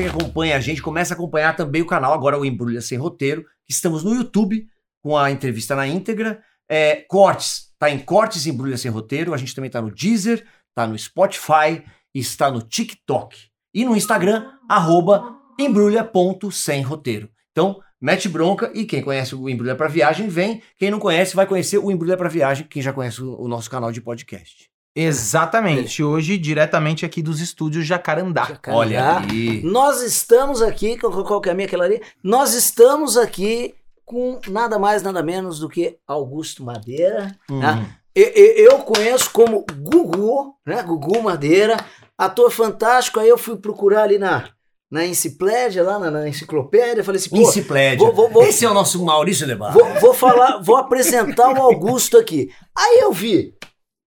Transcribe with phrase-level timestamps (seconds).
[0.00, 2.96] você que acompanha a gente, começa a acompanhar também o canal, agora o Embrulha Sem
[2.96, 3.44] Roteiro.
[3.68, 4.66] Estamos no YouTube
[5.02, 6.42] com a entrevista na íntegra.
[6.68, 9.34] É, cortes, tá em Cortes Embrulha Sem Roteiro.
[9.34, 11.84] A gente também tá no Deezer, tá no Spotify,
[12.14, 13.36] está no TikTok.
[13.74, 17.28] E no Instagram, arroba embrulha.semroteiro.
[17.50, 20.62] Então, mete bronca e quem conhece o Embrulha para Viagem, vem.
[20.78, 23.68] Quem não conhece, vai conhecer o Embrulha para Viagem, quem já conhece o, o nosso
[23.70, 24.69] canal de podcast.
[24.96, 26.02] Exatamente.
[26.02, 28.44] Hoje, diretamente aqui dos estúdios Jacarandá.
[28.44, 28.78] Jacarandá.
[28.80, 29.62] Olha aí.
[29.62, 32.00] Nós estamos aqui, qual, que é a minha aquela ali?
[32.22, 37.36] Nós estamos aqui com nada mais, nada menos do que Augusto Madeira.
[37.50, 37.60] Hum.
[37.60, 37.86] né?
[38.16, 38.20] E-
[38.62, 40.82] e- Eu conheço como Gugu, né?
[40.82, 41.76] Gugu Madeira,
[42.18, 43.20] ator fantástico.
[43.20, 44.48] Aí eu fui procurar ali na,
[44.90, 47.98] na enciclopédia, lá na, na enciclopédia, falei assim, pô, Enciclédia.
[48.04, 49.72] vou- vou- vou- Esse é o nosso Maurício Debar.
[49.72, 52.50] Vou, vou falar, vou apresentar o Augusto aqui.
[52.76, 53.54] Aí eu vi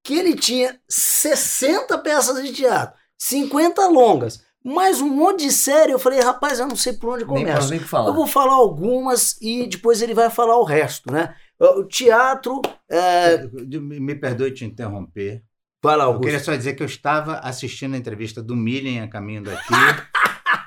[0.04, 5.92] que ele tinha 60 peças de teatro, 50 longas, mais um monte de série.
[5.92, 7.70] Eu falei, rapaz, eu não sei por onde começo.
[7.70, 8.10] nem falar.
[8.10, 11.34] Eu vou falar algumas e depois ele vai falar o resto, né?
[11.60, 12.62] O teatro.
[12.90, 13.48] É...
[13.48, 15.42] Me perdoe te interromper.
[15.82, 16.24] Vai lá, Eu Augusto.
[16.26, 19.74] queria só dizer que eu estava assistindo a entrevista do Millen a caminho daqui.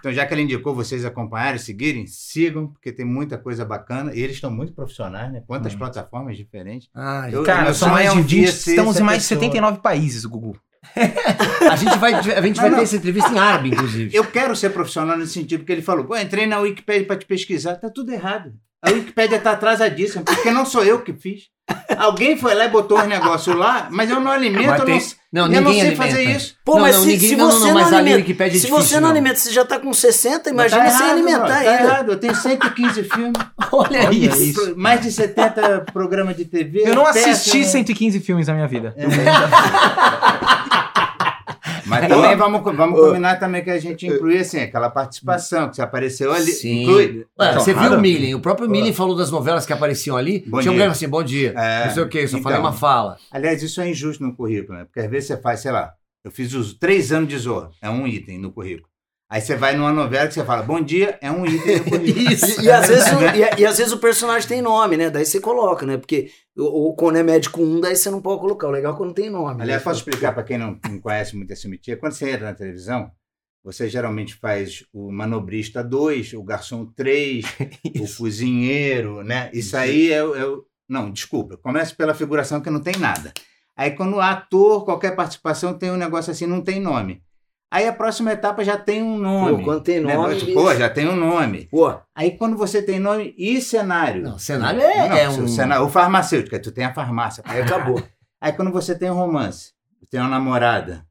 [0.07, 4.15] Então, já que ele indicou vocês acompanharem, seguirem, sigam, porque tem muita coisa bacana.
[4.15, 5.43] E eles estão muito profissionais, né?
[5.45, 5.79] Quantas Hum.
[5.79, 6.89] plataformas diferentes.
[6.95, 8.29] Ah, Eu- Cara, são mais de um 20.
[8.29, 9.41] dia ser Estamos em mais de pessoa.
[9.41, 10.57] 79 países, Gugu.
[11.69, 12.83] a gente vai, a gente vai Não, ter não.
[12.83, 14.15] essa entrevista em árabe, inclusive.
[14.17, 17.27] Eu quero ser profissional nesse sentido, porque ele falou: pô, entrei na Wikipédia para te
[17.27, 17.75] pesquisar.
[17.75, 18.53] Tá tudo errado.
[18.81, 21.49] A Wikipédia tá atrasadíssima, porque não sou eu que fiz.
[21.98, 25.55] Alguém foi lá e botou os negócios lá, mas eu não alimento, tem- não, não,
[25.55, 26.03] eu não ninguém sei alimenta.
[26.11, 26.55] fazer isso.
[26.64, 28.56] Pô, Não, mas não, se, ninguém- se não, não, você não, não, a alimenta, Wikipédia
[28.56, 29.09] é se difícil, você não, não.
[29.11, 31.83] alimenta, você já tá com 60, Mas imagina tá sem errado, alimentar mano, Tá ainda.
[31.83, 33.33] errado, eu tenho 115 filmes,
[33.72, 34.42] Olha, Olha isso.
[34.42, 34.75] isso.
[34.77, 36.83] mais de 70 programas de TV.
[36.87, 37.64] Eu não peças, assisti né?
[37.64, 38.94] 115 filmes na minha vida.
[41.87, 45.83] Mas também vamos, vamos combinar também que a gente inclui assim, aquela participação que você
[45.83, 46.53] apareceu ali.
[46.53, 46.83] Sim.
[46.83, 47.27] Inclui.
[47.39, 48.34] Ué, você viu o Millen?
[48.34, 50.44] O próprio Millen falou das novelas que apareciam ali.
[50.47, 51.55] Bom Tinha um cara assim, bom dia.
[51.56, 52.43] É, não sei o que, eu só então.
[52.43, 53.16] falei uma fala.
[53.31, 54.84] Aliás, isso é injusto no currículo, né?
[54.84, 55.93] Porque às vezes você faz, sei lá,
[56.25, 58.88] eu fiz os três anos de Zorro, é um item no currículo.
[59.28, 62.04] Aí você vai numa novela que você fala, bom dia, é um item.
[62.32, 62.60] Isso.
[62.60, 63.20] E, e às vezes, o-
[63.59, 65.10] e, e às vezes o personagem tem nome, né?
[65.10, 65.97] Daí você coloca, né?
[65.97, 68.69] Porque o, o- quando é médico 1, daí você não pode colocar.
[68.69, 69.60] O legal é quando tem nome.
[69.62, 69.84] Aliás, né?
[69.84, 71.98] posso explicar para quem não, não conhece muito esse métier?
[71.98, 73.10] Quando você entra na televisão,
[73.64, 77.44] você geralmente faz o manobrista 2, o garçom 3,
[78.00, 79.50] o cozinheiro, né?
[79.53, 80.64] Isso aí é, é o...
[80.88, 83.32] Não, desculpa, começa pela figuração que não tem nada.
[83.76, 87.22] Aí quando o ator, qualquer participação, tem um negócio assim, não tem nome.
[87.71, 89.59] Aí a próxima etapa já tem um nome.
[89.59, 90.54] Pô, quando tem nome, Negócio, bicho.
[90.54, 91.66] Pô, já tem um nome.
[91.66, 94.22] Pô, Aí quando você tem nome e cenário.
[94.22, 95.49] Não, cenário é, Não, é o um...
[95.49, 97.43] cenário- o farmacêutico, tu tem a farmácia.
[97.47, 98.00] aí acabou.
[98.41, 99.72] Aí quando você tem um romance,
[100.10, 101.05] tem uma namorada.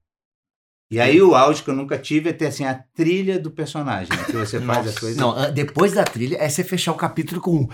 [0.92, 4.16] E aí o auge que eu nunca tive é ter assim a trilha do personagem,
[4.16, 4.24] né?
[4.26, 5.18] que você faz as coisas.
[5.18, 7.68] Não, depois da trilha é você fechar o capítulo com um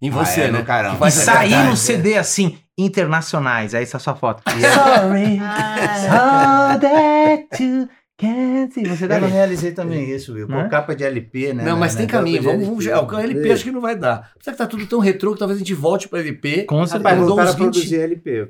[0.00, 0.58] em Ah, você, é, né?
[0.58, 0.96] no caramba.
[0.96, 1.70] E faz- sair verdade.
[1.70, 3.74] no CD assim, internacionais.
[3.74, 4.42] Aí essa é a sua foto.
[4.48, 5.38] Sorry.
[5.38, 8.84] so that you can't see.
[8.86, 10.46] Você Eu tá não realizei também isso, viu?
[10.48, 10.62] Né?
[10.64, 11.64] Com capa de LP, né?
[11.64, 12.42] Não, mas Na- tem na caminho.
[12.42, 13.14] Vamos, vamos, LP.
[13.14, 14.30] é, o LP acho que não vai dar.
[14.34, 16.64] Apesar que tá tudo tão retrô que talvez a gente volte para LP.
[16.64, 17.14] Com certeza.
[17.16, 17.58] Voltaram uns a 20.
[17.58, 18.30] produzir LP.
[18.30, 18.48] eu.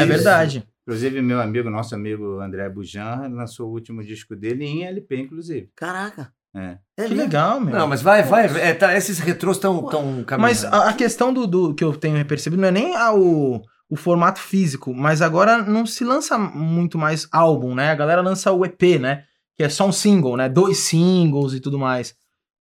[0.00, 0.64] É verdade.
[0.86, 5.68] Inclusive, meu amigo, nosso amigo André Bujan, lançou o último disco dele em LP, inclusive.
[5.76, 6.32] Caraca.
[6.54, 6.78] É.
[6.98, 7.72] É Que legal, meu.
[7.74, 8.46] Não, mas vai, vai.
[8.60, 10.40] é, tá, esses retrôs estão tão caminhando.
[10.40, 13.62] Mas a, a questão do, do que eu tenho percebido não é nem a- o,
[13.88, 17.90] o formato físico, mas agora não se lança muito mais álbum, né?
[17.90, 19.24] A galera lança o EP, né?
[19.56, 20.48] Que é só um single, né?
[20.48, 22.14] Dois singles e tudo mais.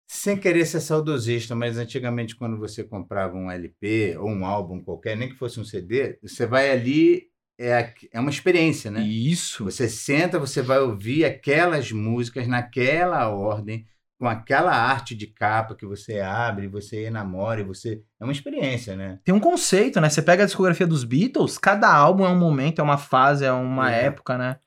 [0.08, 5.16] Sem querer ser saudosista, mas antigamente quando você comprava um LP ou um álbum qualquer,
[5.16, 7.24] nem que fosse um CD, você vai ali,
[7.60, 9.02] é, é uma experiência, né?
[9.02, 9.66] Isso.
[9.66, 13.86] Você senta, você vai ouvir aquelas músicas naquela ordem,
[14.20, 18.02] com aquela arte de capa que você abre, você enamora, e você.
[18.20, 19.20] É uma experiência, né?
[19.24, 20.10] Tem um conceito, né?
[20.10, 23.52] Você pega a discografia dos Beatles, cada álbum é um momento, é uma fase, é
[23.52, 24.06] uma É.
[24.06, 24.58] época, né?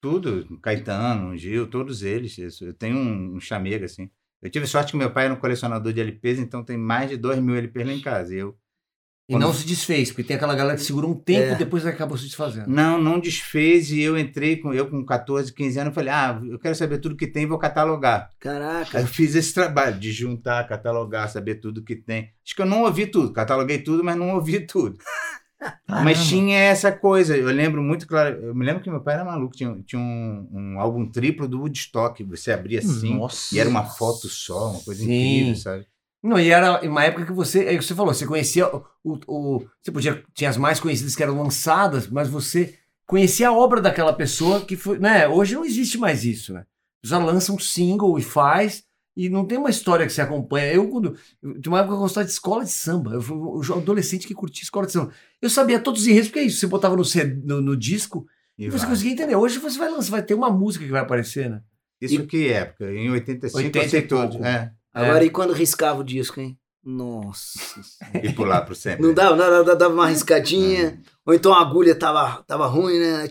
[0.00, 2.38] Tudo, Caetano, Gil, todos eles.
[2.38, 2.64] Isso.
[2.64, 4.08] Eu tenho um, um chamego, assim.
[4.40, 7.16] Eu tive sorte que meu pai era um colecionador de LPs, então tem mais de
[7.16, 8.34] 2 mil LPs lá em casa.
[8.34, 8.56] E eu
[9.28, 11.52] E não se desfez, porque tem aquela galera que segura um tempo É.
[11.52, 12.66] e depois acabou se desfazendo.
[12.70, 16.58] Não, não desfez e eu entrei com eu com 14, 15 anos, falei: "Ah, eu
[16.58, 18.30] quero saber tudo que tem e vou catalogar".
[18.30, 19.00] Aí Caraca.
[19.00, 22.30] eu fiz esse trabalho de juntar, catalogar, saber tudo que tem.
[22.42, 24.96] Acho que eu não ouvi tudo, cataloguei tudo, mas não ouvi tudo.
[25.86, 29.24] Mas tinha essa coisa, eu lembro muito claro, eu me lembro que meu pai era
[29.24, 33.54] maluco, tinha, tinha um, um álbum triplo do Woodstock, você abria assim, Nossa.
[33.54, 35.06] e era uma foto só, uma coisa Sim.
[35.12, 35.86] incrível, sabe?
[36.22, 38.84] Não, e era uma época que você, é o que você falou, você conhecia o,
[39.26, 42.76] o, você podia, tinha as mais conhecidas que eram lançadas, mas você
[43.06, 46.64] conhecia a obra daquela pessoa que foi, né, hoje não existe mais isso, né?
[47.02, 48.84] Já lança um single e faz,
[49.18, 50.72] e não tem uma história que você acompanha.
[50.72, 51.16] Eu, quando.
[51.42, 53.14] Tem uma época eu gostava de escola de samba.
[53.14, 55.12] Eu fui um adolescente que curtia escola de samba.
[55.42, 56.60] Eu sabia todos os enredos, porque é isso.
[56.60, 57.02] Você botava no,
[57.44, 59.34] no, no disco E e você conseguia entender.
[59.34, 61.62] Hoje você vai lançar, vai ter uma música que vai aparecer, né?
[62.00, 62.92] Isso que época?
[62.92, 65.00] Em 85 80 eu sei e É.
[65.04, 66.58] Agora, e quando riscava o disco, hein?
[66.84, 67.58] Nossa.
[68.22, 69.02] E pular pro sempre.
[69.06, 70.98] Não dava, não, dava, dava uma riscadinha.
[71.26, 73.28] Ou então a agulha tava, tava ruim, né?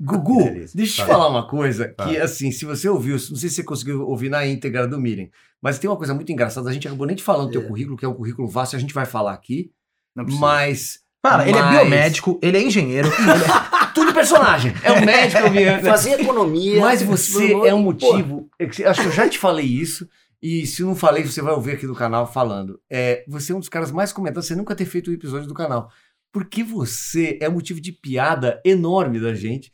[0.00, 0.44] Gugu,
[0.74, 1.08] deixa eu te Fala.
[1.08, 2.22] falar uma coisa que, Fala.
[2.22, 5.28] assim, se você ouviu, não sei se você conseguiu ouvir na íntegra do Miren,
[5.62, 7.64] mas tem uma coisa muito engraçada, a gente acabou nem te falando do teu É.
[7.66, 9.70] currículo, que é um currículo vasto, a gente vai falar aqui,
[10.14, 10.40] Não precisa.
[10.44, 13.08] mas Cara, ele é Mas- biomédico, ele é engenheiro.
[13.08, 15.42] ele é- tudo personagem, é um médico,
[15.88, 16.80] Fazia economia.
[16.80, 20.08] mas você é um motivo, é acho que eu já te falei isso,
[20.42, 23.60] e se não falei, você vai ouvir aqui do canal falando, é, você é um
[23.60, 25.90] dos caras mais comentados, você nunca ter feito um episódio do canal,
[26.32, 29.72] porque você é motivo de piada enorme da gente,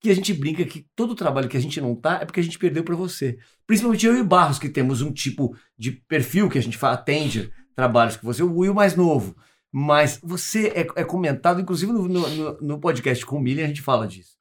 [0.00, 2.40] que a gente brinca que todo o trabalho que a gente não tá é porque
[2.40, 3.36] a gente perdeu pra você.
[3.66, 7.52] Principalmente eu e o Barros, que temos um tipo de perfil que a gente atende
[7.74, 9.36] trabalhos que você, o Will mais novo.
[9.72, 13.82] Mas você é, é comentado, inclusive no, no- no- podcast com o Milha, a gente
[13.82, 14.36] fala disso.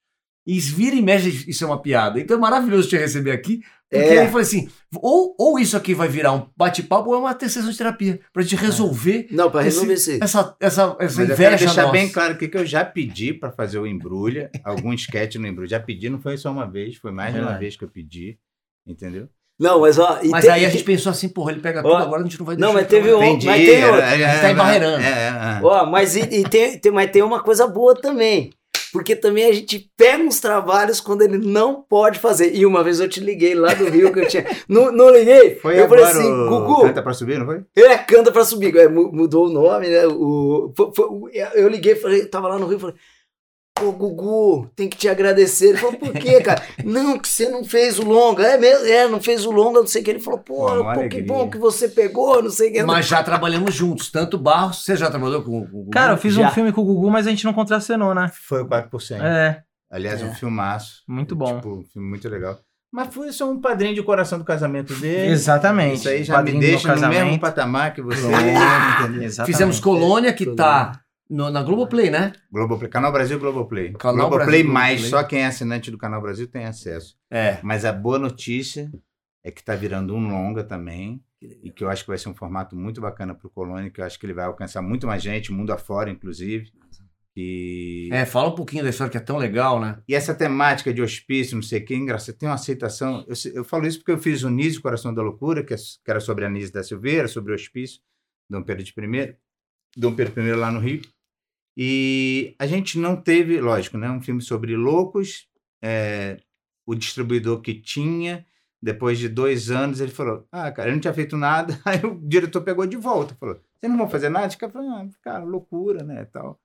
[0.45, 2.19] E vira e mexe, isso é uma piada.
[2.21, 3.59] Então é maravilhoso te receber aqui.
[3.89, 4.19] Porque É.
[4.21, 7.37] aí eu falei assim: ou, ou isso aqui vai virar um bate-papo ou é uma
[7.37, 8.21] sessão de terapia.
[8.31, 11.91] Pra gente resolver Não, pra resolver esse- essa, essa, essa Mas eu inveja deixar nossa.
[11.91, 15.67] bem claro aqui que eu já pedi para fazer o Embrulha, algum sketch no Embrulha.
[15.69, 18.39] Já pedi, não foi só uma vez, foi mais de uma vez que eu pedi,
[18.85, 19.27] entendeu?
[19.59, 20.19] Não, mas ó.
[20.29, 22.37] Mas aí a te- gente pensou assim, porra, ele pega Ó, tudo, agora a gente
[22.37, 22.81] não vai não, deixar.
[22.81, 24.01] mas teve um- mas tem outro.
[24.41, 25.03] Tá embarreirando.
[25.03, 25.59] É, é, é.
[25.63, 28.51] Ó, mas, e, e tem, tem- mas tem uma coisa boa também.
[28.93, 32.55] Porque também a gente pega uns trabalhos quando ele não pode fazer.
[32.55, 34.45] E uma vez eu te liguei lá do Rio que eu tinha.
[34.67, 35.55] Não, não liguei?
[35.55, 37.61] Foi eu agora falei assim, o Gugu, Canta pra subir, não foi?
[37.75, 38.75] é, canta pra subir.
[38.77, 40.07] É, mu- mudou o nome, né?
[40.07, 41.07] O, foi- foi-
[41.55, 42.95] eu liguei, falei, tava lá no Rio, falei,
[43.79, 45.69] pô, Gugu, tem que te agradecer.
[45.69, 46.61] Ele falou, por quê, cara?
[46.83, 48.43] não, que você não fez o longa.
[48.43, 48.85] É mesmo?
[48.85, 50.11] É, não fez o longa, não sei o que.
[50.11, 52.83] Ele falou, pô, Pô, uma pô que bom que você pegou, não sei o que.
[52.83, 55.91] Mas já trabalhamos juntos, tanto Barros, você já trabalhou com, o Gugu?
[55.91, 56.47] Cara, eu fiz Já.
[56.47, 58.31] um filme com o Gugu, mas a gente não contracenou, né?
[58.47, 59.21] Foi o 4%.
[59.21, 60.25] É, Aliás, É.
[60.25, 61.03] um filmaço.
[61.07, 61.55] Muito bom.
[61.55, 62.59] Tipo, um filme muito legal.
[62.91, 65.31] Mas foi só um padrinho de coração do casamento dele.
[65.31, 65.95] exatamente.
[65.99, 68.21] Isso aí já Padrinho me deixa no mesmo patamar que você.
[69.45, 72.33] Fizemos Colônia, que tá no- na Globoplay, né?
[72.51, 73.93] Globoplay, Canal Brasil Globoplay.
[73.93, 75.21] Canal Globoplay Brasil, mais, Globoplay.
[75.23, 77.17] só quem é assinante do Canal Brasil tem acesso.
[77.29, 77.59] É.
[77.63, 78.91] Mas a boa notícia
[79.43, 81.21] é que está virando um longa também.
[81.39, 84.01] E que eu acho que vai ser um formato muito bacana para o Colônia, que
[84.01, 86.71] eu acho que ele vai alcançar muito mais gente, mundo afora, inclusive.
[87.35, 89.99] E, É, fala um pouquinho da história que é tão legal, né?
[90.07, 93.23] e essa temática de hospício, não sei o que, engraçado, tem uma aceitação.
[93.27, 96.09] Eu, eu falo isso porque eu fiz o Nise, Coração da Loucura, que, é- que
[96.09, 98.01] era sobre a Nise da Silveira, sobre o hospício,
[98.49, 99.35] Dom Pedro de I,
[99.95, 101.01] Dom Pedro I lá no Rio.
[101.79, 105.47] E a gente não teve, lógico, né, um filme sobre loucos.
[105.81, 106.41] é,
[106.87, 108.45] o distribuidor que tinha,
[108.81, 111.79] depois de dois anos, ele falou: Ah, cara, eu não tinha feito nada.
[111.85, 114.47] Aí o diretor pegou de volta, falou: Vocês não vão fazer nada?
[114.47, 116.25] Os caras falaram: ah, Cara, loucura, né?
[116.25, 116.59] Tal.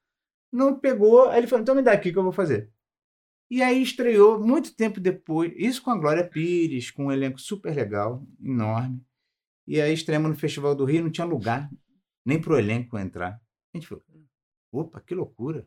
[0.52, 2.70] Não pegou, aí ele falou: Então me dá aqui que eu vou fazer.
[3.50, 7.74] E aí estreou muito tempo depois, isso com a Glória Pires, com um elenco super
[7.74, 9.04] legal, enorme.
[9.66, 11.70] E aí estreamos no Festival do Rio, não tinha lugar
[12.24, 13.40] nem pro elenco entrar.
[13.74, 14.02] A gente falou,
[14.72, 15.66] opa, que loucura.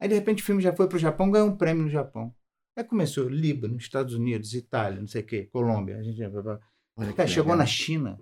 [0.00, 2.34] Aí de repente o filme já foi pro Japão, ganhou um prêmio no Japão.
[2.76, 5.98] Aí começou Líbano, Estados Unidos, Itália, não sei o quê, Colômbia.
[5.98, 6.20] A gente
[7.14, 8.18] Cara, chegou na China,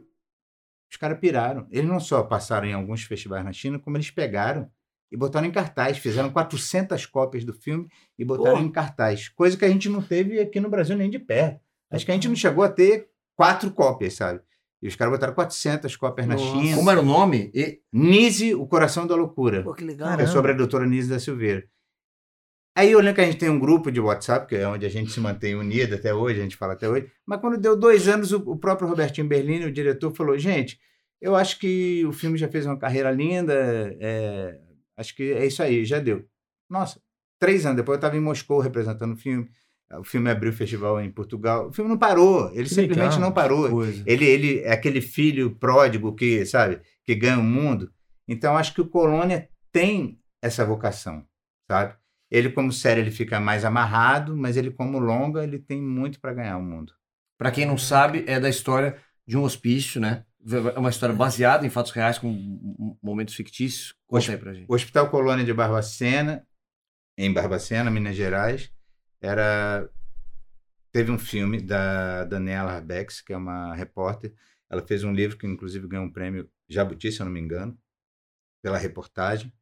[0.90, 1.66] os caras piraram.
[1.70, 4.70] Eles não só passaram em alguns festivais na China, como eles pegaram
[5.10, 5.98] e botaram em cartaz.
[5.98, 8.64] Fizeram 400 cópias do filme e botaram Pô.
[8.64, 9.28] em cartaz.
[9.28, 11.60] Coisa que a gente não teve aqui no Brasil nem de perto.
[11.90, 14.40] Acho que a gente não chegou a ter quatro cópias, sabe?
[14.82, 16.46] E os caras botaram 400 cópias na Nossa.
[16.46, 16.76] China.
[16.76, 17.50] Como era o nome?
[17.54, 19.62] E- Nise, o coração da loucura.
[19.62, 20.18] Pô, que legal.
[20.20, 21.66] É sobre a doutora Nise da Silveira.
[22.76, 24.88] Aí eu lembro que a gente tem um grupo de WhatsApp, que é onde a
[24.90, 27.10] gente se mantém unido até hoje, a gente fala até hoje.
[27.24, 30.78] Mas quando deu dois anos, o, o próprio Robertinho Berlini, o diretor, falou: gente,
[31.18, 33.54] eu acho que o filme já fez uma carreira linda,
[33.98, 34.60] é,
[34.94, 36.26] acho que é isso aí, já deu.
[36.68, 37.00] Nossa,
[37.40, 39.48] três anos depois eu estava em Moscou representando o filme.
[39.92, 41.68] O filme abriu o festival em Portugal.
[41.68, 43.20] O filme não parou, ele Que simplesmente legal.
[43.20, 43.70] não parou.
[43.70, 44.02] Coisa.
[44.04, 47.92] Ele, ele é aquele filho pródigo que, sabe, que ganha o mundo.
[48.26, 51.24] Então, acho que o Colônia tem essa vocação,
[51.70, 51.94] sabe?
[52.28, 56.34] Ele, como série, ele fica mais amarrado, mas ele, como longa, ele tem muito para
[56.34, 56.92] ganhar o mundo.
[57.38, 60.24] Pra quem não sabe, é da história de um hospício, né?
[60.74, 63.94] É uma história baseada em fatos reais com momentos fictícios.
[64.08, 64.66] Conta aí pra gente.
[64.68, 66.44] O Hospital Colônia de Barbacena,
[67.16, 68.72] em Barbacena, Minas Gerais,
[69.20, 69.88] era
[70.92, 74.32] teve um filme da Daniela Arbex, que é uma repórter.
[74.70, 77.78] Ela fez um livro que, inclusive, ganhou um prêmio Jabuti, se eu não me engano,
[78.62, 79.52] pela reportagem.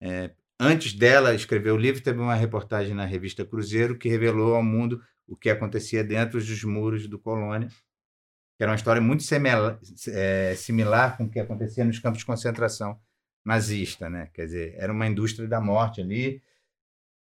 [0.00, 4.62] É, antes dela escrever o livro, teve uma reportagem na revista Cruzeiro que revelou ao
[4.62, 9.80] mundo o que acontecia dentro dos muros do Colônia, que era uma história muito semela-
[10.08, 13.00] é, similar com o que acontecia nos campos de concentração
[13.44, 14.28] nazista, né?
[14.34, 16.42] Quer dizer, era uma indústria da morte ali.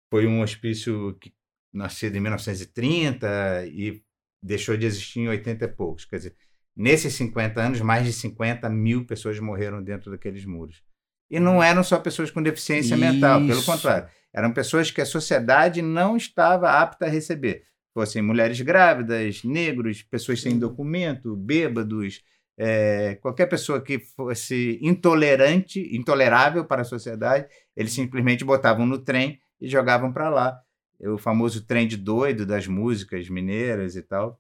[0.10, 1.34] Foi um hospício que
[1.78, 4.02] nascido em 1930 e
[4.42, 6.06] deixou de existir em 80 e poucos.
[6.06, 6.36] Quer dizer,
[6.76, 10.82] nesses 50 anos, mais de 50 mil pessoas morreram dentro daqueles muros.
[11.30, 13.66] E não eram só pessoas com deficiência mental, pelo Isso.
[13.66, 14.08] contrário.
[14.34, 17.64] Eram pessoas que a sociedade não estava apta a receber.
[17.94, 22.22] Fossem mulheres grávidas, negros, pessoas sem documento, bêbados,
[22.58, 29.40] é, qualquer pessoa que fosse intolerante, intolerável para a sociedade, eles simplesmente botavam no trem
[29.62, 30.60] e jogavam para lá.
[31.00, 34.40] O famoso trem de doido das músicas mineiras e tal.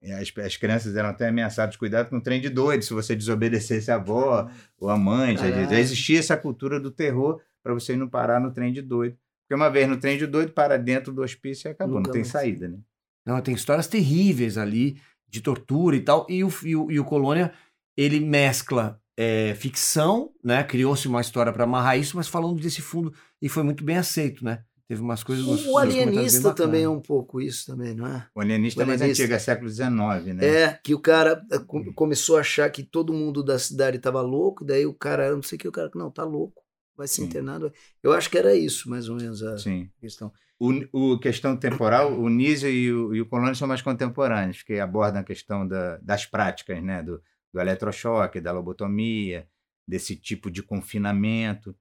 [0.00, 3.14] E As, as crianças eram até ameaçadas, cuidado com o trem de doido, se você
[3.16, 4.48] desobedecesse a avó
[4.78, 5.36] ou a mãe.
[5.36, 9.16] Já, já existia essa cultura do terror para você não parar no trem de doido.
[9.42, 12.12] Porque uma vez no trem de doido, para dentro do hospício e acabou, Nunca não
[12.12, 12.32] tem mais.
[12.32, 12.78] saída, né?
[13.26, 16.26] Não, tem histórias terríveis ali, de tortura e tal.
[16.28, 17.52] E o, e o, e o Colônia,
[17.96, 20.62] ele mescla é, ficção, né?
[20.62, 23.12] Criou-se uma história para amarrar isso, mas falando desse fundo,
[23.42, 24.62] e foi muito bem aceito, né?
[24.88, 25.44] Teve umas coisas.
[25.46, 28.26] uns- O alienista também é um pouco isso também, não é?
[28.34, 29.22] O alienista é mais alienista.
[29.24, 30.46] antigo, é século XIX, né?
[30.46, 34.22] É, que o cara eh, co- começou a achar que todo mundo da cidade tava
[34.22, 36.62] louco, daí o cara, não sei o que, o cara, não, tá louco,
[36.96, 37.26] vai ser Sim.
[37.26, 37.70] internado.
[38.02, 39.90] Eu acho que era isso, mais ou menos, a Sim.
[40.00, 40.32] questão.
[40.58, 40.72] O,
[41.12, 45.20] o questão temporal, o Nísio e o, e o Colônia são mais contemporâneos, que abordam
[45.20, 47.02] a questão da- das práticas, né?
[47.02, 49.46] Do, do eletrochoque, da lobotomia,
[49.86, 51.76] desse tipo de confinamento.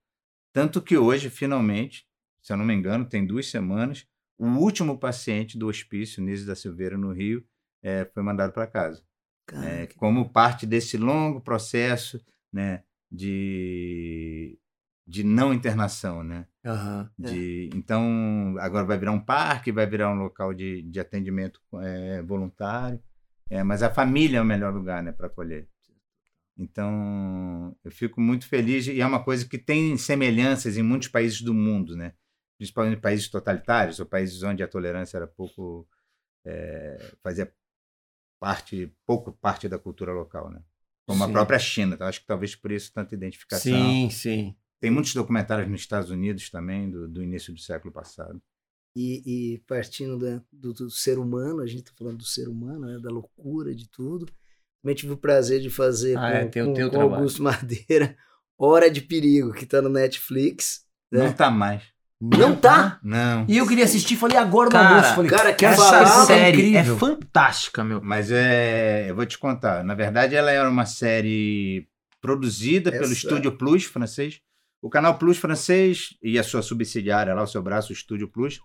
[0.53, 2.05] Tanto que hoje, finalmente,
[2.41, 4.06] se eu não me engano, tem duas semanas,
[4.38, 7.44] o último paciente do hospício, Nísio da Silveira, no Rio,
[7.84, 9.03] eh, foi mandado para casa.
[9.63, 12.20] É, como parte desse longo processo
[12.51, 14.60] né, de,
[15.08, 16.46] de não internação, né?
[17.22, 17.32] É.
[17.32, 22.22] De, Então, agora vai virar um parque, vai virar um local de, de atendimento é,
[22.22, 23.01] voluntário,
[23.50, 25.70] é, mas a família é o melhor lugar né, para acolher.
[26.58, 31.41] Então, eu fico muito feliz e é uma coisa que tem semelhanças em muitos países
[31.41, 32.13] do mundo, né?
[32.57, 35.87] Principalmente países totalitários ou países onde a tolerância era pouco
[36.45, 37.53] é, fazia
[38.39, 40.61] parte pouco parte da cultura local, né?
[41.07, 41.31] Como a Sim.
[41.31, 41.95] própria China.
[41.95, 43.99] Então, acho que talvez por isso tanta identificação.
[43.99, 44.55] Sim, sim.
[44.79, 48.41] Tem muitos documentários nos Estados Unidos também, do, do início do século passado.
[48.95, 52.87] E, e partindo da- do, do ser humano, a gente tá falando do ser humano,
[52.87, 54.25] né, da loucura, de tudo.
[54.81, 57.01] Também tive o prazer de fazer Ah, com, é, tem o com, teu com.
[57.01, 58.17] Augusto Madeira,
[58.57, 60.85] Hora de Perigo, que tá no Netflix.
[61.11, 61.21] né?
[61.21, 61.83] Não tá mais.
[62.19, 63.00] Não tá?
[63.03, 63.45] Não.
[63.47, 65.13] E eu queria assistir, falei agora no Cara, almoço.
[65.15, 66.95] Falei, cara, que Essa série incrível.
[66.95, 68.01] é fantástica, meu.
[68.01, 69.83] Mas é, eu vou te contar.
[69.83, 71.88] Na verdade, ela era uma série
[72.19, 74.41] produzida pelo Essa- Estúdio Plus francês.
[74.81, 78.59] O canal Plus francês e a sua subsidiária lá, o seu braço, o Estúdio Plus,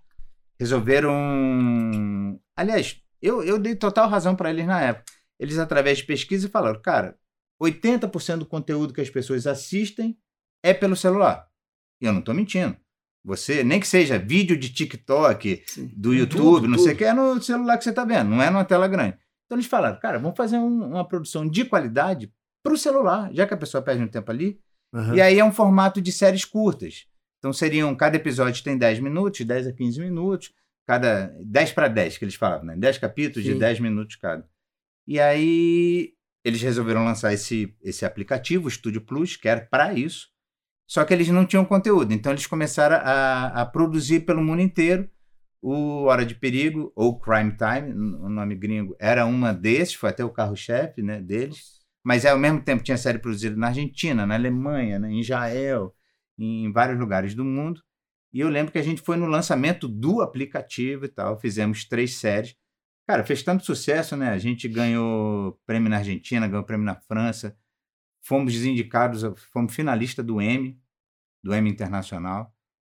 [0.59, 2.41] resolveram.
[2.57, 5.05] Aliás, eu, eu dei total razão para eles na época.
[5.39, 7.17] Eles, através de pesquisa, falaram: cara,
[7.63, 10.17] 80% do conteúdo que as pessoas assistem
[10.63, 11.47] é pelo celular.
[12.01, 12.77] E eu não estou mentindo.
[13.25, 15.91] Você, nem que seja vídeo de TikTok, Sim.
[15.97, 16.85] do YouTube, não tudo.
[16.85, 19.17] sei o que, é no celular que você está vendo, não é numa tela grande.
[19.47, 22.33] Então eles falaram, cara, vamos fazer um- uma produção de qualidade
[22.65, 24.59] para o celular, já que a pessoa perde um tempo ali.
[24.93, 25.15] Aham.
[25.15, 27.07] E aí é um formato de séries curtas.
[27.39, 30.53] Então seriam, cada episódio tem 10 minutos, 10 a 15 minutos,
[30.87, 32.77] cada 10 para 10 que eles falavam, né?
[32.77, 33.59] 10 capítulos de Sim.
[33.59, 34.45] 10 minutos cada.
[35.07, 36.13] E aí
[36.45, 40.29] eles resolveram lançar esse, esse aplicativo, o Studio Plus, que era para isso.
[40.93, 45.09] Só que eles não tinham conteúdo, então eles começaram a, a produzir pelo mundo inteiro
[45.63, 50.23] o Hora de Perigo, ou Crime Time, o nome gringo, era uma desses, foi até
[50.23, 51.81] o carro-chefe né, deles.
[52.05, 55.95] Mas é, ao mesmo tempo tinha série produzida na Argentina, na Alemanha, né, em Israel,
[56.39, 57.83] em vários lugares do mundo.
[58.31, 62.17] E eu lembro que a gente foi no lançamento do aplicativo e tal, fizemos três
[62.17, 62.55] séries.
[63.07, 64.29] Cara, fez tanto sucesso, né?
[64.29, 67.57] A gente ganhou prêmio na Argentina, ganhou prêmio na França,
[68.21, 69.23] fomos indicados,
[69.53, 70.82] fomos finalista do Emmy,
[71.43, 72.53] do Emmy Internacional.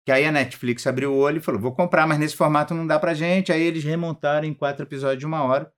[0.06, 2.86] Que aí a Netflix abriu o olho e falou: vou comprar, mas nesse formato não
[2.86, 3.52] dá pra gente.
[3.52, 5.72] Aí eles remontaram em quatro episódios de uma hora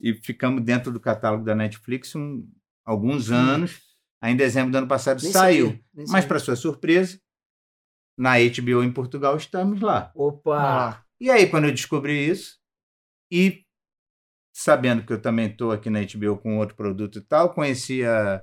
[0.00, 2.46] e ficamos dentro do catálogo da Netflix um-
[2.84, 3.80] alguns anos.
[4.20, 5.66] Aí em dezembro do ano passado Nem saiu.
[5.68, 7.18] sabia, Mas, para sua surpresa,
[8.18, 10.12] na HBO em Portugal estamos lá.
[10.14, 11.04] Opa!
[11.20, 12.58] E aí, quando eu descobri isso,
[13.32, 13.64] e
[14.54, 18.42] sabendo que eu também estou aqui na HBO com outro produto e tal, conheci a,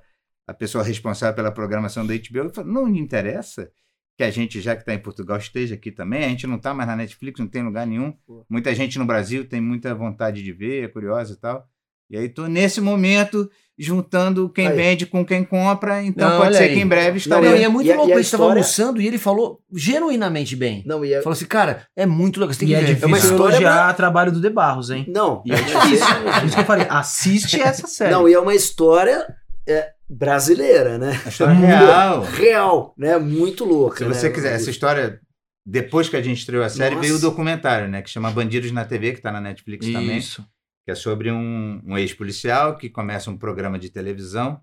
[0.49, 3.69] a pessoa responsável pela programação da HBO falei, não me interessa
[4.17, 6.25] que a gente, já que está em Portugal, esteja aqui também.
[6.25, 8.11] A gente não está mais na Netflix, não tem lugar nenhum.
[8.27, 8.45] Pô.
[8.49, 11.65] Muita gente no Brasil tem muita vontade de ver, é curiosa e tal.
[12.09, 14.75] E aí tô nesse momento juntando quem Aí.
[14.75, 16.73] vende com quem compra, então Não, pode ser aí.
[16.73, 17.49] que em breve estarei.
[17.49, 18.09] não, e é muito E louco.
[18.09, 20.83] e a Ele estava história- almoçando e ele falou genuinamente bem.
[20.85, 22.53] Não, e é, Falou assim, cara, é muito legal.
[22.53, 22.87] Você tem E que é ver.
[22.87, 25.05] difícil uma história elogiar o trabalho do De Barros, hein?
[25.07, 26.05] não, E é difícil.
[26.39, 28.11] Por isso que eu falei, assiste essa série.
[28.11, 29.25] não, e é uma história
[29.67, 31.11] é, brasileira, né?
[31.25, 32.21] A história é real.
[32.23, 33.17] Real, né?
[33.17, 33.97] Muito louca.
[33.99, 34.13] Se né?
[34.13, 35.19] você quiser, essa história,
[35.65, 37.07] depois que a gente estreou a série, Nossa.
[37.07, 38.01] veio o documentário, né?
[38.01, 40.17] Que chama Bandidos na TV, que tá na Netflix também.
[40.17, 40.45] Isso.
[40.85, 44.59] Que é sobre um, um ex-policial que começa um programa de televisão,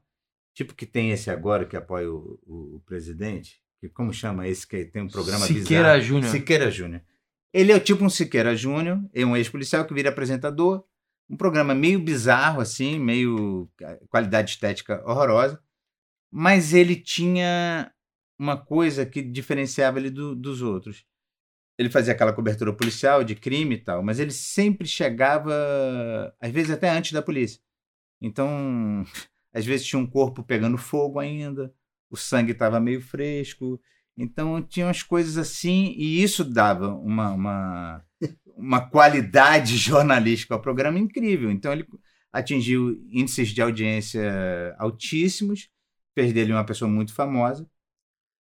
[0.55, 3.61] tipo que tem esse agora que apoia o, o- o presidente.
[3.81, 6.01] Que, como chama esse que tem um programa Siqueira bizarro?
[6.01, 6.31] Júnior.
[6.33, 7.03] Siqueira Júnior.
[7.53, 10.83] Ele é tipo um Siqueira Júnior, é um ex-policial que vira apresentador.
[11.29, 15.61] Um programa meio bizarro, assim, meio eh, qualidade estética horrorosa.
[16.31, 17.93] Mas ele tinha
[18.39, 21.05] uma coisa que diferenciava ele do- dos outros.
[21.79, 25.53] Ele fazia aquela cobertura policial de crime e tal, mas ele sempre chegava,
[26.41, 27.61] às vezes até antes da polícia.
[28.21, 29.05] Então,
[29.53, 31.75] às vezes tinha um corpo pegando fogo ainda,
[32.11, 33.81] o sangue estava meio fresco.
[34.17, 38.06] Então, tinha umas coisas assim, e isso dava uma, uma,
[38.57, 41.51] uma qualidade jornalística ao programa incrível.
[41.51, 41.87] Então, ele
[42.33, 45.69] atingiu índices de audiência altíssimos,
[46.15, 47.69] fez dele uma pessoa muito famosa,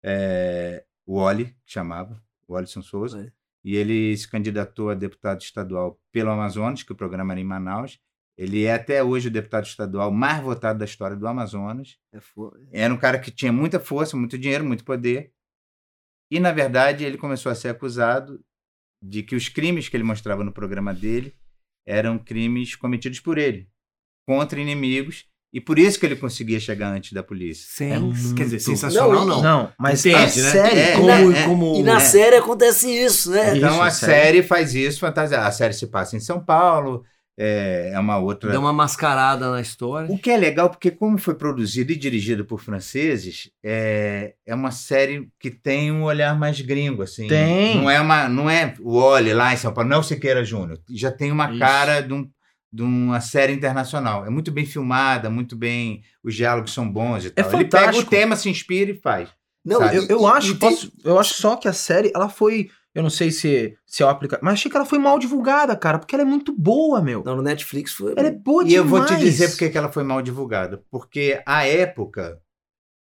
[0.03, 3.34] é, o Oli, que chamava, o Olisson Souza, Oli.
[3.63, 8.00] e ele se candidatou a deputado estadual pelo Amazonas, que o programa era em Manaus.
[8.38, 11.98] Ele é até hoje o deputado estadual mais votado da história do Amazonas.
[12.12, 15.31] É fo- Era um cara que tinha muita força, muito dinheiro, muito poder.
[16.31, 18.43] E, na verdade, ele começou a ser acusado
[19.01, 21.34] de que os crimes que ele mostrava no programa dele
[21.88, 23.67] eram crimes cometidos por ele,
[24.27, 27.65] contra inimigos, e por isso que ele conseguia chegar antes da polícia.
[27.70, 29.41] Sem- É quer dizer, muito- sensacional Não, não.
[29.41, 30.51] Não, mas Entende, a né?
[30.51, 30.79] série...
[30.79, 31.46] É, como, é, é.
[31.46, 31.75] como...
[31.75, 32.00] E na É.
[32.00, 33.48] série acontece isso, né?
[33.50, 34.12] Isso, Então a a série.
[34.13, 35.39] série faz isso, fantasia.
[35.41, 37.03] A série se passa em São Paulo,
[37.44, 38.52] é, é uma outra.
[38.52, 40.08] Deu uma mascarada na história.
[40.12, 44.70] O que é legal, porque como foi produzido e dirigido por franceses, é, é uma
[44.72, 47.28] série que tem um olhar mais gringo, assim.
[47.28, 47.78] Tem.
[47.78, 50.44] Não é, uma, não é o Oli lá em São Paulo, não é o Siqueira
[50.46, 50.80] Júnior.
[50.90, 51.60] Já tem uma Isso.
[51.60, 52.30] cara de, um-
[52.72, 54.26] de uma série internacional.
[54.26, 56.04] É muito bem filmada, muito bem...
[56.24, 57.46] Os diálogos são bons e tal.
[57.46, 58.10] Ele pega o fantástico.
[58.12, 59.30] tema, se inspira e faz.
[59.66, 59.96] Não, Sabe?
[59.98, 62.70] Eu, eu acho, e posso- eu acho só que a série, ela foi.
[62.94, 66.14] Eu não sei se, se é mas achei que ela foi mal divulgada, cara, porque
[66.14, 67.24] ela é muito boa, meu.
[67.24, 68.14] Não, no Netflix foi.
[68.18, 68.84] Ela é boa E demais.
[68.84, 70.84] eu vou te dizer porque que ela foi mal divulgada.
[70.92, 72.38] Porque, à época,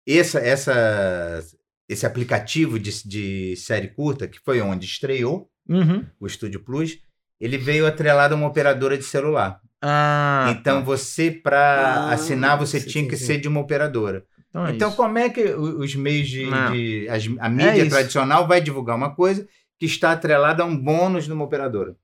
[0.09, 1.43] essa, essa,
[1.89, 6.07] esse aplicativo de, de série curta, que foi onde estreou Uhum.
[6.21, 6.97] o Estúdio Plus,
[7.41, 9.61] ele veio atrelado a uma operadora de celular.
[9.83, 10.85] Ah, então, tá.
[10.85, 13.25] você, para Ah, assinar, você sim, tinha que sim.
[13.27, 14.25] ser de uma operadora.
[14.49, 16.47] então, é então, como é que os meios de.
[16.47, 16.73] Não.
[16.73, 17.91] de- as- a mídia isso.
[17.91, 19.47] tradicional vai divulgar uma coisa
[19.79, 21.97] que está atrelada a um bônus de uma operadora?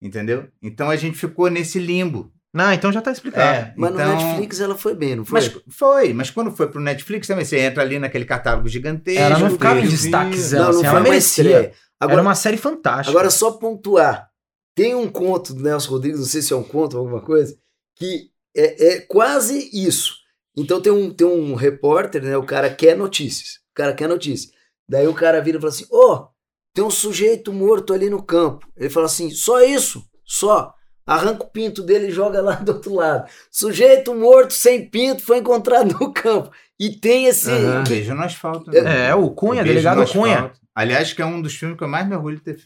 [0.00, 0.48] Entendeu?
[0.62, 2.32] Então a gente ficou nesse limbo.
[2.54, 3.46] Não, então já tá explicado.
[3.46, 4.08] É, Mas então...
[4.08, 5.40] no Netflix ela foi bem, não foi?
[5.40, 9.20] Mas foi, mas quando foi pro Netflix também, você entra ali naquele catálogo gigantesco.
[9.20, 10.56] Ela não ficava em tem- destaque, Zé.
[10.58, 11.72] não, não assim, foi ela uma merecia.
[12.00, 13.10] Agora, Era uma série fantástica.
[13.10, 14.28] agora, só pontuar.
[14.74, 17.58] Tem um conto do Nelson Rodrigues, não sei se é um conto ou alguma coisa,
[17.96, 20.14] que é, é quase isso.
[20.56, 22.36] Então tem um, tem um repórter, né?
[22.36, 23.56] O cara quer notícias.
[23.72, 24.52] O cara quer notícias.
[24.88, 26.28] Daí o cara vira e fala assim: Ô,
[26.74, 28.66] tem um sujeito morto ali no campo.
[28.76, 30.74] Ele fala assim: só isso, só.
[31.06, 33.26] Arranca o pinto dele e joga lá do outro lado.
[33.50, 36.50] Sujeito morto sem pinto foi encontrado no campo.
[36.78, 37.50] E tem esse.
[37.50, 37.80] Aham.
[37.80, 38.70] Um beijo no asfalto.
[38.70, 39.08] né?
[39.08, 40.34] É, o Cunha, beijo delegado Cunha.
[40.34, 40.60] asfalto.
[40.74, 42.58] Aliás, que é um dos filmes que eu mais me orgulho de ter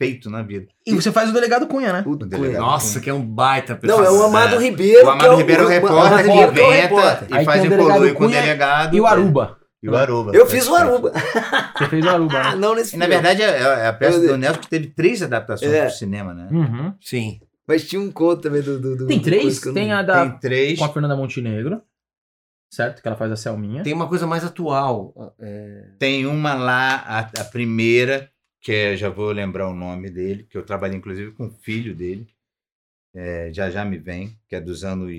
[0.00, 0.66] feito na vida.
[0.84, 2.02] E você faz o delegado Cunha, né?
[2.06, 2.60] O O delegado.
[2.62, 4.22] Nossa, que é um baita Não, é o.
[4.24, 4.58] Amado É.
[4.58, 5.06] Ribeiro.
[5.06, 7.40] O Amado Ribeiro é o repórter que Ribeiro que é o inventa repórter.
[7.40, 8.96] e faz o o colui delegado com o Cunha delegado.
[8.96, 9.58] E o Aruba.
[9.84, 10.32] E o Aruba.
[10.34, 11.12] Eu fiz o Aruba.
[11.78, 12.54] Você fez o Aruba, né?
[12.56, 15.22] não nesse E, na verdade, é, é a peça Eu- do Nelson que teve três
[15.22, 15.82] adaptações É.
[15.86, 16.48] pro cinema, né?
[16.50, 16.94] Uhum.
[17.00, 17.40] Sim.
[17.68, 18.80] Mas tinha um conto também do.
[18.80, 19.62] do, do Tem do três?
[19.64, 20.78] não- Tem a da Tem três.
[20.78, 21.82] com a Fernanda Montenegro,
[22.72, 23.00] certo?
[23.02, 23.82] Que ela faz a Selminha.
[23.82, 25.34] Tem uma coisa mais atual.
[25.38, 30.44] é, Tem uma lá, a, a primeira, que é, já vou lembrar o nome dele,
[30.50, 32.26] que eu trabalhei inclusive com o filho dele.
[33.14, 35.10] É, já já me vem, que é dos anos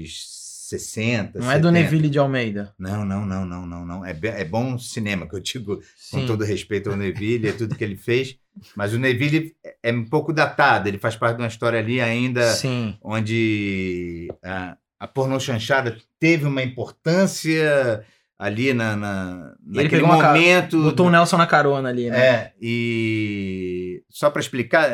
[0.70, 1.40] 60.
[1.40, 1.72] Não é do 70.
[1.72, 2.74] Neville de Almeida.
[2.78, 4.06] Não, não, não, não, não, não.
[4.06, 6.26] É, é bom cinema, que eu digo com Sim.
[6.26, 8.38] todo respeito ao Neville, é tudo que ele fez.
[8.76, 12.00] Mas o Neville é- é um pouco datado, ele faz parte de uma história ali
[12.02, 12.98] ainda Sim.
[13.04, 18.04] onde a, a pornô chanchada teve uma importância
[18.40, 20.82] ali na, na, Ele naquele momento.
[20.84, 22.18] Botou o Nelson na carona ali, né?
[22.20, 24.90] É, e só para explicar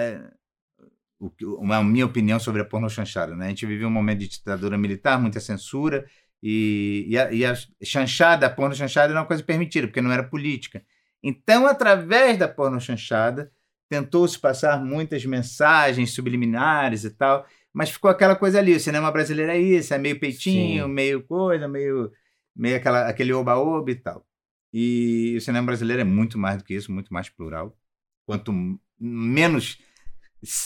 [1.58, 3.46] uma minha opinião sobre a pornô chanchada, né?
[3.46, 6.06] A gente vivia um momento de ditadura militar, muita censura,
[6.42, 7.54] e, e, a, e a
[7.84, 10.84] chanchada, a pornô chanchada era uma coisa permitida, porque não era política.
[11.24, 13.52] Então, através da pornô chanchada,
[13.88, 19.52] tentou-se passar muitas mensagens subliminares e tal, Mas ficou aquela coisa ali, o cinema brasileiro
[19.52, 20.92] é isso, é meio peitinho, Sim.
[20.92, 22.12] meio coisa, meio,
[22.56, 24.26] meio aquela, aquele oba-oba e tal.
[24.74, 27.78] E o cinema brasileiro é muito mais do que isso, muito mais plural.
[28.26, 28.54] Quanto
[29.00, 29.80] menos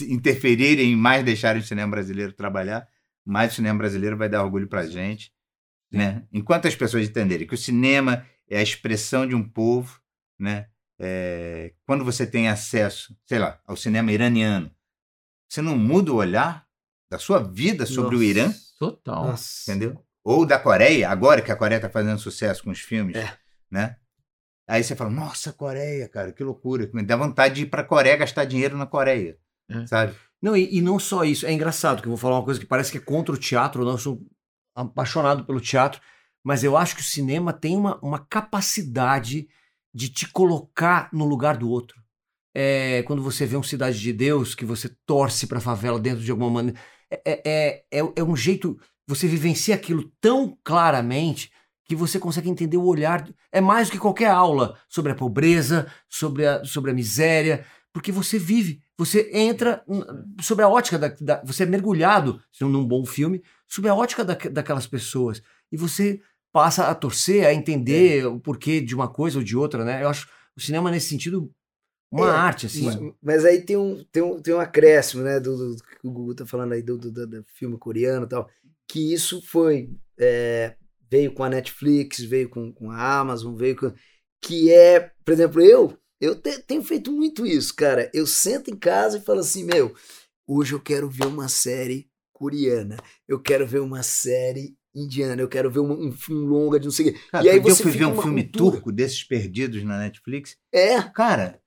[0.01, 2.87] interferirem e mais deixarem o cinema brasileiro trabalhar,
[3.25, 5.33] mais o cinema brasileiro vai dar orgulho pra gente.
[5.91, 6.23] Né?
[6.31, 9.99] Enquanto as pessoas entenderem que o cinema é a expressão de um povo,
[10.37, 10.67] né?
[10.99, 14.71] É, quando você tem acesso, sei lá, ao cinema iraniano,
[15.47, 16.65] você não muda o olhar
[17.09, 19.25] da sua vida sobre o Nossa, Irã, Total.
[19.27, 19.71] Nossa.
[19.71, 20.01] entendeu?
[20.23, 23.37] Ou da Coreia, agora que a Coreia está fazendo sucesso com os filmes, É.
[23.69, 23.97] né?
[24.67, 26.89] Aí você fala, nossa, Coreia, cara, que loucura.
[26.93, 29.37] Me dá vontade de ir para a Coreia gastar dinheiro na Coreia,
[29.69, 29.85] É.
[29.87, 30.15] sabe?
[30.41, 31.45] Não, e, e não só isso.
[31.45, 33.81] É engraçado que eu vou falar uma coisa que parece que é contra o teatro.
[33.81, 34.21] Eu não sou
[34.75, 36.01] apaixonado pelo teatro,
[36.43, 39.47] mas eu acho que o cinema tem uma, uma capacidade
[39.93, 42.03] de te colocar no lugar do outro.
[42.53, 46.31] É, quando você vê um Cidade de Deus, que você torce pra favela dentro de
[46.31, 46.79] alguma maneira.
[47.09, 48.77] É, é, é, é um jeito.
[49.07, 51.51] Você vivencia aquilo tão claramente
[51.85, 53.27] que você consegue entender o olhar.
[53.51, 58.11] É mais do que qualquer aula sobre a pobreza, sobre a, sobre a miséria, porque
[58.11, 59.83] você vive, você entra
[60.41, 64.35] sobre a ótica da, da- você é mergulhado num bom filme sobre a ótica da,
[64.35, 69.43] daquelas pessoas e você passa a torcer, a entender o porquê de uma coisa ou
[69.43, 70.01] de outra, né?
[70.03, 71.51] Eu acho o cinema nesse sentido
[72.11, 72.85] uma É, arte assim.
[72.85, 75.39] Ma- Mas aí tem um, tem um, tem um acréscimo, né?
[75.39, 78.29] Do, do- que o Gugu tá falando aí do, do, do- do filme coreano e
[78.29, 78.49] tal.
[78.87, 79.89] Que isso foi.
[80.17, 80.75] é,
[81.11, 83.91] veio com a Netflix, veio com, com a Amazon, veio com.
[84.41, 85.97] Que é, por exemplo, eu.
[86.19, 88.09] Eu te- tenho feito muito isso, cara.
[88.13, 89.93] Eu sento em casa e falo assim, meu,
[90.47, 92.97] hoje eu quero ver uma série coreana.
[93.27, 95.41] Eu quero ver uma série indiana.
[95.41, 97.19] Eu quero ver um, um filme longa de não sei o quê.
[97.31, 98.71] Cara, E aí eu fui ver um filme cultura.
[98.71, 100.57] turco desses perdidos na Netflix.
[100.73, 101.01] É.
[101.01, 101.61] Cara,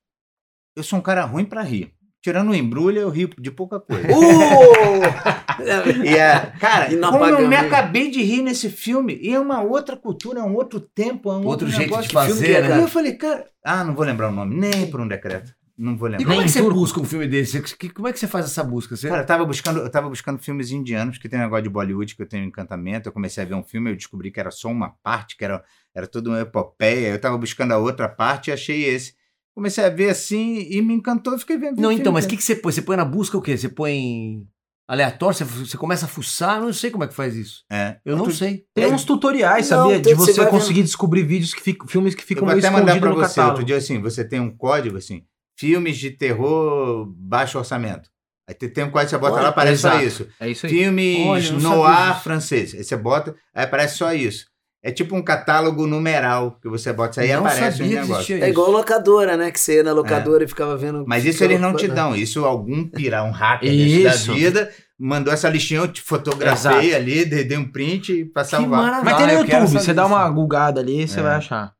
[0.75, 1.95] eu sou um cara ruim para rir.
[2.21, 4.07] Tirando o embrulho, eu rio de pouca coisa.
[4.09, 5.39] Uh!
[6.05, 9.97] E é, cara, como eu me acabei de rir nesse filme, e é uma outra
[9.97, 12.09] cultura, é um outro tempo, é um Outro outro, jeito negócio.
[12.09, 12.79] de fazer, que é, né?
[12.79, 15.53] E eu falei, cara, ah, não vou lembrar o nome, nem por um decreto.
[15.77, 16.27] Não vou E lembrar.
[16.29, 17.61] como é que você busca um filme desse?
[17.77, 18.97] Que- Como é que você faz essa busca?
[18.97, 19.09] Você...
[19.09, 22.15] Cara, eu tava buscando, eu tava buscando filmes indianos, que tem um negócio de Bollywood
[22.17, 23.09] que eu tenho encantamento.
[23.09, 25.63] Eu comecei a ver um filme, eu descobri que era só uma parte, que era,
[25.95, 27.09] era toda uma epopeia.
[27.09, 29.15] Eu tava buscando a outra parte e achei esse.
[29.59, 31.81] Comecei a ver assim e me encantou e fiquei vendo.
[31.81, 32.71] Não, então, mas o que, que você põe?
[32.71, 33.59] Você põe na busca o quê?
[33.59, 34.45] Você põe
[34.87, 35.37] aleatório?
[35.37, 36.61] Você, você começa a fuçar?
[36.61, 37.65] Não sei como é que faz isso.
[37.69, 37.97] É.
[38.05, 38.63] Eu não Outro- sei.
[38.73, 39.99] Tem uns tutoriais, Não, sabia?
[40.01, 42.71] de você você conseguir descobrir vídeos que ficam, filmes que Eu ficam vou meio até
[42.71, 43.51] mandar escondidos pra no você catálogo.
[43.55, 45.25] outro dia assim, você tem um código assim,
[45.59, 48.09] filmes de terror baixo orçamento.
[48.49, 50.05] Aí tem- tem um código, você bota Olha, lá, aparece só exato.
[50.07, 50.29] isso.
[50.39, 50.73] É isso aí.
[50.73, 52.75] Filmes Olha, noir francês.
[52.75, 54.47] Aí você bota, aí aparece só isso.
[54.89, 58.01] É tipo um catálogo numeral que você bota isso aí e não aparece sabia um
[58.03, 58.43] negócio.
[58.43, 59.51] É igual locadora, né?
[59.51, 61.05] Que você ia na locadora e ficava vendo.
[61.07, 62.15] Mas isso eles não te dão.
[62.17, 63.71] Isso algum pirá, um hacker
[64.05, 66.97] da vida, mandou essa listinha, eu te fotografei Exato.
[66.97, 68.83] ali, dei, dei um print e pra salvar.
[68.83, 69.05] maravilha.
[69.05, 71.23] Mas tem no Ah, YouTube, você dá uma gulgada ali, você É.
[71.23, 71.73] vai achar.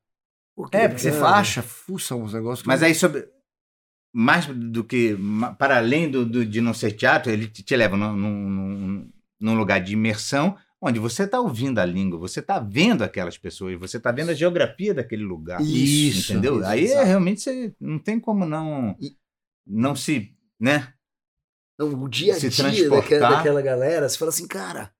[0.73, 2.67] É, porque você acha, fuça uns negócios.
[2.67, 3.25] Mas aí sobre.
[4.13, 5.17] Mais do que.
[5.59, 9.09] Para além do, do- de não ser teatro, ele te, te leva num- num-
[9.41, 13.79] num lugar de imersão, onde você está ouvindo a língua, você está vendo aquelas pessoas,
[13.79, 15.61] você está vendo a geografia daquele lugar.
[15.61, 16.57] Isso, entendeu?
[16.61, 18.97] isso, aí é, realmente você não tem como não.
[19.01, 19.17] E-
[19.67, 20.35] Não se.
[20.59, 20.93] né?
[21.79, 24.93] Não, o dia a dia daquela, daquela galera, você fala assim, cara,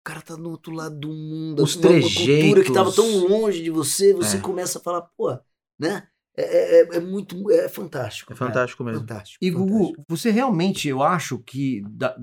[0.00, 2.96] o cara tá do outro lado do mundo, Os uma, cultura que tava trejeitos.
[2.96, 4.40] tão longe de você, você É.
[4.40, 5.38] começa a falar, pô,
[5.78, 6.08] né?
[6.36, 8.32] É, é, é- é muito, é fantástico.
[8.32, 8.50] É cara.
[8.50, 9.00] fantástico mesmo.
[9.00, 9.38] Fantástico.
[9.44, 10.04] E Gugu, fantástico.
[10.08, 12.16] você realmente, eu acho que da-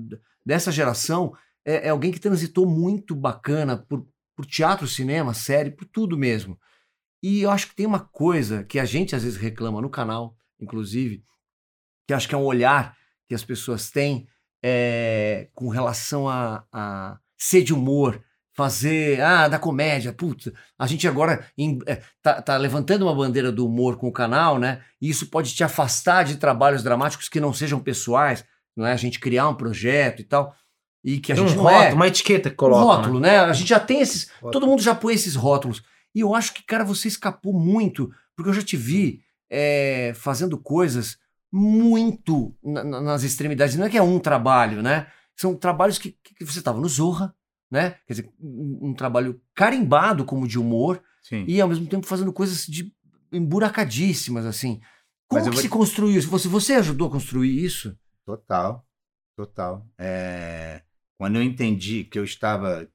[0.44, 1.32] dessa geração
[1.64, 6.58] é, é alguém que transitou muito bacana por, por teatro, cinema, série, por tudo mesmo.
[7.22, 10.36] E eu acho que tem uma coisa que a gente às vezes reclama no canal,
[10.60, 11.24] inclusive,
[12.06, 12.96] que acho que é um olhar
[13.28, 14.26] que as pessoas têm
[14.62, 18.22] é, com relação a, a ser de humor,
[18.54, 23.50] fazer, ah, da comédia, puta, a gente agora em- é, tá, tá levantando uma bandeira
[23.50, 24.84] do humor com o canal, né?
[25.00, 28.44] E isso pode te afastar de trabalhos dramáticos que não sejam pessoais,
[28.76, 28.92] não é?
[28.92, 30.54] A gente criar um projeto e tal,
[31.04, 32.82] e que a Tem um gente não rótulo, é uma etiqueta que um coloca.
[32.96, 33.38] rótulo, né?
[33.40, 34.28] A gente já tem esses.
[34.34, 34.52] Rótulo.
[34.52, 35.82] Todo mundo já põe esses rótulos.
[36.14, 40.56] E eu acho que, cara, você escapou muito, porque eu já te vi é, fazendo
[40.58, 41.18] coisas
[41.52, 43.76] muito na- na- nas extremidades.
[43.76, 45.06] Não é que é um trabalho, né?
[45.36, 47.34] São trabalhos que, que- você estava no Zorra,
[47.70, 47.96] né?
[48.06, 51.44] Quer dizer, um, um trabalho carimbado como de humor Sim.
[51.46, 52.92] e ao mesmo tempo fazendo coisas de
[53.30, 54.80] emburacadíssimas, assim.
[55.28, 56.28] Como que vou se construiu isso?
[56.28, 57.96] Você, você ajudou a construir isso?
[58.24, 58.86] Total,
[59.36, 59.86] total.
[59.98, 60.82] É,
[61.22, 62.90] quando eu entendi que eu estava.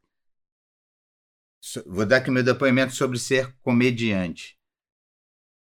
[1.86, 4.60] Vou dar aqui meu depoimento sobre ser comediante.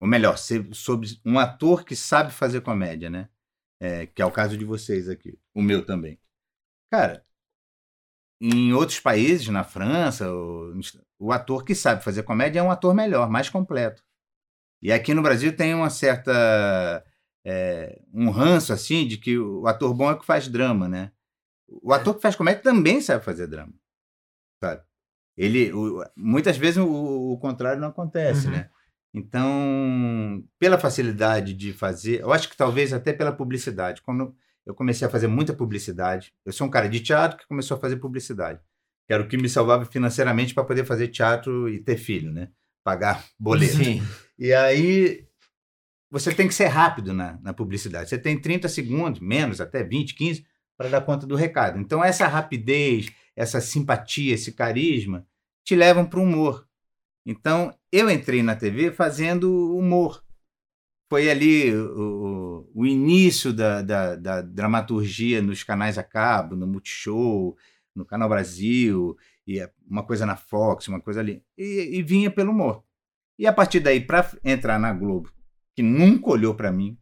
[0.01, 3.29] Ou melhor, ser, sobre um ator que sabe fazer comédia, né?
[3.79, 5.39] É, que é o caso de vocês aqui.
[5.55, 6.19] O meu também.
[6.91, 7.25] Cara,
[8.41, 10.73] em outros países, na França, o,
[11.21, 14.03] o ator que sabe fazer comédia é um ator melhor, mais completo.
[14.83, 17.05] E aqui no Brasil tem uma certa.
[17.45, 21.13] É, um ranço, assim, de que o ator bom é o que faz drama, né?
[21.69, 23.73] O ator que faz comédia também sabe fazer drama.
[24.63, 24.83] Sabe?
[25.37, 26.87] Ele, o- muitas vezes o,
[27.33, 28.53] o contrário não acontece, Uhum.
[28.53, 28.71] né?
[29.15, 34.03] Então, pela facilidade de fazer, eu acho que talvez até pela publicidade.
[34.03, 37.77] Quando eu comecei a fazer muita publicidade, eu sou um cara de teatro que começou
[37.77, 38.61] a fazer publicidade.
[39.07, 42.49] Que era o que me salvava financeiramente para poder fazer teatro e ter filho, né?
[42.85, 43.77] Pagar boleto.
[43.77, 44.03] Sim.
[44.39, 45.27] E aí
[46.11, 48.09] você tem que ser rápido na, na publicidade.
[48.09, 51.79] Você tem 30 segundos, menos, até 20, 15, para dar conta do recado.
[51.79, 55.27] Então, essa rapidez, essa simpatia, esse carisma,
[55.65, 56.69] te levam para o humor.
[57.25, 60.23] Então, eu entrei na TV fazendo humor.
[61.09, 67.57] Foi ali o, o início da, da, da dramaturgia nos canais a cabo, no Multishow,
[67.95, 69.59] no Canal Brasil, e
[69.89, 71.43] uma coisa na Fox, uma coisa ali.
[71.57, 72.85] E, e vinha pelo humor.
[73.39, 75.33] E a partir daí, para entrar na Globo,
[75.75, 76.99] que nunca olhou para mim,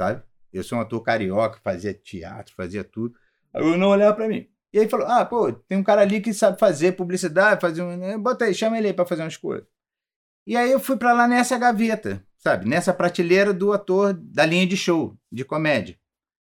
[0.00, 0.22] sabe?
[0.52, 3.14] Eu sou um ator carioca, fazia teatro, fazia tudo.
[3.52, 4.48] Aí eu não olhava para mim.
[4.72, 7.96] E aí falou: ah, pô, tem um cara ali que sabe fazer publicidade, fazer um.
[7.96, 9.66] né, Bota aí, chama ele aí para fazer umas coisas.
[10.46, 12.68] E aí eu fui para lá nessa gaveta, sabe?
[12.68, 15.98] Nessa prateleira do ator da linha de show, de comédia.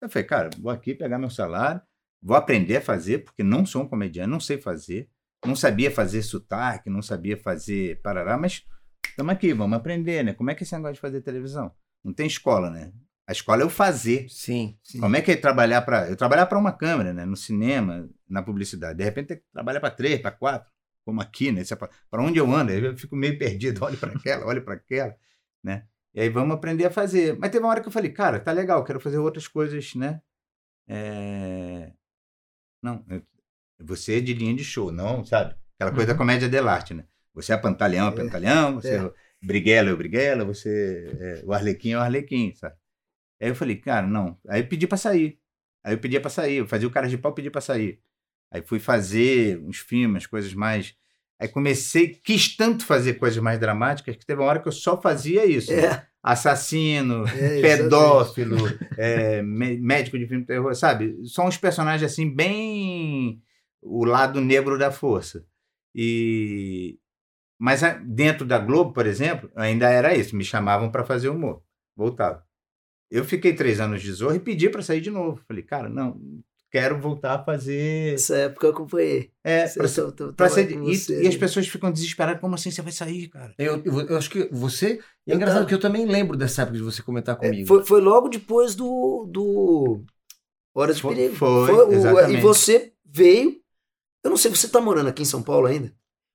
[0.01, 1.81] Eu falei, cara, vou aqui pegar meu salário,
[2.21, 5.09] vou aprender a fazer, porque não sou um comediante, não sei fazer.
[5.45, 8.65] Não sabia fazer sotaque, não sabia fazer parará, mas
[9.07, 10.33] estamos aqui, vamos aprender, né?
[10.33, 11.71] Como é que é esse negócio de fazer televisão?
[12.03, 12.91] Não tem escola, né?
[13.27, 14.25] A escola é o fazer.
[14.29, 14.77] Sim.
[14.81, 14.99] sim.
[15.01, 16.07] Como é que é trabalhar para.
[16.09, 17.25] Eu trabalhar para uma câmera, né?
[17.25, 18.97] No cinema, na publicidade.
[18.97, 20.71] De repente tem que trabalhar para três, para quatro,
[21.03, 21.61] como aqui, né?
[22.09, 22.71] Para onde eu ando?
[22.71, 23.83] Eu fico meio perdido.
[23.85, 25.13] Olho para aquela, olho para aquela,
[25.61, 25.85] né?
[26.13, 27.37] E aí vamos aprender a fazer.
[27.37, 30.21] Mas teve uma hora que eu falei, cara, tá legal, quero fazer outras coisas, né?
[30.87, 31.91] É...
[32.81, 33.21] Não, eu-
[33.79, 35.53] você é de linha de show, não, sabe?
[35.75, 36.17] Aquela coisa da Uhum.
[36.17, 37.03] comédia dell'arte, né?
[37.33, 39.11] Você é pantalhão, é pantalhão, você é, é.
[39.43, 42.75] briguela, é o briguela, você é o arlequim, é o arlequim, sabe?
[43.41, 44.37] Aí eu falei, cara, não.
[44.47, 45.39] Aí eu pedi pra sair.
[45.83, 46.57] Aí eu pedia pra sair.
[46.57, 47.99] Eu fazia o cara de pau pedir pra sair.
[48.51, 50.95] Aí fui fazer uns filmes, coisas mais.
[51.39, 54.99] Aí comecei, quis tanto fazer coisas mais dramáticas que teve uma hora que eu só
[54.99, 55.71] fazia isso.
[55.71, 58.57] É, Assassino, é, pedófilo,
[58.97, 61.15] é, mé- médico de filme de terror, sabe?
[61.27, 63.41] São uns personagens assim, bem
[63.81, 65.45] o lado negro da força.
[65.93, 66.97] E
[67.59, 70.35] mas dentro da Globo, por exemplo, ainda era isso.
[70.35, 71.61] Me chamavam para fazer humor.
[71.95, 72.45] Voltava.
[73.09, 75.39] Eu fiquei três anos de Zorro e pedi para sair de novo.
[75.47, 76.19] Falei, cara, não,
[76.69, 78.15] quero voltar a fazer.
[78.15, 79.31] Essa época eu acompanhei.
[79.43, 82.41] É, pra eu tô- tô- pra ser- e, você, e as pessoas ficam desesperadas.
[82.41, 83.53] Como assim você vai sair, cara?
[83.57, 84.99] Eu, eu, eu acho que você.
[85.25, 87.67] É Eu engraçado tava- que eu também lembro dessa época de você comentar É, comigo.
[87.67, 90.03] foi, foi logo depois do, do
[90.75, 91.35] Hora de Foi- Perigo.
[91.35, 92.37] foi, o- exatamente.
[92.37, 93.57] E você veio.
[94.23, 95.93] Eu não sei, você tá morando aqui em São Paulo ainda?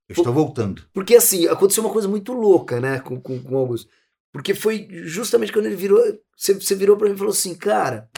[0.09, 0.83] Eu estou voltando.
[0.93, 3.91] Porque assim, aconteceu uma coisa muito louca, né, com, com, com o Augusto.
[4.33, 6.01] Porque foi justamente quando ele virou.
[6.37, 8.09] Você, você virou pra mim e falou assim, cara,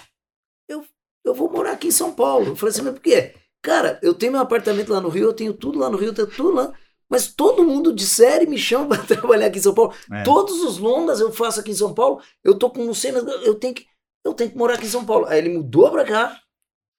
[0.68, 0.84] eu,
[1.24, 2.48] eu vou morar aqui em São Paulo.
[2.48, 3.34] Eu falei assim, mas por quê?
[3.60, 6.14] Cara, eu tenho meu apartamento lá no Rio, eu tenho tudo lá no Rio, eu
[6.14, 6.72] tenho tudo lá.
[7.08, 9.94] Mas todo mundo de série me chama pra trabalhar aqui em São Paulo.
[10.12, 10.22] É.
[10.22, 12.20] Todos os longas eu faço aqui em São Paulo.
[12.42, 13.86] Eu tô com não sei, mas eu tenho que,
[14.24, 15.26] eu tenho que morar aqui em São Paulo.
[15.26, 16.40] Aí ele mudou pra cá.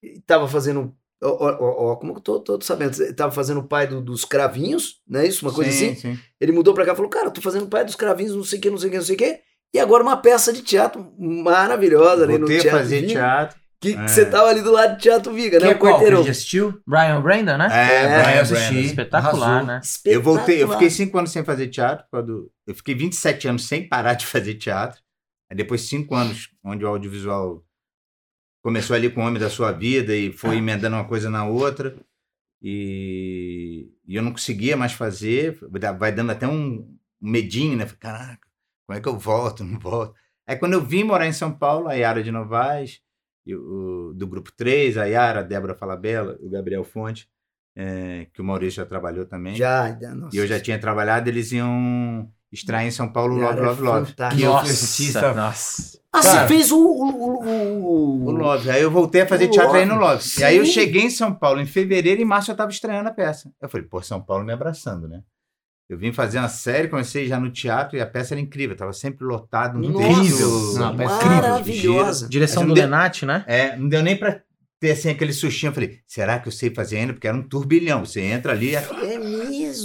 [0.03, 0.95] E tava fazendo.
[1.25, 3.01] Ó, ó, ó, como que eu tô, tô sabendo?
[3.01, 5.45] Ele Tava fazendo o pai do- dos cravinhos, não é isso?
[5.45, 5.95] Uma coisa Sim, assim.
[6.15, 6.19] sim.
[6.39, 8.59] Ele mudou pra cá e falou: Cara, tô fazendo o pai dos cravinhos, não sei
[8.59, 9.39] o que, não sei o que, não sei o que.
[9.73, 13.59] E agora uma peça de teatro maravilhosa ali no Voltei a Teatro fazer Viga, teatro.
[13.81, 14.07] Que É.
[14.07, 15.71] você tava ali do lado do Teatro Viga, Que né?
[15.71, 15.93] é O qual?
[15.93, 16.21] Que quarteirão.
[16.21, 16.79] assistiu?
[16.87, 17.67] Brian Brandon, né?
[17.71, 18.41] É, Brian eu Brandon.
[18.41, 18.85] assisti.
[18.85, 19.67] Espetacular, Arrasou.
[19.67, 19.81] né?
[20.05, 20.77] Eu voltei, eu Espetacular.
[20.77, 22.05] fiquei cinco anos sem fazer teatro.
[22.09, 24.99] Quando eu fiquei 27 anos sem parar de fazer teatro.
[25.51, 27.61] Aí depois cinco anos, onde o audiovisual
[28.65, 31.95] começou ali com o Homem da Sua Vida e foi emendando uma coisa na outra.
[32.63, 35.59] E, e eu não conseguia mais fazer.
[35.99, 37.85] Vai dando até um medinho, né?
[37.99, 38.47] Caraca,
[38.87, 39.63] como é que eu volto?
[39.63, 40.15] Não volto.
[40.47, 43.01] Aí quando eu vim morar em São Paulo, a Yara de Novaes,
[43.45, 47.29] e o- do Grupo 3, a Yara, a Débora Falabella, o Gabriel Fonte,
[47.75, 49.53] eh, que o Maurício já trabalhou também.
[49.55, 50.35] Já, já, nossa.
[50.35, 54.05] E eu já tinha trabalhado, eles iam extrair em São Paulo Love, Cara, Love, Love.
[54.11, 54.41] fantástico.
[54.41, 55.99] Que Nossa, nossa.
[56.13, 56.47] Ah, Cara.
[56.47, 56.77] você fez o.
[56.77, 58.69] o, o, O Love.
[58.71, 60.23] Aí eu voltei a fazer teatro aí no Love.
[60.39, 60.71] E aí eu sim.
[60.71, 63.51] cheguei em São Paulo em fevereiro e março eu tava estreando a peça.
[63.61, 65.21] Eu falei, pô, São Paulo me abraçando, né?
[65.87, 68.91] Eu vim fazer uma série, comecei já no teatro e a peça era incrível, tava
[68.91, 70.73] sempre lotado, um Nossa, incrível.
[70.79, 72.27] Não, a peça é incrível, maravilhosa.
[72.27, 73.43] Direção Mas do Lenati, né?
[73.45, 74.41] É, não deu nem pra
[74.79, 75.69] ter assim aquele sustinho.
[75.69, 77.13] Eu falei, será que eu sei fazer ainda?
[77.13, 78.03] Porque era um turbilhão.
[78.03, 79.19] Você entra ali, é- É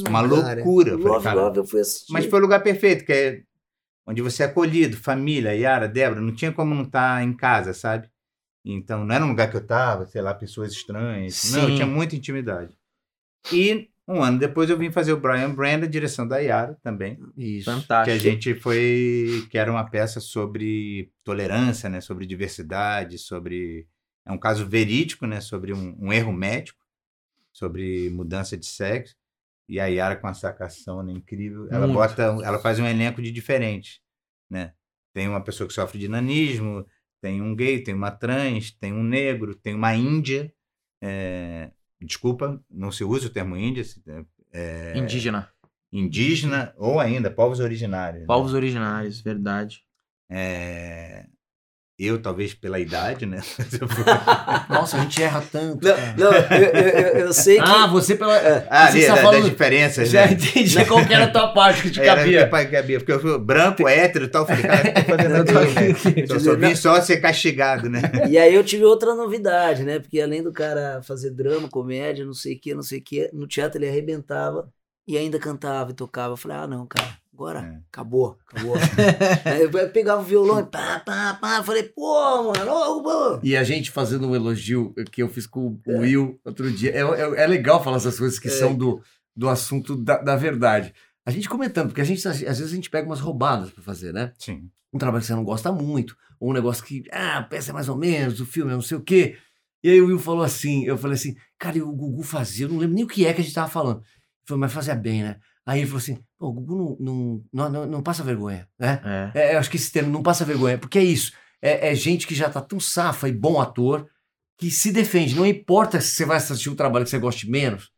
[0.03, 0.17] mesmo.
[0.17, 0.55] Uma cara.
[0.55, 0.91] loucura.
[0.91, 2.13] Eu falei, Love, cara, Love, eu fui assistir.
[2.13, 3.43] Mas foi o lugar perfeito, que é
[4.07, 8.09] onde você é acolhido, família, Yara, Débora, não tinha como não estar em casa, sabe?
[8.65, 11.51] Então, não era um lugar que eu tava, sei lá, pessoas estranhas.
[11.53, 11.75] Não, eu Sim.
[11.77, 12.77] tinha muita intimidade.
[13.53, 17.17] E um ano depois eu vim fazer o Brian Brand, a direção da Yara também.
[17.37, 17.65] Isso.
[17.65, 18.19] Que a Fantástico.
[18.19, 19.47] gente foi.
[19.51, 22.01] que era uma peça sobre tolerância, né?
[22.01, 23.87] Sobre diversidade, sobre.
[24.27, 25.41] É um caso verídico, né?
[25.41, 26.85] Sobre um, um erro médico,
[27.53, 29.15] sobre mudança de sexo.
[29.71, 31.69] E a Yara com uma sacação né, incrível.
[31.71, 31.95] Ela Muito.
[31.99, 32.23] bota.
[32.23, 34.01] Ela faz um elenco de diferentes.
[34.51, 34.73] Né?
[35.15, 36.85] Tem uma pessoa que sofre de nanismo,
[37.23, 40.53] tem um gay, tem uma trans, tem um negro, tem uma índia.
[41.03, 41.71] é,
[42.03, 43.85] desculpa, não se usa o termo índia.
[43.85, 44.03] se-
[44.53, 45.49] é, Indígena.
[45.93, 48.23] indígena ou ainda povos originários.
[48.23, 48.27] né?
[48.27, 49.83] Povos originários, verdade.
[50.29, 51.27] É,
[52.03, 53.41] Eu, talvez pela idade, né?
[54.69, 55.87] Nossa, a gente erra tanto.
[55.87, 57.63] Não, não, eu, eu- eu- sei que.
[57.69, 58.35] Ah, você pela.
[58.71, 60.33] ah, você ali, está da- falando- das diferenças, Já né?
[60.33, 62.45] entendi qual que era a tua parte que te Era cabia.
[62.45, 64.43] que pa- cabia, porque eu fui branco, hétero e tal.
[64.43, 65.91] eu Falei, cara, tô fazendo Eu tô aqui, né?
[65.91, 66.27] aqui.
[66.27, 68.01] Só, só vim só ser castigado, né?
[68.29, 69.99] E aí eu tive outra novidade, né?
[69.99, 73.29] Porque além do cara fazer drama, comédia, não sei o que, não sei o que,
[73.33, 74.69] no teatro ele arrebentava
[75.07, 76.33] e ainda cantava e tocava.
[76.33, 77.09] Eu falei, ah, não, cara,
[77.41, 77.81] agora É.
[77.91, 78.75] acabou, acabou.
[79.45, 81.63] aí eu pegava o violão e pá, pá, pá.
[81.63, 83.41] Falei, pô, mano, pô.
[83.43, 86.91] E a gente fazendo um elogio que eu fiz com o Will outro dia.
[86.93, 88.51] É, é, é legal falar essas coisas que É.
[88.51, 89.03] são do,
[89.35, 90.93] do assunto da, da verdade.
[91.25, 94.13] A gente comentando, porque a gente, às vezes a gente pega umas roubadas pra fazer,
[94.13, 94.33] né?
[94.39, 94.69] Sim.
[94.93, 97.75] um trabalho que você não gosta muito, ou um negócio que, ah, a peça é
[97.75, 99.37] mais ou menos, o filme é não sei o quê.
[99.85, 102.71] E aí o Will falou assim, eu falei assim, cara, e o Gugu fazia, eu
[102.71, 103.99] não lembro nem o que é que a gente tava falando.
[103.99, 105.37] Ele falou, mas fazia bem, né?
[105.67, 109.01] Aí ele falou assim, pô, o Gugu não, não, não, não, passa vergonha, né?
[109.35, 109.39] É.
[109.41, 111.33] É, eu acho que esse termo não passa vergonha, porque é isso.
[111.63, 114.09] É, é gente que já tá tão safa e bom ator
[114.59, 115.35] que se defende.
[115.37, 117.91] Não importa se você vai assistir um trabalho que você goste menos.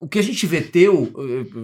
[0.00, 1.12] O que a gente vê teu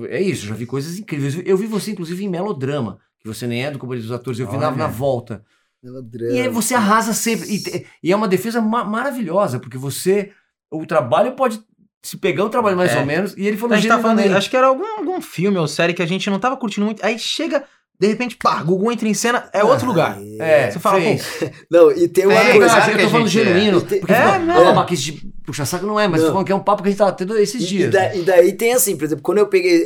[0.09, 1.41] eh, é isso, eu já vi coisas incríveis.
[1.45, 4.51] Eu vi você, inclusive, em melodrama, que você nem é do Companhia dos Atores, eu
[4.51, 4.77] vi na, Olha.
[4.77, 5.45] na volta.
[5.83, 6.33] Melodrama.
[6.33, 7.49] E aí você arrasa sempre.
[7.49, 10.33] E, e é uma defesa ma- maravilhosa, porque você.
[10.71, 11.61] O trabalho pode
[12.03, 12.99] se pegar o trabalho mais É.
[13.01, 15.59] ou menos, e ele falou A gente tá falando, acho que era algum, algum filme
[15.59, 17.05] ou série que a gente não tava curtindo muito.
[17.05, 17.63] Aí chega,
[18.01, 20.19] de repente, pá, Gugu entra em cena, é outro lugar.
[20.39, 21.23] É, Você fala, fez.
[21.71, 22.75] Não, e tem uma É, É, coisa.
[22.75, 23.53] claro eu que tô falando gente é.
[23.53, 23.79] genuíno.
[23.79, 24.55] É, Porque é, é, não.
[24.57, 25.13] é uma de
[25.45, 26.31] puxar saco, não é, mas Não.
[26.31, 27.91] falando que é um papo que a gente tava tendo esses E, e dias.
[27.93, 29.83] da- e daí tem assim, por exemplo, quando eu peguei e-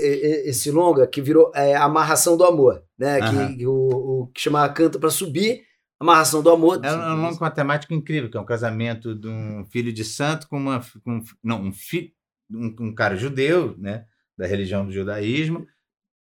[0.46, 3.18] e- esse longa que virou é, Amarração do Amor, né?
[3.20, 3.48] Aham.
[3.48, 5.62] Que, que o, o que chamava Canta pra Subir,
[6.04, 6.80] Amarração do Amor.
[6.84, 9.64] É um, é um nome com uma temática incrível, que é um casamento de um
[9.70, 10.80] filho de santo com uma.
[11.04, 12.12] Com, não, um, fi,
[12.50, 14.04] um, um cara judeu, né?
[14.36, 15.66] Da religião do judaísmo.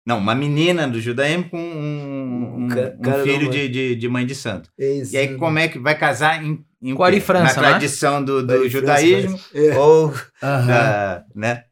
[0.06, 4.26] Não, uma menina do judaísmo com um, um, Um um filho de, de, de mãe
[4.26, 4.70] de santo.
[4.78, 7.20] Esse- E aí, como é que vai casar em, em quê?
[7.22, 7.70] França, Na né?
[7.70, 9.78] tradição do, do Ari judaísmo França, mas- é.
[9.78, 10.68] ou Aham.
[10.68, 11.26] da.
[11.34, 11.64] Né?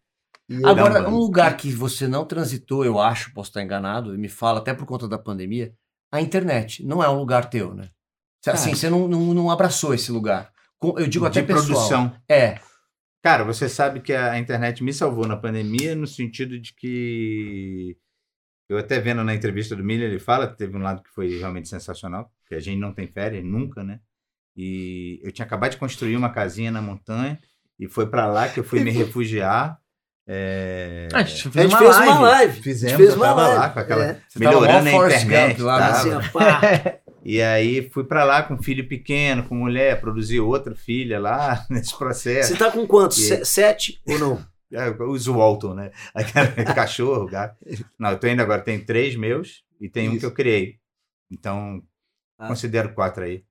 [0.65, 4.60] Agora, um lugar que você não transitou, eu acho, posso estar enganado, e me fala
[4.60, 5.74] até por conta da pandemia,
[6.12, 6.86] a internet.
[6.86, 7.89] Não é um lugar teu, né?
[8.47, 10.51] Assim, você não, não, não abraçou esse lugar.
[10.97, 11.65] Eu digo até de pessoal.
[11.65, 12.15] produção.
[12.27, 12.60] É.
[13.23, 17.95] Cara, você sabe que a internet me salvou na pandemia no sentido de que
[18.67, 21.38] eu até vendo na entrevista do Miller, ele fala que teve um lado que foi
[21.38, 23.99] realmente sensacional, que a gente não tem férias nunca, né?
[24.58, 27.39] E eu tinha acabado de construir uma casinha na montanha
[27.80, 29.77] e foi pra lá que eu fui me refugiar.
[30.27, 31.08] É...
[31.13, 32.10] A gente fez, A gente uma, fez live.
[32.12, 32.62] uma live.
[32.62, 33.60] Fizemos, a gente fez eu uma tava live.
[33.60, 34.13] lá com aquela- É.
[34.13, 35.62] Tava melhorando a internet.
[35.62, 35.86] Lá, né?
[35.86, 36.10] Assim.
[37.24, 41.96] E aí fui pra lá com filho pequeno, com mulher, produzir outra filha lá nesse
[41.98, 42.50] processo.
[42.54, 43.18] Você tá com quantos?
[43.20, 44.52] E- Se- Sete ou não?
[44.74, 45.92] É, os Walton, né?
[46.16, 47.58] Aquele cachorro, gato.
[48.00, 50.22] Não, eu tô indo agora, tem três meus e tem um Isso.
[50.22, 50.78] que eu criei.
[51.30, 51.84] Então,
[52.40, 52.48] Ah.
[52.48, 53.44] considero quatro aí.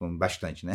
[0.00, 0.74] Bastante, né?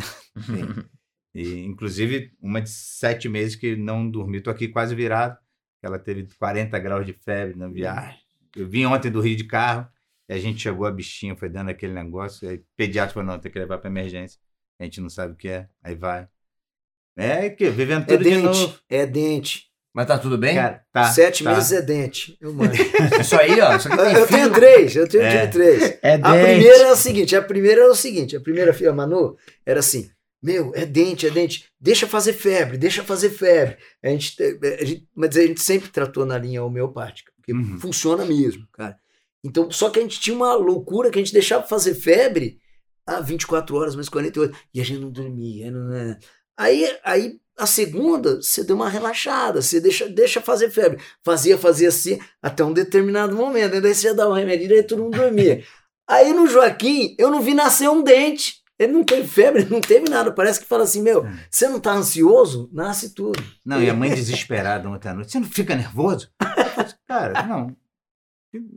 [1.34, 4.42] E, inclusive, uma de sete meses que não dormi.
[4.42, 5.38] Tô aqui quase virado.
[5.82, 8.18] Ela teve 40 graus de febre na viagem.
[8.54, 9.88] Eu vim ontem do Rio de carro
[10.32, 12.48] e a gente chegou, a bichinha foi dando aquele negócio.
[12.48, 14.38] Aí, o pediatra falou, não, tem que levar pra emergência.
[14.80, 15.68] A gente não sabe o que é.
[15.82, 16.26] Aí vai.
[17.16, 18.42] É que vivendo É tudo de dente.
[18.42, 18.78] novo.
[18.88, 19.66] É dente.
[19.94, 20.54] Mas tá tudo bem?
[20.54, 21.54] Cara, tá, Sete tá.
[21.54, 22.38] meses é dente.
[22.40, 22.72] Eu manjo.
[23.20, 23.76] Isso aí, ó.
[23.76, 24.26] Isso Eu filho.
[24.26, 25.46] tenho três, eu tenho, É.
[25.46, 25.98] três.
[26.02, 26.44] É A dente.
[26.44, 30.10] primeira é o seguinte, a primeira era o seguinte, a primeira filha, Manu, era assim,
[30.42, 33.76] meu, é dente, é dente, deixa fazer febre, deixa fazer febre.
[34.02, 37.78] A gente, a gente- mas a gente sempre tratou na linha homeopática, porque Uhum.
[37.78, 38.96] funciona mesmo, cara.
[39.44, 42.58] Então, só que a gente tinha uma loucura que a gente deixava fazer febre
[43.06, 45.70] a 24 horas, mais 48, e a gente não dormia.
[45.70, 46.16] Não, não.
[46.56, 51.02] Aí, aí, a segunda, você deu uma relaxada, você deixa, deixa fazer febre.
[51.24, 53.80] Fazia, fazia assim, até um determinado momento.
[53.80, 55.64] Daí você ia dar um remédio e todo mundo dormia.
[56.08, 58.62] Aí no Joaquim, eu não vi nascer um dente.
[58.78, 60.32] Ele não teve febre, não teve nada.
[60.32, 62.68] Parece que fala assim, meu, você não tá ansioso?
[62.72, 63.42] Nasce tudo.
[63.64, 65.30] Não, e a mãe desesperada ontem à noite.
[65.30, 66.28] Você não fica nervoso?
[67.06, 67.76] Cara, não.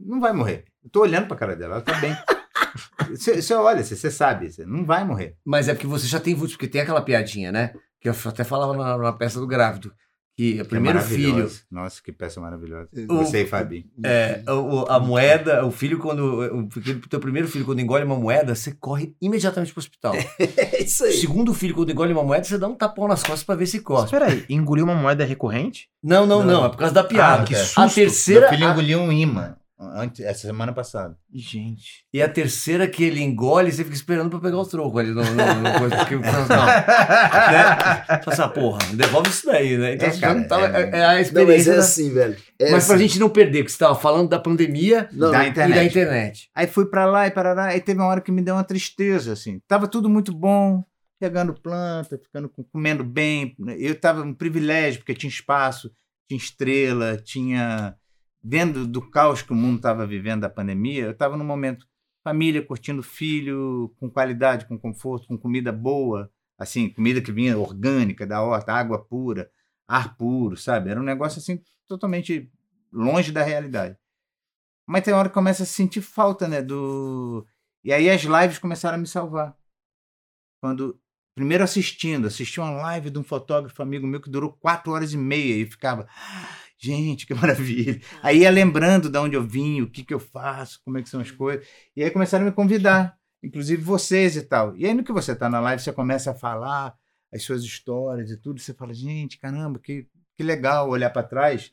[0.06, 0.66] Não vai morrer.
[0.84, 2.16] Eu tô olhando pra cara dela, ela tá bem.
[3.10, 5.36] Você, você olha, você, você sabe, você não vai morrer.
[5.46, 7.74] Mas é porque você já tem porque tem aquela piadinha, né?
[8.02, 9.94] Que eu até falava na, na peça do grávido.
[10.36, 11.50] que o Que é primeiro filho.
[11.72, 12.90] Nossa, que peça maravilhosa.
[13.10, 13.86] O- Você e Fabi.
[14.04, 18.18] é, o- o- a moeda, o filho quando, o teu primeiro filho quando engole uma
[18.18, 20.14] moeda, você corre imediatamente pro hospital.
[20.58, 21.14] É isso O aí.
[21.14, 23.78] segundo filho quando engole uma moeda, você dá um tapão nas costas pra ver se
[23.78, 24.12] Mas cospe.
[24.12, 25.88] peraí, engolir uma moeda recorrente?
[26.04, 26.66] Não, não, não, Não.
[26.66, 27.44] é por causa da piada.
[27.44, 27.96] Ah, que a susto.
[27.96, 31.18] terceira, Meu filho a- engoliu um imã antes, essa semana passada.
[31.34, 32.06] Gente.
[32.14, 35.24] e a terceira que ele engole, você fica esperando pra pegar o troco ali no,
[35.24, 38.06] no, no coisa, porque, não, né?
[38.26, 39.94] Assim, ah, porra, devolve isso daí, né?
[39.96, 41.72] Então, É, você cara, não tava- é- é, é a Não, mas experiência.
[41.72, 42.38] é assim, velho.
[42.60, 43.08] É mas pra assim.
[43.08, 45.76] gente não perder, porque você tava falando da pandemia Não, da não, e internet.
[45.76, 46.50] da internet.
[46.56, 49.34] Aí fui pra lá e parará, aí teve uma hora que me deu uma tristeza,
[49.34, 49.60] assim.
[49.68, 50.84] Tava tudo muito bom,
[51.20, 53.56] pegando planta, ficando com- comendo bem.
[53.78, 55.92] Eu tava um privilégio, porque tinha espaço,
[56.28, 57.96] tinha estrela, tinha...
[58.48, 61.88] Vendo do caos que o mundo estava vivendo da pandemia, eu estava num momento
[62.24, 68.26] família, curtindo filho, com qualidade, com conforto, com comida boa, assim, comida que vinha orgânica,
[68.26, 69.50] da horta, água pura,
[69.88, 70.92] ar puro, sabe?
[70.92, 72.52] Era um negócio, assim, totalmente
[72.94, 73.98] longe da realidade.
[74.86, 76.62] Mas tem hora que começa a sentir falta, né?
[76.62, 77.48] Do...
[77.84, 79.58] E aí as lives começaram a me salvar.
[80.62, 81.00] Quando.
[81.34, 85.18] Primeiro assistindo, assisti uma live de um fotógrafo amigo meu que durou quatro horas e
[85.18, 86.08] meia e ficava.
[86.76, 88.00] "Ah, Gente, que maravilha.
[88.22, 91.10] Aí ia lembrando de onde eu vim, o que, que eu faço, como é que
[91.10, 91.66] são as coisas.
[91.96, 94.76] E aí começaram a me convidar, inclusive vocês e tal.
[94.78, 96.96] E aí no que você está na live, você começa a falar
[97.34, 100.08] as suas histórias e tudo, você fala, gente, caramba, que,
[100.38, 101.72] que legal olhar para trás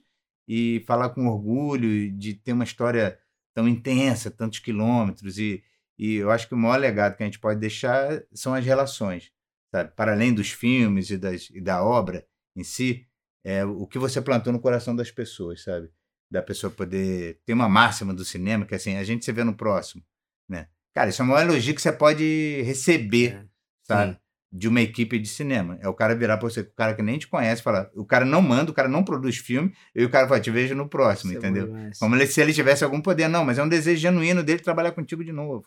[0.49, 3.19] e falar com orgulho de ter uma história
[3.55, 5.39] tão intensa, tantos quilômetros.
[5.39, 5.63] E,
[5.99, 9.31] e eu acho que o maior legado que a gente pode deixar são as relações,
[9.71, 9.93] sabe?
[9.95, 12.27] Para além dos filmes e, das, e da obra
[12.57, 13.07] em si,
[13.45, 15.89] é o que você plantou no coração das pessoas, sabe?
[16.31, 19.45] Da pessoa poder ter uma máxima do cinema, que é assim, a gente se vê
[19.45, 20.03] no próximo,
[20.49, 20.69] né?
[20.95, 23.45] Cara, isso é o maior elogio que você pode receber, É.
[23.83, 24.19] sabe?
[24.55, 25.79] De uma equipe de cinema.
[25.81, 28.25] É o cara virar pra você, o cara que nem te conhece, falar, o cara
[28.27, 31.33] não manda, o cara não produz filme, e o cara fala, te vejo no próximo,
[31.33, 31.67] Isso é entendeu?
[31.67, 31.99] demais.
[31.99, 33.29] Como se ele tivesse algum poder.
[33.29, 35.65] Não, mas é um desejo genuíno dele trabalhar contigo de novo.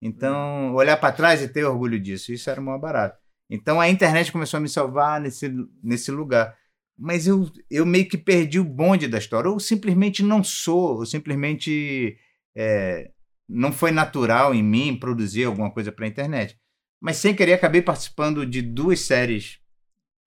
[0.00, 3.18] Então, olhar para trás e ter orgulho disso, isso era o maior barato.
[3.50, 5.50] Então, a internet começou a me salvar nesse,
[5.82, 6.54] nesse lugar.
[6.98, 9.48] Mas eu, eu meio que perdi o bonde da história.
[9.48, 12.16] Ou simplesmente não sou, ou simplesmente
[12.56, 13.10] é,
[13.48, 16.58] não foi natural em mim produzir alguma coisa para a internet.
[17.00, 19.60] Mas sem querer, acabei participando de duas séries,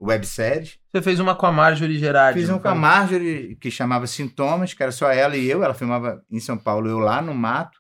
[0.01, 0.79] webséries.
[0.91, 2.39] Você fez uma com a Marjorie Gerardi.
[2.39, 2.75] Fiz não um com a?
[2.75, 5.63] Marjorie que chamava Sintomas, que era só ela e eu.
[5.63, 7.79] Ela filmava em São Paulo, eu lá no mato.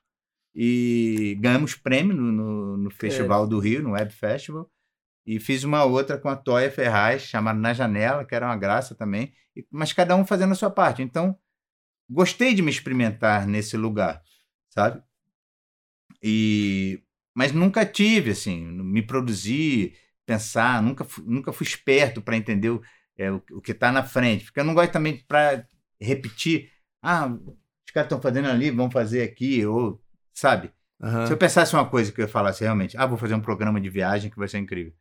[0.53, 4.69] E ganhamos prêmio no, no, no Festival do Rio, no Web Festival.
[5.25, 8.95] E fiz uma outra com a Toya Ferraz, chamada Na Janela, que era uma graça
[8.95, 9.33] também.
[9.69, 11.01] Mas cada um fazendo a sua parte.
[11.01, 11.37] Então,
[12.09, 14.21] gostei de me experimentar nesse lugar,
[14.69, 15.01] sabe?
[16.21, 17.01] E
[17.33, 19.95] mas nunca tive assim, me produzir,
[20.25, 22.81] pensar, nunca nunca fui esperto para entender o,
[23.17, 25.65] é, o, o que está na frente, porque eu não gosto também para
[25.99, 26.69] repetir,
[27.01, 30.01] ah, os caras estão fazendo ali, vão fazer aqui, ou
[30.33, 30.71] sabe?
[31.01, 31.27] Aham.
[31.27, 33.89] Se eu pensasse uma coisa que eu falasse realmente, ah, vou fazer um programa de
[33.89, 34.93] viagem que vai ser incrível.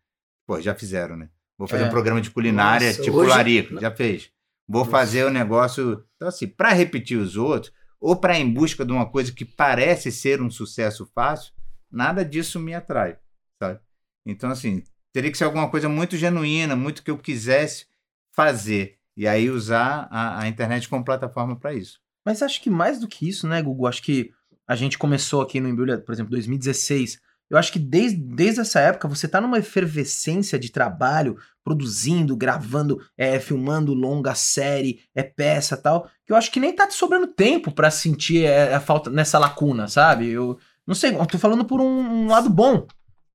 [0.50, 1.28] Pô, já fizeram, né?
[1.56, 1.86] Vou fazer É.
[1.86, 4.32] um programa de culinária, Nossa, tipo hoje- Larico, já fez.
[4.66, 4.90] Vou Nossa.
[4.90, 6.04] fazer o negócio.
[6.16, 10.10] Então, assim, para repetir os outros, ou para em busca de uma coisa que parece
[10.10, 11.52] ser um sucesso fácil,
[11.88, 13.16] nada disso me atrai,
[13.62, 13.78] sabe?
[14.26, 14.82] Então, assim,
[15.12, 17.86] teria que ser alguma coisa muito genuína, muito que eu quisesse
[18.32, 18.98] fazer.
[19.16, 22.00] E aí usar a, a internet como plataforma para isso.
[22.26, 23.86] Mas acho que mais do que isso, né, Gugu?
[23.86, 24.32] Acho que
[24.66, 27.20] a gente começou aqui no Embrulha, por exemplo, 2016.
[27.50, 33.00] Eu acho que desde, desde essa época você tá numa efervescência de trabalho, produzindo, gravando,
[33.18, 37.26] é, filmando longa série, é peça tal, que eu acho que nem tá te sobrando
[37.26, 40.28] tempo pra sentir é, a falta nessa lacuna, sabe?
[40.28, 41.84] Eu não sei, eu tô falando por um,
[42.24, 42.86] um lado bom.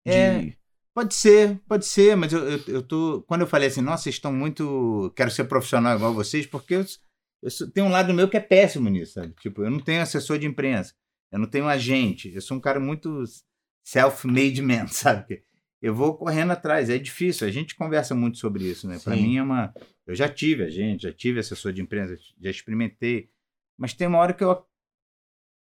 [0.05, 0.53] de- É.
[0.93, 3.22] Pode ser, pode ser, mas eu, eu, eu tô.
[3.28, 5.11] Quando eu falei assim, nossa, vocês estão muito.
[5.13, 6.86] Quero ser profissional igual vocês, porque eu,
[7.43, 9.34] eu tenho um lado meu que é péssimo nisso, sabe?
[9.41, 10.93] Tipo, eu não tenho assessor de imprensa,
[11.34, 13.26] eu não tenho agente, eu sou um cara muito
[13.86, 15.43] self-made man, sabe?
[15.81, 17.47] Eu vou correndo atrás, é difícil.
[17.47, 18.97] A gente conversa muito sobre isso, né?
[19.03, 19.71] Para mim é uma.
[20.07, 23.29] Eu já tive agente, já tive assessor de imprensa, já experimentei,
[23.77, 24.65] mas tem uma hora que eu.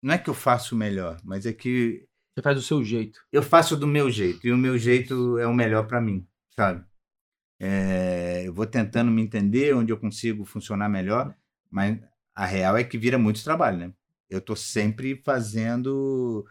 [0.01, 3.19] Não é que eu faço melhor, mas é que Você faz do seu jeito.
[3.31, 6.85] eu faço do meu jeito e o meu jeito é o melhor para mim, sabe?
[7.59, 11.35] É, eu vou tentando me entender onde eu consigo funcionar melhor,
[11.69, 11.99] mas
[12.35, 13.93] a real é que vira muito trabalho, né?
[14.29, 16.45] Eu tô sempre fazendo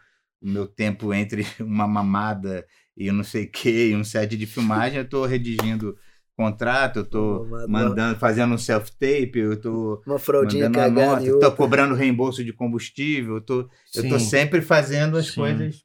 [0.46, 2.64] o meu tempo entre uma mamada
[2.96, 5.96] e eu não sei o que, e um set de filmagem, eu tô redigindo
[6.36, 11.26] contrato, eu tô Uma- mandando, fazendo um self-tape, eu tô Uma fraldinha mandando uma nota,
[11.26, 11.50] tô outra.
[11.50, 15.34] cobrando reembolso de combustível, eu tô, eu tô sempre fazendo as Sim.
[15.40, 15.84] coisas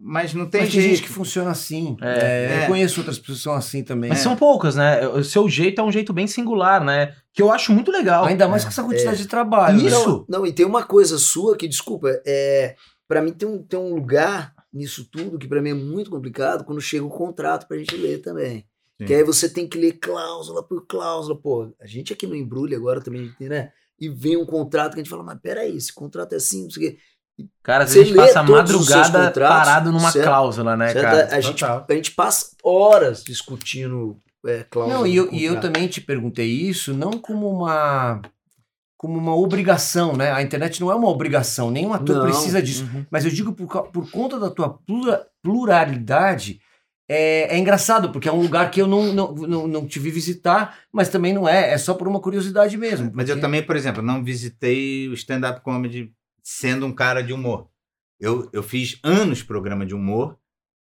[0.00, 0.96] Mas não tem Mas tem jeito.
[0.96, 1.96] gente que funciona assim.
[2.02, 2.62] É, É, é.
[2.64, 4.10] Eu conheço outras pessoas que são assim também.
[4.10, 4.22] Mas É.
[4.22, 5.06] são poucas, né?
[5.08, 7.14] O seu jeito é um jeito bem singular, né?
[7.32, 8.24] Que eu acho muito legal.
[8.24, 9.78] Ainda mais com essa quantidade de trabalho.
[9.78, 9.84] né?
[9.84, 10.26] Isso.
[10.28, 12.74] Não, não, e tem uma coisa sua que, desculpa, é,
[13.14, 16.64] para mim tem um, tem um lugar nisso tudo que pra mim é muito complicado
[16.64, 18.66] quando chega o contrato pra gente ler também.
[19.00, 19.06] Sim.
[19.06, 21.40] Que aí você tem que ler cláusula por cláusula.
[21.40, 23.70] Pô, a gente aqui no Embrulho agora também, né?
[24.00, 26.70] E vem um contrato que a gente fala, mas peraí, esse contrato é assim, não
[26.70, 26.98] sei o quê.
[27.62, 30.26] Cara, às Você vezes a gente lê passa a madrugada parado numa certo?
[30.26, 31.02] cláusula, né, Certo?
[31.04, 31.36] cara?
[31.36, 31.86] a, gente, Total.
[31.88, 34.98] a gente passa horas discutindo é, cláusula.
[34.98, 38.20] Não, e eu, e eu também te perguntei isso não como uma
[39.04, 40.32] como uma obrigação, né?
[40.32, 42.22] A internet não é uma obrigação, nenhum ator Não.
[42.24, 42.84] precisa disso.
[42.84, 43.04] Uhum.
[43.10, 46.58] Mas eu digo por, por conta da tua plura- pluralidade,
[47.06, 50.10] é, é engraçado, porque é um lugar que eu não, não, não, não te vi
[50.10, 53.10] visitar, mas também não é, é só por uma curiosidade mesmo.
[53.14, 56.10] Mas eu porque- também, por exemplo, não visitei o stand-up comedy
[56.42, 57.68] sendo um cara de humor.
[58.18, 60.38] Eu, eu fiz anos programa de humor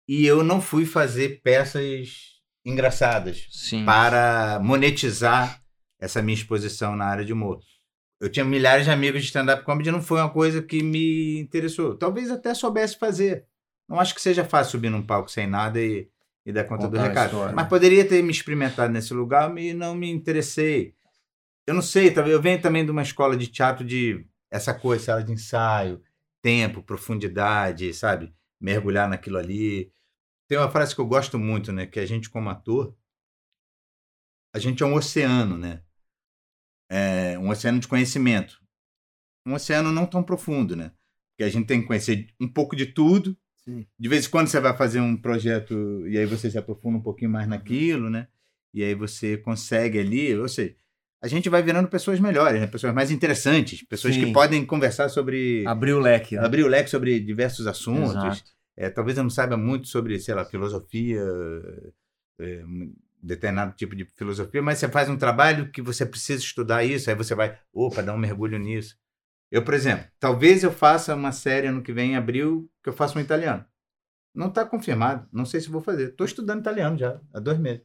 [0.08, 3.84] e eu não fui fazer peças engraçadas Sim.
[3.84, 5.62] para monetizar
[5.99, 7.60] essa minha exposição na área de humor.
[8.20, 11.95] Eu tinha milhares de amigos de stand-up comedy, não foi uma coisa que me interessou.
[11.95, 13.45] Talvez até soubesse fazer.
[13.88, 16.09] Não acho que seja fácil subir num palco sem nada e,
[16.45, 17.26] e dar conta do Contar a recado.
[17.28, 17.55] história.
[17.55, 20.95] Mas poderia ter me experimentado nesse lugar e não me interessei.
[21.65, 25.03] Eu não sei, talvez eu venho também de uma escola de teatro de essa coisa,
[25.03, 26.01] sala de ensaio,
[26.41, 28.34] tempo, profundidade, sabe?
[28.59, 29.91] Mergulhar naquilo ali.
[30.47, 31.86] Tem uma frase que eu gosto muito, né?
[31.86, 32.95] Que a gente, como ator,
[34.53, 35.84] a gente é um oceano, né?
[36.90, 38.62] É um oceano de conhecimento.
[39.46, 40.92] Um oceano não tão profundo, né?
[41.32, 43.38] Porque a gente tem que conhecer um pouco de tudo.
[43.58, 43.86] Sim.
[44.00, 47.02] De vez em quando você vai fazer um projeto e aí você se aprofunda um
[47.02, 48.28] pouquinho mais naquilo, né?
[48.74, 50.76] E aí você consegue ali, ou seja,
[51.22, 52.68] a gente vai virando pessoas melhores, né?
[52.68, 54.26] pessoas mais interessantes, pessoas Sim.
[54.26, 55.66] que podem conversar sobre.
[55.66, 56.36] Abriu o leque.
[56.36, 56.46] né?
[56.46, 58.44] abrir o leque sobre diversos assuntos.
[58.76, 61.20] É, talvez eu não saiba muito sobre, sei lá, filosofia,
[62.40, 62.64] é,
[63.28, 67.16] determinado tipo de filosofia, mas você faz um trabalho que você precisa estudar isso, aí
[67.16, 68.98] você vai, opa, dar um mergulho nisso.
[69.52, 72.94] Eu, por exemplo, talvez eu faça uma série ano que vem, em abril, que eu
[72.94, 73.66] faça um italiano.
[74.34, 76.10] Não está confirmado, não sei se vou fazer.
[76.10, 77.84] Estou estudando italiano já, há dois meses.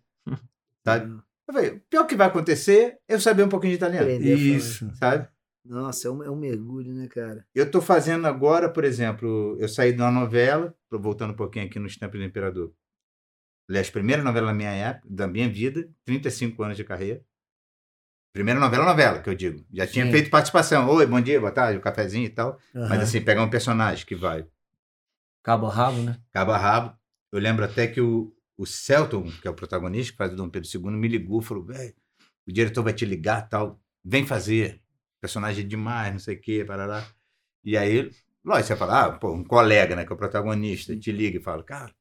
[0.84, 1.12] Sabe?
[1.44, 4.06] Eu falei, o pior que vai acontecer é eu saber um pouquinho de italiano.
[4.06, 4.36] Aprender.
[4.36, 4.88] Isso.
[4.94, 5.28] Sabe?
[5.64, 7.44] Nossa, é um, é um mergulho, né, cara?
[7.54, 11.78] Eu estou fazendo agora, por exemplo, eu saí de uma novela, voltando um pouquinho aqui
[11.78, 12.72] no Estampo do Imperador.
[13.68, 17.24] Aliás, primeira novela da minha época, da minha vida, 35 anos de carreira.
[18.32, 19.64] Primeira novela, novela, que eu digo.
[19.72, 20.10] Já tinha Sim.
[20.10, 20.88] feito participação.
[20.88, 22.58] Oi, bom dia, boa tarde, o cafezinho e tal.
[22.74, 23.02] Mas Aham.
[23.02, 24.46] assim, pegar um personagem que vai
[25.42, 26.18] Cabo a rabo, né?
[26.32, 26.96] cabo a rabo.
[27.30, 30.48] Eu lembro até que o, o Celton, que é o protagonista, que faz o Dom
[30.48, 31.94] Pedro II, me ligou, falou, velho,
[32.46, 34.80] o diretor vai te ligar tal, vem fazer.
[35.20, 37.06] Personagem é demais, não sei o quê, parará.
[37.64, 38.10] E aí,
[38.44, 41.42] lógico, você fala, ah, pô, um colega, né, que é o protagonista, te liga e
[41.42, 41.92] fala, cara,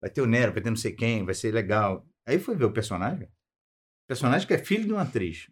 [0.00, 2.06] vai ter o Nero, vai ter não sei quem, vai ser legal.
[2.26, 3.24] Aí fui ver o personagem.
[3.26, 5.48] O personagem que é filho de uma atriz.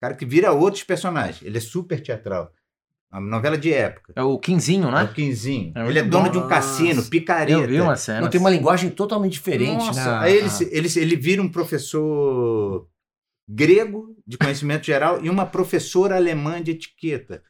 [0.00, 1.42] Cara que vira outros personagens.
[1.42, 2.52] Ele é super teatral.
[3.12, 4.12] Uma novela de época.
[4.16, 5.02] É o Quinzinho, É né?
[5.04, 5.72] o Quinzinho.
[5.74, 6.30] É ele é dono bom.
[6.32, 7.60] de um cassino, picareta.
[7.60, 8.20] Eu vi uma cena.
[8.22, 9.86] Não, tem uma linguagem totalmente diferente.
[9.86, 10.26] Nossa, né?
[10.26, 12.88] aí ele, Ah, ele, ele vira um professor
[13.48, 17.42] grego de conhecimento geral e uma professora alemã de etiqueta.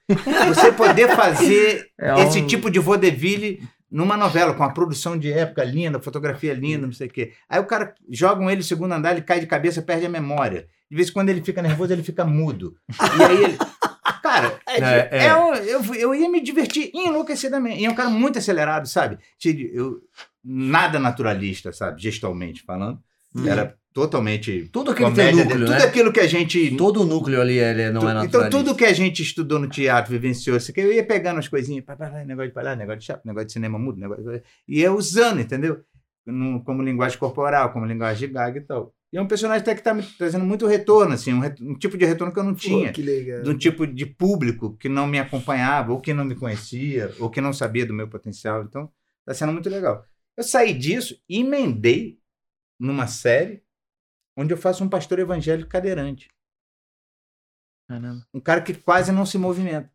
[0.48, 5.32] Você poder fazer É esse um- tipo de vaudeville numa novela, com a produção de
[5.32, 7.32] época linda, fotografia linda, não sei o quê.
[7.48, 10.66] Aí o cara jogam ele no segundo andar, ele cai de cabeça, perde a memória.
[10.90, 12.76] De vez em quando ele fica nervoso, ele fica mudo.
[13.18, 13.58] E aí ele.
[14.22, 15.24] Cara, É, é.
[15.26, 17.80] é um- eu, eu ia me divertir enlouquecidamente.
[17.80, 19.18] E é um cara muito acelerado, sabe?
[19.72, 20.00] Eu,
[20.44, 22.02] nada naturalista, sabe?
[22.02, 22.98] Gestalmente falando.
[23.46, 24.68] Era totalmente.
[24.70, 25.44] Todo aquele comédia dele.
[25.44, 25.84] núcleo, Tudo né?
[25.84, 26.76] aquilo que a gente.
[26.76, 28.58] Todo o núcleo ali ele não tu- é então, naturalista.
[28.58, 31.82] tudo que a gente estudou no teatro, vivenciou, isso aqui, eu ia pegando as coisinhas,
[31.84, 34.42] pá, pá, negócio de palhaço, negócio de chapa, negócio de cinema mudo, negócio de...
[34.68, 35.80] e ia usando, entendeu?
[36.26, 38.92] No- como linguagem corporal, como linguagem de gag e tal.
[39.12, 41.96] E é um personagem até que está me trazendo muito retorno, assim, um, um tipo
[41.96, 43.42] de retorno que eu não tinha Pô, que legal.
[43.42, 47.30] de um tipo de público que não me acompanhava, ou que não me conhecia, ou
[47.30, 48.62] que não sabia do meu potencial.
[48.64, 48.90] Então,
[49.20, 50.04] está sendo muito legal.
[50.36, 52.18] Eu saí disso e emendei
[52.78, 53.62] numa série
[54.36, 56.28] onde eu faço um pastor evangélico cadeirante.
[57.88, 58.26] Caramba.
[58.34, 59.90] Um cara que quase não se movimenta.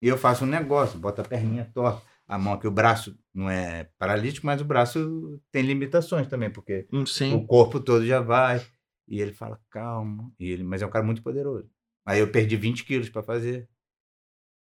[0.00, 3.50] E eu faço um negócio, boto a perninha torta, a mão aqui, o braço não
[3.50, 7.46] é paralítico, mas o braço tem limitações também, porque Hum, o Sim.
[7.46, 8.64] corpo todo já vai.
[9.08, 10.30] E ele fala, calma.
[10.38, 11.68] E ele, mas é um cara muito poderoso.
[12.06, 13.68] Aí eu perdi 20 quilos para fazer.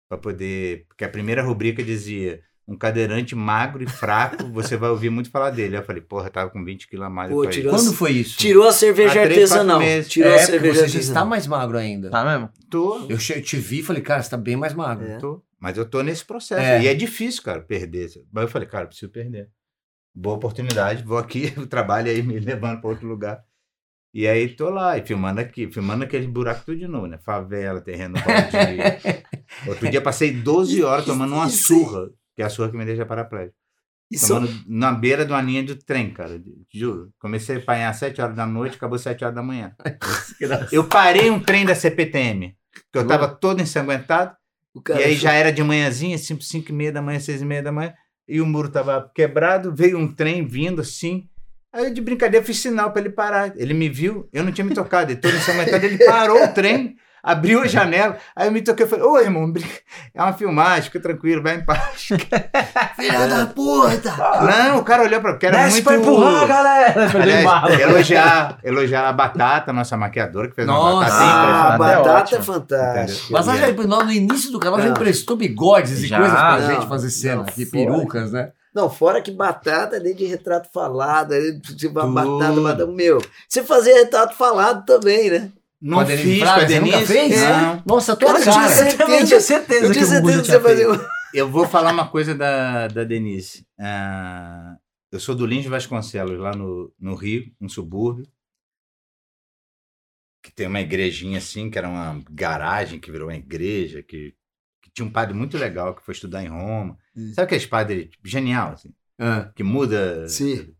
[0.08, 0.86] Para poder.
[0.86, 5.50] Porque a primeira rubrica dizia: um cadeirante magro e fraco, você vai ouvir muito falar
[5.50, 5.76] dele.
[5.76, 7.30] Eu falei, porra, eu tava com 20 quilos a mais.
[7.30, 8.36] Pô, tirou Quando foi isso?
[8.38, 9.80] Tirou a cerveja Há artesanal.
[10.08, 12.10] Tirou é, a cerveja você já está mais magro ainda.
[12.10, 12.50] Tá mesmo?
[12.68, 15.06] tô, Eu te vi e falei, cara, você tá bem mais magro.
[15.06, 15.18] É.
[15.18, 15.42] tô.
[15.60, 16.60] Mas eu tô nesse processo.
[16.60, 16.82] É.
[16.82, 18.10] E é difícil, cara, perder.
[18.32, 19.48] Mas eu falei, cara, eu preciso perder.
[20.14, 23.44] boa oportunidade, vou aqui, o trabalho aí me levando para outro lugar.
[24.12, 27.18] E aí tô lá, e filmando aqui, filmando aquele buraco tudo de novo, né?
[27.18, 29.20] Favela, terreno baldio.
[29.68, 33.06] Outro dia passei 12 horas tomando uma surra, que é a surra que me deixa
[33.06, 33.56] paraplégico.
[34.10, 36.40] Isso Tomando na beira de uma linha do trem, cara.
[36.72, 37.12] Juro.
[37.18, 39.74] Comecei a apanhar às 7 horas da noite, acabou às 7 horas da manhã.
[40.70, 42.56] Eu parei um trem da CPTM,
[42.92, 44.36] que eu tava todo ensanguentado,
[44.90, 47.62] e aí já era de manhãzinha, 5, 5 e meia da manhã, 6 e meia
[47.62, 47.94] da manhã,
[48.28, 51.28] e o muro tava quebrado, veio um trem vindo assim.
[51.72, 53.52] Aí eu de brincadeira fiz sinal pra ele parar.
[53.56, 56.96] Ele me viu, eu não tinha me tocado, ele todo ensanguentado, ele parou o trem,
[57.26, 59.80] abriu a janela, aí eu me toquei e falei, ô irmão, brinca-
[60.14, 62.08] é uma filmagem, fica tranquilo, vai em paz.
[62.96, 64.14] Filha da puta!
[64.42, 65.84] Não, o cara olhou pra porque era Desce muito...
[65.84, 66.94] pra empurrar, galera!
[67.20, 71.10] Aliás, elogiar, elogiar a Batata, nossa maquiadora, que fez uma Nossa.
[71.10, 72.42] batata Ah, a impressionante, é batata é ótimo.
[72.44, 73.26] fantástica.
[73.32, 76.58] Mas ela já, no no início do canal já emprestou bigodes e Já, coisas pra
[76.60, 78.50] não, gente fazer cena, não, aqui, perucas, né?
[78.74, 83.18] Não, fora que batata é nem de retrato falado, é de uma batata, batata, meu.
[83.48, 85.48] Você fazia retrato falado também, né?
[85.86, 87.12] Não Denise fiz com a Fraga, você nunca Denise.
[87.12, 87.40] fez?
[87.40, 87.82] Não.
[87.86, 88.56] Nossa, tua Cara, cara.
[88.56, 90.86] tinha certeza- Eu tinha certeza Eu tinha certeza que você tinha fazia.
[91.34, 93.66] Eu vou falar uma coisa da, da Denise.
[93.78, 94.76] Ah,
[95.12, 98.26] eu sou do Lins de Vasconcelos, lá no, no Rio, um subúrbio.
[100.42, 104.32] Que tem uma igrejinha assim, que era uma garagem que virou uma igreja, que,
[104.80, 106.96] que tinha um padre muito legal que foi estudar em Roma.
[107.16, 107.32] Hum.
[107.34, 110.28] Sabe aqueles padres tipo, genial, assim, Ah, que muda.
[110.28, 110.72] Sim.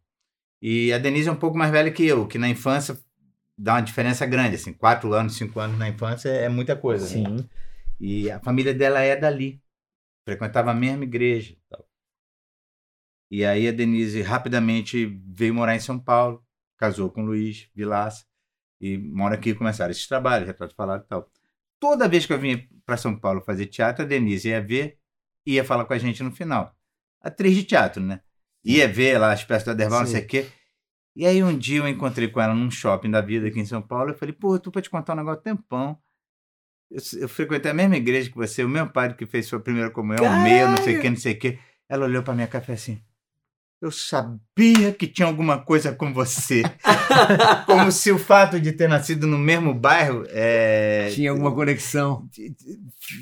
[0.62, 2.96] E a Denise é um pouco mais velha que eu, que na infância
[3.57, 7.04] dá uma diferença grande, assim, quatro anos, cinco anos na infância é muita coisa.
[7.04, 7.38] né?
[7.38, 7.48] Sim.
[7.98, 9.61] E a família dela é dali.
[10.24, 11.52] Frequentava a mesma igreja.
[11.52, 11.86] e tal.
[13.30, 16.44] E aí a Denise rapidamente veio morar em São Paulo,
[16.76, 18.24] casou com o Luiz Vilaça
[18.80, 21.30] e mora aqui começaram esses trabalhos, retrato falado e tal.
[21.80, 24.98] Toda vez que eu vinha para São Paulo fazer teatro, a Denise ia ver
[25.44, 26.76] e ia falar com a gente no final.
[27.20, 28.20] Atriz de teatro, né?
[28.64, 30.46] Ia ver lá as peças do Aderval, não sei o quê.
[31.16, 33.80] E aí um dia eu encontrei com ela num shopping da vida aqui em São
[33.80, 34.10] Paulo.
[34.10, 35.98] Eu falei, pô, tu pra te contar um negócio tempão.
[36.90, 39.90] Eu, eu frequentei a mesma igreja que você, o mesmo padre que fez sua primeira
[39.90, 41.58] comunhão, o meu, não sei o que, não sei o que.
[41.88, 43.00] Ela olhou pra minha falou assim:
[43.80, 46.62] Eu sabia que tinha alguma coisa com você.
[47.66, 52.28] Como se o fato de ter nascido no mesmo bairro é, tinha alguma conexão.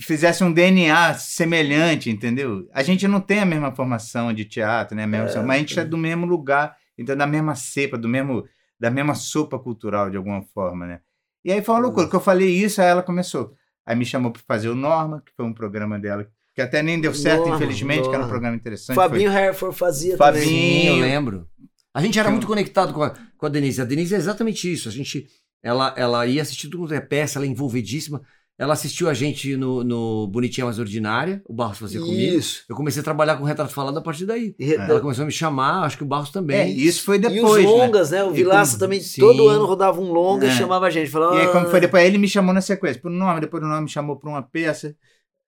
[0.02, 2.68] fizesse um DNA semelhante, entendeu?
[2.72, 5.04] A gente não tem a mesma formação de teatro, né?
[5.04, 8.44] a mesma- mas a gente é do mesmo lugar, então da mesma cepa, do mesmo,
[8.78, 11.00] da mesma sopa cultural, de alguma forma, né?
[11.44, 13.54] E aí foi uma loucura, que eu falei isso, aí ela começou.
[13.84, 17.00] Aí me chamou para fazer o Norma, que foi um programa dela, que até nem
[17.00, 18.28] deu certo, Norma, infelizmente, que era um Norma.
[18.28, 18.96] programa interessante.
[18.96, 20.44] Fabinho Herford fazia Fabinho.
[20.44, 20.82] também.
[20.82, 21.48] Sim, eu lembro.
[21.92, 23.82] A gente era muito conectado com a, com a Denise.
[23.82, 24.88] A Denise é exatamente isso.
[24.88, 25.28] A gente,
[25.62, 28.22] ela, ela ia assistir tudo quanto é peça, ela é envolvidíssima.
[28.56, 32.36] Ela assistiu a gente no, no Bonitinha Mais Ordinária, o Barros fazia comigo.
[32.36, 32.64] Isso.
[32.68, 34.54] Eu comecei a trabalhar com retrato falado a partir daí.
[34.60, 36.72] E, Ela começou a me chamar, acho que o Barros É, também.
[36.76, 37.78] isso foi e depois, os né?
[37.78, 38.22] longas, né?
[38.22, 39.20] O E Vilaça também sim.
[39.20, 40.52] todo ano rodava um longa e É.
[40.52, 41.10] chamava a gente.
[41.10, 43.60] Falava, E aí, como "Ah, foi depois, ele me chamou na sequência, por nome, depois
[43.60, 44.94] do nome me chamou para uma peça,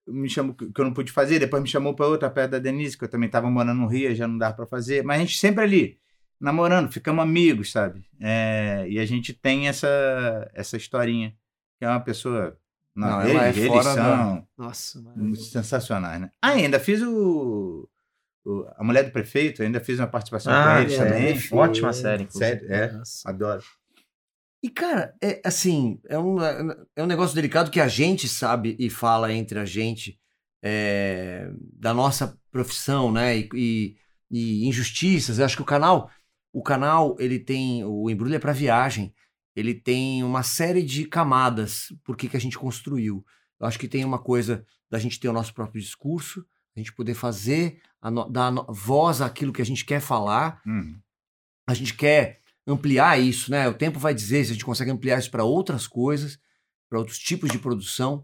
[0.09, 2.59] me chamou que que eu não pude fazer, depois me chamou para outra peça da
[2.59, 5.21] Denise, que eu também estava morando no Rio, já não dava para fazer, mas a
[5.21, 5.99] gente sempre ali,
[6.41, 8.05] namorando, ficamos amigos, sabe?
[8.21, 9.89] É, e a gente tem essa,
[10.55, 11.33] essa historinha,
[11.79, 12.57] que é uma pessoa.
[12.97, 15.37] Não, Não, eles, ela é eles fora são Nossa, mano.
[15.37, 16.31] sensacionais, né?
[16.43, 17.87] Ah, ainda fiz o,
[18.45, 21.39] o- A Mulher do Prefeito, ainda fiz uma participação Ah, com eles é, também.
[21.53, 22.23] Ótima série.
[22.23, 22.61] inclusive.
[22.61, 23.29] Sério, é, Nossa.
[23.31, 23.63] adoro.
[24.65, 28.89] E, cara, é assim, é um, é um negócio delicado que a gente sabe e
[28.89, 30.19] fala entre a gente
[30.65, 33.37] é, da nossa profissão, né?
[33.37, 33.97] E, e-
[34.31, 35.39] e injustiças.
[35.39, 36.11] Eu acho que o canal,
[36.53, 37.85] o canal, ele tem.
[37.85, 39.15] O embrulho é para viagem.
[39.57, 43.25] Ele tem uma série de camadas por que que a gente construiu.
[43.59, 46.45] Eu acho que tem uma coisa da gente ter o nosso próprio discurso,
[46.77, 50.99] a gente poder fazer, no- dar no- voz àquilo que a gente quer falar Hum.
[51.67, 53.67] a gente quer ampliar isso, né?
[53.69, 56.39] O tempo vai dizer se a gente consegue ampliar isso para outras coisas,
[56.89, 58.23] para outros tipos de produção.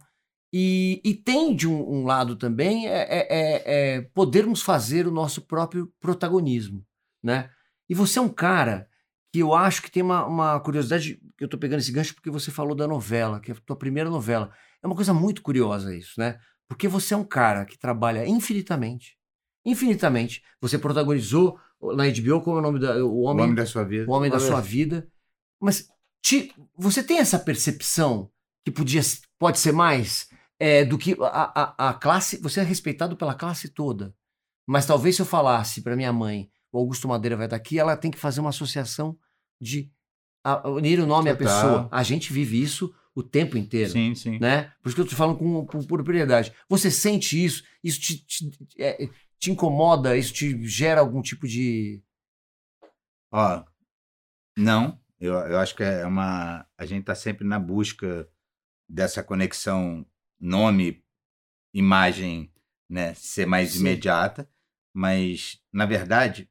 [0.52, 3.62] E, e tem de um, um lado também é, é- é-
[3.96, 6.84] é podermos fazer o nosso próprio protagonismo,
[7.22, 7.50] né?
[7.88, 8.86] E você é um cara
[9.32, 12.30] que eu acho que tem uma, uma curiosidade, que eu tô pegando esse gancho porque
[12.30, 14.52] você falou da novela, que é a tua primeira novela.
[14.82, 16.38] É uma coisa muito curiosa isso, né?
[16.68, 19.16] Porque você é um cara que trabalha infinitamente,
[19.64, 20.42] infinitamente.
[20.60, 21.58] Você protagonizou
[21.96, 23.04] na HBO, como é o nome da...
[23.04, 24.10] O O Homem, Homem da Sua Vida.
[24.10, 25.08] o homem da sua vida.
[25.60, 25.88] Mas
[26.22, 28.30] te- você tem essa percepção
[28.64, 29.00] que podia,
[29.38, 30.28] pode ser mais
[30.58, 32.38] é, do que a, a, a classe.
[32.40, 34.14] Você é respeitado pela classe toda.
[34.66, 37.96] Mas talvez se eu falasse para minha mãe, o Augusto Madeira vai estar aqui, ela
[37.96, 39.16] tem que fazer uma associação
[39.60, 39.92] de
[40.42, 41.88] a- unir o nome à pessoa.
[41.92, 44.38] A gente vive isso o tempo inteiro Sim, sim.
[44.40, 44.72] né?
[44.82, 46.52] Por isso que eu tô falando com, com propriedade.
[46.68, 47.62] Você sente isso?
[47.84, 49.06] Isso te, te, é,
[49.38, 50.16] te incomoda?
[50.16, 52.02] Isso te gera algum tipo de
[53.30, 53.64] Ó,
[54.56, 55.00] não.
[55.20, 56.66] Eu, eu acho que é uma.
[56.76, 58.28] A gente está sempre na busca
[58.88, 60.04] dessa conexão
[60.40, 61.04] nome,
[61.72, 62.52] imagem,
[62.88, 63.14] né?
[63.14, 63.80] Ser mais Sim.
[63.80, 64.48] imediata.
[64.94, 66.50] Mas, na verdade,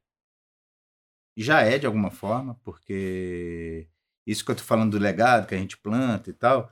[1.36, 3.88] já é de alguma forma, porque
[4.25, 6.71] isso que eu tô falando do legado que a gente planta e tal,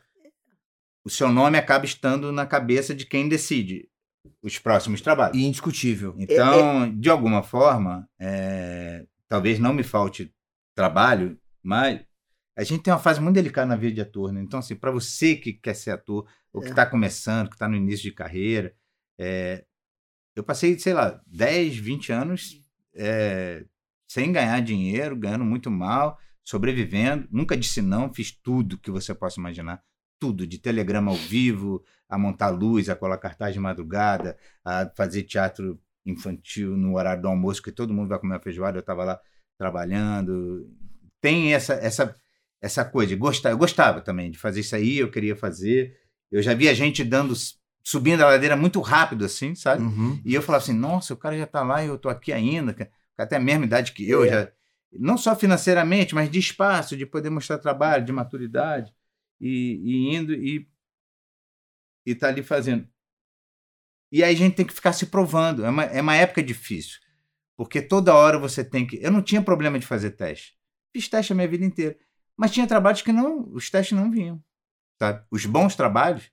[1.04, 3.90] o seu nome acaba estando na cabeça de quem decide
[4.42, 5.38] os próximos trabalhos.
[5.38, 6.14] Indiscutível.
[6.18, 10.34] Então, de alguma forma, é, talvez não me falte
[10.76, 12.02] trabalho, mas
[12.58, 14.42] a gente tem uma fase muito delicada na vida de ator, né?
[14.42, 16.72] Então, assim, para você que quer ser ator, ou que É.
[16.72, 18.76] está começando, que está no início de carreira,
[19.18, 19.66] é,
[20.36, 22.62] eu passei, sei lá, 10, 20 anos
[22.94, 23.66] é,
[24.10, 29.40] sem ganhar dinheiro, ganhando muito mal, sobrevivendo, nunca disse não, fiz tudo que você possa
[29.40, 29.84] imaginar.
[30.20, 34.36] Tudo, de telegrama ao vivo, a montar luz, a colar cartaz de madrugada,
[34.66, 38.78] a fazer teatro infantil no horário do almoço, que todo mundo vai comer uma feijoada,
[38.78, 39.20] eu estava lá
[39.58, 40.68] trabalhando.
[41.22, 42.16] Tem essa essa
[42.62, 43.52] essa coisa gostar.
[43.52, 45.96] Eu gostava também de fazer isso aí, eu queria fazer.
[46.32, 47.34] Eu já via gente dando
[47.84, 49.84] subindo a ladeira muito rápido assim, sabe?
[49.84, 50.20] Uhum.
[50.26, 52.74] E eu falava assim: "Nossa, o cara já tá lá e eu tô aqui ainda".
[52.74, 52.90] cara.
[53.22, 54.30] Até a mesma idade que eu, É.
[54.30, 54.52] já
[54.92, 58.92] não só financeiramente, mas de espaço, de poder mostrar trabalho, de maturidade
[59.40, 60.68] e, e indo e
[62.06, 62.88] e tá ali fazendo.
[64.12, 65.64] E aí a gente tem que ficar se provando.
[65.64, 67.00] É uma, é uma época difícil.
[67.56, 68.98] Porque toda hora você tem que.
[69.00, 70.58] Eu não tinha problema de fazer teste.
[70.92, 71.96] Fiz teste a minha vida inteira.
[72.36, 73.48] Mas tinha trabalhos que não.
[73.52, 74.44] Os testes não vinham.
[74.98, 75.24] Sabe?
[75.30, 76.32] Os bons trabalhos,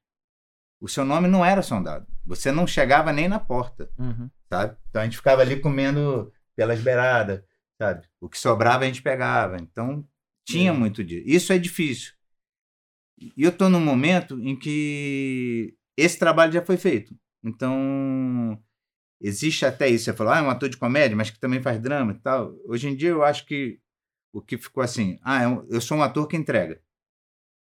[0.80, 2.06] o seu nome não era sondado.
[2.24, 3.90] Você não chegava nem na porta.
[3.98, 4.30] Uhum.
[4.48, 4.76] Sabe?
[4.88, 7.42] Então a gente ficava ali comendo pelas beiradas.
[7.80, 8.08] Sabe?
[8.20, 9.56] O que sobrava a gente pegava.
[9.58, 10.06] Então
[10.46, 10.74] tinha É.
[10.74, 11.24] muito disso.
[11.26, 12.14] Isso é difícil.
[13.18, 17.14] E eu estou num momento em que esse trabalho já foi feito.
[17.42, 18.62] Então,
[19.20, 20.04] existe até isso.
[20.04, 22.54] Você falou, ah, é um ator de comédia, mas que também faz drama e tal.
[22.66, 23.80] Hoje em dia, eu acho que
[24.34, 26.82] o que ficou assim, ah, é eu sou um ator que entrega.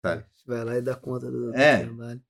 [0.05, 0.23] Sabe?
[0.35, 1.83] Você vai lá e dá conta do, do É.
[1.85, 2.21] trabalho.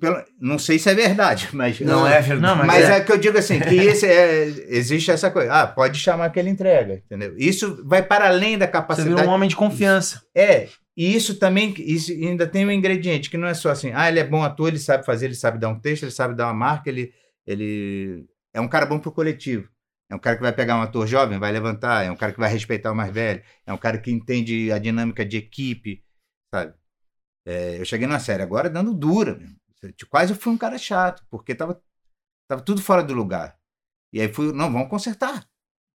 [0.00, 1.78] Pelo- não sei se é verdade, mas.
[1.80, 2.40] Não, é verdade.
[2.40, 3.00] Não, Mas, Mas é.
[3.00, 5.52] que eu digo assim, que esse é- existe essa coisa.
[5.52, 7.34] Ah, pode chamar que ele entrega, entendeu?
[7.36, 9.14] Isso vai para além da Você capacidade.
[9.14, 10.22] vira um homem de confiança.
[10.34, 14.08] É, e isso também, isso ainda tem um ingrediente, que não é só assim, ah,
[14.08, 16.46] ele é bom ator, ele sabe fazer, ele sabe dar um texto, ele sabe dar
[16.46, 17.12] uma marca, ele,
[17.46, 18.24] ele
[18.54, 19.68] é um cara bom pro coletivo.
[20.10, 22.38] É um cara que vai pegar um ator jovem, vai levantar, é um cara que
[22.40, 26.02] vai respeitar o mais velho, é um cara que entende a dinâmica de equipe,
[26.54, 26.72] sabe?
[27.46, 29.56] É, eu cheguei numa série agora dando dura, mesmo.
[30.08, 31.80] Quase eu fui um cara chato, porque tava,
[32.48, 33.58] tava tudo fora do lugar.
[34.12, 35.48] E aí fui, não, vamos consertar.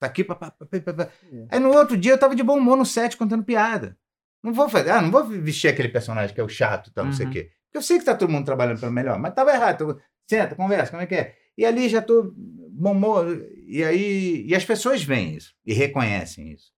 [0.01, 1.11] Tá aqui, pá, pá, pá, pá.
[1.33, 1.47] É.
[1.51, 3.97] Aí no outro dia eu tava de bom humor no set contando piada.
[4.43, 7.13] Não vou fazer, ah, não vou vestir aquele personagem que é o chato, tal, não
[7.13, 7.33] sei o Uhum.
[7.33, 7.51] quê.
[7.67, 9.95] Porque eu sei que tá todo mundo trabalhando pelo melhor, mas tava errado.
[9.95, 11.37] Tô- Senta, conversa, como é que é?
[11.57, 13.27] E ali já tô bom humor.
[13.67, 14.45] E aí.
[14.47, 16.73] E as pessoas veem isso e reconhecem isso.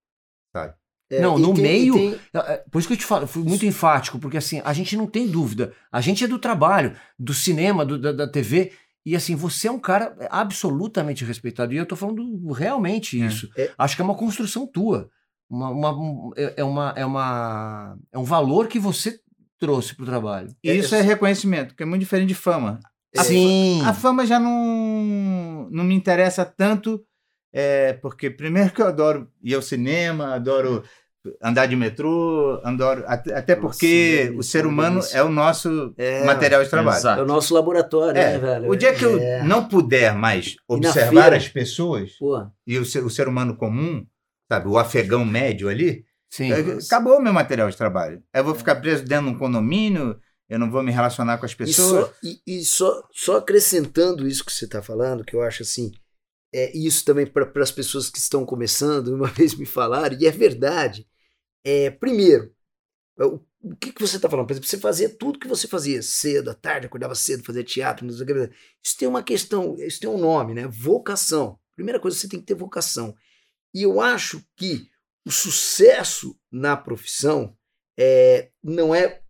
[1.17, 3.65] É, Não, no tem- meio- tem- É, Por isso que eu te falo, fui muito
[3.65, 5.73] enfático, porque assim, a gente não tem dúvida.
[5.91, 8.71] A gente é do trabalho, do cinema, do- da, da TV.
[9.05, 11.73] E assim, você é um cara absolutamente respeitado.
[11.73, 13.25] E eu tô falando realmente É.
[13.25, 13.49] isso.
[13.57, 13.71] É.
[13.77, 15.09] Acho que é uma construção tua.
[15.49, 19.19] Uma, uma- um- é, é uma, é, uma, é um valor que você
[19.59, 20.49] trouxe pro trabalho.
[20.63, 22.79] E isso é reconhecimento, que é muito diferente de fama.
[23.15, 23.81] É, Sim.
[23.85, 27.01] A fama já não, não me interessa tanto,
[27.53, 30.83] é, porque primeiro que eu adoro ir ao cinema, adoro
[31.41, 35.23] andar de metrô, adoro, até, até Nossa, porque velho, o ser é uma humano é
[35.23, 36.97] o nosso É, material de trabalho.
[36.97, 37.19] Exato.
[37.21, 38.69] É o nosso laboratório, É, né, velho?
[38.69, 39.43] o dia que eu É.
[39.43, 41.37] não puder mais observar feira?
[41.37, 44.05] as pessoas Pô, e o ser, o ser humano comum,
[44.51, 46.51] sabe, o afegão médio ali, Sim.
[46.51, 48.21] é, acabou o meu material de trabalho.
[48.33, 50.19] Eu vou ficar preso dentro de um condomínio,
[50.49, 52.05] eu não vou me relacionar com as E, pessoas.
[52.07, 55.91] só, e, e só, só acrescentando isso que você está falando, que eu acho assim,
[56.53, 60.31] é isso também para as pessoas que estão começando, uma vez me falaram, e é
[60.31, 61.07] verdade.
[61.65, 62.53] É, primeiro,
[63.17, 64.45] o, que, que você está falando?
[64.45, 68.05] Por exemplo, você fazia tudo que você fazia cedo, à tarde, acordava cedo, fazia teatro.
[68.07, 70.67] Isso tem uma questão, isso tem um nome, né?
[70.67, 71.59] Vocação.
[71.75, 73.15] Primeira coisa, você tem que ter vocação.
[73.73, 74.87] E eu acho que
[75.25, 77.57] o sucesso na profissão
[77.97, 79.21] é, não é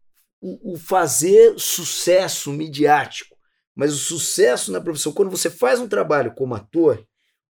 [0.41, 3.37] o, o fazer sucesso midiático,
[3.73, 5.13] mas o sucesso na profissão.
[5.13, 7.07] Quando você faz um trabalho como ator,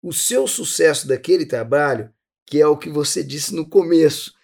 [0.03, 2.13] o seu sucesso daquele trabalho,
[2.45, 4.36] que é o que você disse no começo,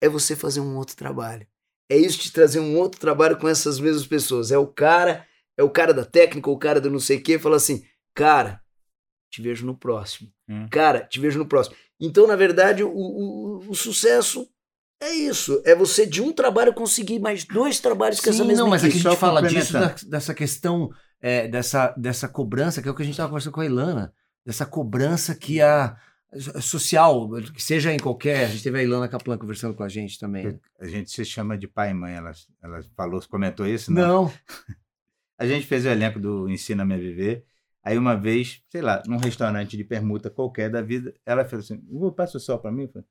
[0.00, 1.46] é você fazer um outro trabalho.
[1.90, 4.50] É isso te trazer um outro trabalho com essas mesmas pessoas.
[4.52, 5.26] É o cara,
[5.56, 7.84] é o cara da técnica, o cara do não sei o quê, fala assim,
[8.14, 8.60] cara,
[9.30, 10.30] te vejo no próximo.
[10.48, 10.68] Hum.
[10.70, 11.76] Cara, te vejo no próximo.
[12.00, 14.48] Então, na verdade, o, o, o sucesso
[15.02, 15.60] é isso.
[15.64, 18.84] É você de um trabalho conseguir mais dois trabalhos com essa Sim, mesma não, mas
[18.84, 19.06] aqui equipe.
[19.08, 20.90] a gente Só fala disso, da- dessa questão,
[21.20, 24.12] é, dessa, dessa cobrança, que é o que a gente estava conversando com a Ilana,
[24.46, 25.96] dessa cobrança que a,
[26.60, 28.44] social, que seja em qualquer.
[28.44, 30.58] A gente teve a Ilana Kaplan conversando com a gente também.
[30.80, 32.14] A gente se chama de pai e mãe.
[32.14, 33.92] Ela, ela falou, comentou isso?
[33.92, 34.32] Não.
[35.38, 37.46] A gente fez o elenco do Ensina-me a Viver.
[37.82, 41.82] Aí uma vez, sei lá, num restaurante de permuta qualquer da vida, ela falou assim:
[41.88, 42.82] "Hugo, passa o sol pra mim?
[42.82, 43.06] Eu falei,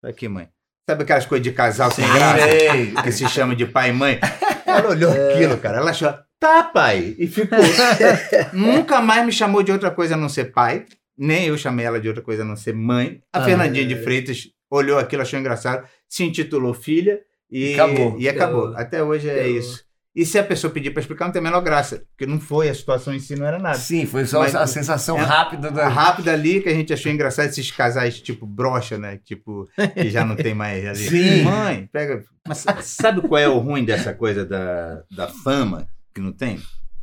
[0.00, 0.48] "Tá aqui, mãe.
[0.88, 3.02] Sabe aquelas coisas de casal sem graça?
[3.02, 4.20] Que se chama de pai e mãe?
[4.64, 5.78] Ela olhou aquilo, cara.
[5.78, 7.16] Ela achou, tá, pai.
[7.18, 7.58] E ficou.
[8.54, 10.86] Nunca mais me chamou de outra coisa a não ser pai.
[11.16, 13.20] Nem eu chamei ela de outra coisa a não ser mãe.
[13.32, 18.16] A Ah, Fernandinha de Freitas olhou aquilo, achou engraçado, se intitulou filha e Acabou.
[18.18, 18.60] E acabou.
[18.66, 18.76] Acabou.
[18.80, 19.58] Até hoje é Acabou.
[19.58, 19.84] isso.
[20.14, 22.04] E se a pessoa pedir pra explicar, não tem a menor graça.
[22.10, 23.78] Porque não foi, a situação em si não era nada.
[23.78, 25.88] Sim, foi só Mas- a sensação é- rápida da.
[25.88, 29.18] Rápida ali que a gente achou engraçado esses casais tipo brocha, né?
[29.24, 31.08] Tipo, que já não tem mais ali.
[31.08, 31.42] Sim.
[31.44, 32.22] Mãe, pega.
[32.46, 36.60] Mas sabe qual é o ruim dessa coisa da, da fama que não tem?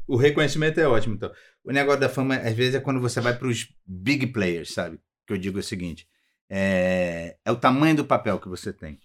[0.07, 1.31] O reconhecimento é ótimo, então.
[1.63, 4.99] O negócio da fama, às vezes, é quando você vai para os big players, sabe?
[5.27, 6.07] Que eu digo o seguinte:
[6.49, 8.99] é, é o tamanho do papel que você tem.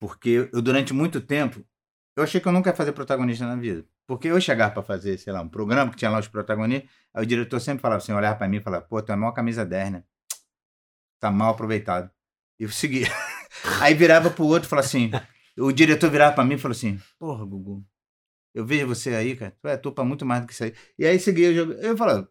[0.00, 1.64] Porque eu, durante muito tempo,
[2.16, 3.84] eu achei que eu nunca ia fazer protagonista na vida.
[4.06, 7.22] Porque eu chegava para fazer, sei lá, um programa que tinha lá os protagonistas, aí
[7.22, 9.64] o diretor sempre falava assim, olhava para mim e falava, pô, tu é mal camisa
[9.64, 10.04] 10, né?
[11.20, 12.10] Tá mal aproveitado.
[12.58, 13.06] E eu seguia.
[13.80, 15.10] aí virava pro outro e falava assim,
[15.56, 17.84] o diretor virava para mim e falou assim, porra, Gugu,
[18.54, 20.72] eu vejo você aí, cara, tu é topa muito mais do que isso aí.
[20.98, 21.72] E aí seguia o jogo.
[21.74, 22.28] Eu falava,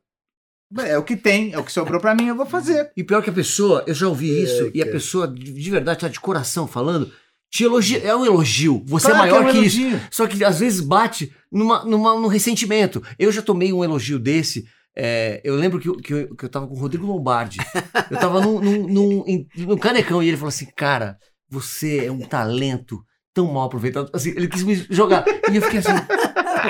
[0.86, 2.92] é o que tem, é o que sobrou para mim, eu vou fazer.
[2.96, 6.00] E pior que a pessoa, eu já ouvi isso, e a pessoa, de, de verdade,
[6.00, 7.12] tá de coração falando,
[7.52, 8.00] te elogia.
[8.00, 8.82] É um elogio.
[8.86, 9.78] Você Claro é maior é um que isso.
[10.10, 13.04] Só que às vezes bate numa, numa, num ressentimento.
[13.20, 14.66] Eu já tomei um elogio desse.
[14.96, 17.58] é, eu lembro que, eu- que, eu, que eu tava com o Rodrigo Lombardi.
[18.10, 21.18] Eu tava num, num, num, num canecão e ele falou assim: Cara,
[21.50, 23.04] você é um talento
[23.34, 24.10] tão mal aproveitado.
[24.14, 25.24] Assim, ele quis me jogar.
[25.52, 25.92] E eu fiquei assim: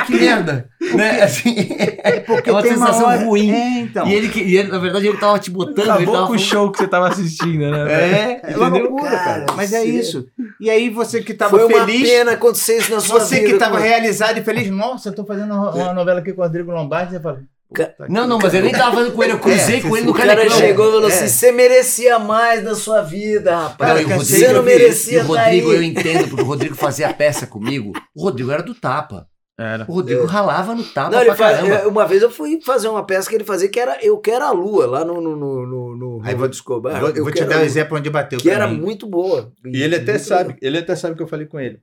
[0.05, 0.70] que merda.
[0.95, 1.22] Né?
[1.24, 1.55] Assim,
[2.03, 3.51] é uma tem sensação hora- ruim.
[3.51, 4.07] É, então.
[4.07, 5.80] E ele, e ele, na verdade, ele tava te botando.
[5.80, 7.91] ele Acabou tava com o show que você tava assistindo, né?
[7.93, 9.45] É, É uma loucura, cara.
[9.55, 10.28] Mas é isso.
[10.59, 12.09] E aí você que tava Foi uma feliz.
[12.09, 13.47] pena acontecer isso na sua Você vida.
[13.47, 16.41] que estava com- realizado e feliz, nossa, eu tô fazendo uma, uma novela aqui com
[16.41, 17.41] o Rodrigo Lombardi, você fala.
[17.74, 20.05] "Puta Não, não, mas eu nem tava falando com ele, eu cruzei É, com ele
[20.05, 20.57] no O cara canecão.
[20.57, 21.13] chegou e falou É.
[21.13, 24.01] assim: você merecia mais da sua vida, rapaz.
[24.01, 27.07] E o você não E merecia o tá Rodrigo, eu entendo, porque o Rodrigo fazia
[27.09, 27.91] a peça comigo.
[28.15, 29.28] O Rodrigo era do tapa.
[29.59, 29.86] Era.
[29.88, 31.76] O Rodrigo ralava no tapa Não, pra faz, caramba.
[31.76, 34.43] é, uma vez eu fui fazer uma peça que ele fazia que era Eu Quero
[34.43, 36.99] a Lua, lá no, no, no, no, no Aí vou- Escobar.
[36.99, 38.82] Vou, Eu vou te dar um exemplo onde bateu Que era também.
[38.82, 39.51] muito boa.
[39.63, 40.57] E ele até sabe, boa.
[40.63, 41.80] ele até sabe que eu falei com ele.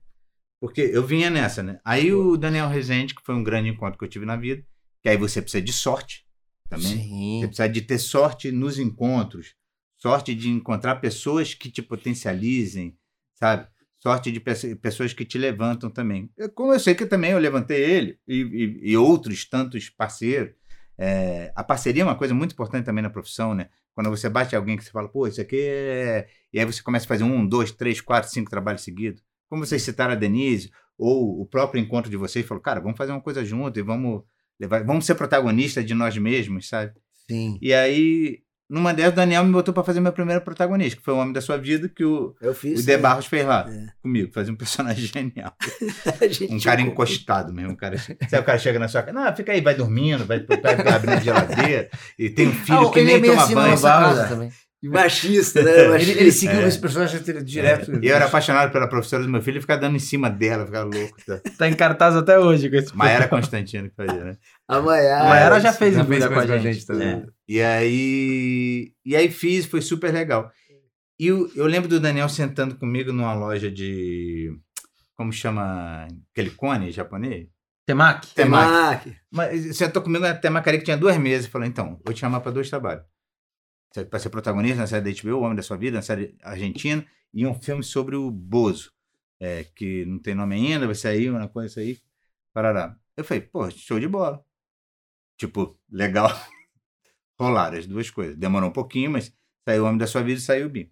[0.60, 1.78] Porque eu vinha nessa, né?
[1.84, 4.60] Aí o Daniel Rezende, que foi um grande encontro que eu tive na vida,
[5.08, 6.26] que aí você precisa de sorte
[6.68, 6.86] também.
[6.86, 7.40] Você Sim.
[7.46, 9.54] precisa de ter sorte nos encontros,
[9.96, 12.96] sorte de encontrar pessoas que te potencializem,
[13.34, 13.66] sabe?
[14.00, 16.30] Sorte de pe- pessoas que te levantam também.
[16.36, 18.36] Eu- Como eu sei que também eu levantei ele e,
[18.82, 20.54] e- e outros tantos parceiros.
[21.00, 23.68] é, a parceria é uma coisa muito importante também na profissão, né?
[23.94, 26.26] Quando você bate alguém que você fala, pô, isso aqui é.
[26.52, 29.22] E aí você começa a fazer um, dois, três, quatro, cinco trabalhos seguidos.
[29.48, 33.12] Como vocês citaram a Denise, ou o próprio encontro de vocês, falou, cara, vamos fazer
[33.12, 34.24] uma coisa junto e vamos
[34.60, 36.92] levar, vamos ser protagonistas de nós mesmos, sabe?
[37.30, 37.58] Sim.
[37.60, 38.38] E aí,
[38.70, 41.32] numa dessas, o Daniel me botou pra fazer meu primeiro protagonista, que foi o Homem
[41.32, 42.84] da Sua Vida, que o, Eu o fiz.
[42.84, 43.86] De Barros fez lá É.
[44.02, 45.54] comigo, fazia um personagem genial.
[46.50, 47.72] Um cara encostado mesmo.
[47.72, 50.40] Um cara, sabe, o cara chega na sua casa, não, fica aí, vai dormindo, vai,
[50.44, 53.70] vai abrindo a geladeira, e tem um filho Ah, que nem é toma assim banho.
[53.70, 54.50] nossa casa
[54.82, 55.72] Machista, né?
[55.80, 56.20] Ele, Machista.
[56.20, 56.68] ele seguiu É.
[56.68, 57.98] esse personagem direto.
[58.02, 60.64] E eu era apaixonado pela professora do meu filho e ficava dando em cima dela,
[60.64, 61.16] ficava louco.
[61.26, 61.40] Tá?
[61.58, 64.36] Tá em cartaz até hoje com esse Mas era Constantino que fazia, né?
[64.68, 65.56] A Maiara.
[65.56, 66.86] A já fez Já em fez vida com a coisa gente.
[66.86, 67.08] também.
[67.08, 67.26] É.
[67.48, 70.50] E aí, e aí fiz, foi super legal.
[71.18, 74.52] E eu, eu lembro do Daniel sentando comigo numa loja de.
[75.16, 76.06] Como chama?
[76.32, 77.48] Aquele cone japonês?
[77.84, 78.32] Temaki?
[78.34, 78.70] Temaki.
[78.70, 79.16] Temaki.
[79.32, 82.38] Mas sentou comigo na Temaki que tinha duas meses e falou: então, vou te chamar
[82.40, 83.02] para dois trabalhos.
[84.10, 87.04] Para ser protagonista na série da HBO, O Homem da Sua Vida, na série argentina,
[87.32, 88.92] e um filme sobre o Bozo,
[89.40, 91.98] é, que não tem nome ainda, vai sair, uma coisa aí.
[92.52, 92.96] Parará.
[93.16, 94.44] Eu falei, pô, show de bola.
[95.36, 96.28] Tipo, legal.
[97.38, 98.36] Rolaram as duas coisas.
[98.36, 99.32] Demorou um pouquinho, mas
[99.64, 100.90] saiu o Homem da Sua Vida e saiu o Bingo.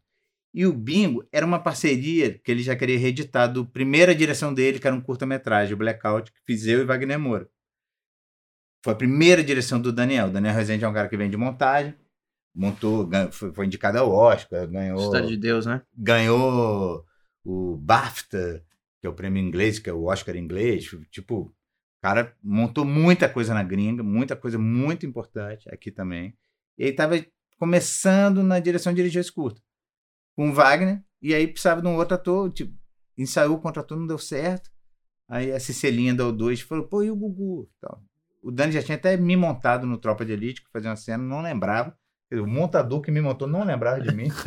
[0.54, 4.78] E o Bingo era uma parceria que ele já queria reeditar do primeira direção dele,
[4.78, 7.50] que era um curta-metragem, o Blackout, que fiz eu e Wagner Moura.
[8.82, 10.28] Foi a primeira direção do Daniel.
[10.28, 11.94] O Daniel Rezende é um cara que vem de montagem,
[12.56, 15.82] montou, ganhou- foi, indicado ao Oscar, ganhou, História de Deus, né?
[15.96, 17.04] ganhou
[17.44, 18.64] o BAFTA,
[19.00, 20.88] que é o prêmio inglês, que é o Oscar inglês.
[21.10, 21.52] Tipo, o
[22.02, 26.34] cara montou muita coisa na gringa, muita coisa muito importante aqui também.
[26.78, 27.24] E ele estava
[27.58, 29.62] começando na direção de dirigir esse curto.
[30.34, 32.74] Com o Wagner, e aí precisava de um outro ator, tipo,
[33.16, 34.70] ensaiou, contratou, não deu certo.
[35.28, 37.68] Aí a Cicelinha da O2 falou, pô, e o Gugu?
[37.80, 38.02] Tal.
[38.42, 41.22] O Dani já tinha até me montado no Tropa de Elite, que fazia uma cena,
[41.22, 41.96] não lembrava.
[42.32, 44.28] O montador que me montou não lembrava de mim.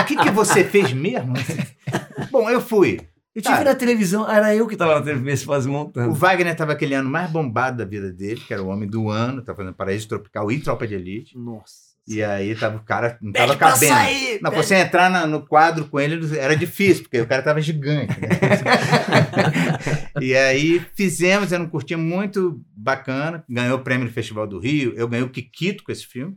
[0.00, 1.32] O que, que você fez mesmo?
[2.30, 3.00] Bom, eu fui.
[3.34, 6.14] Eu tive na televisão, era eu que tava na TV quase O montando.
[6.14, 9.42] Wagner estava aquele ano mais bombado da vida dele, que era o homem do ano,
[9.42, 11.36] tá fazendo Paraíso Tropical e Tropa de Elite.
[11.36, 11.86] Nossa.
[12.08, 13.92] E aí tava o cara, não Pede tava pra cabendo.
[13.92, 17.42] sair, Não, pede- você entrar na- no quadro com ele era difícil, porque o cara
[17.42, 18.14] tava gigante.
[18.20, 18.28] né?
[20.20, 24.94] e aí fizemos, era um curtinho muito bacana, ganhou o prêmio do Festival do Rio,
[24.96, 26.36] eu ganhei o Kikito com esse filme,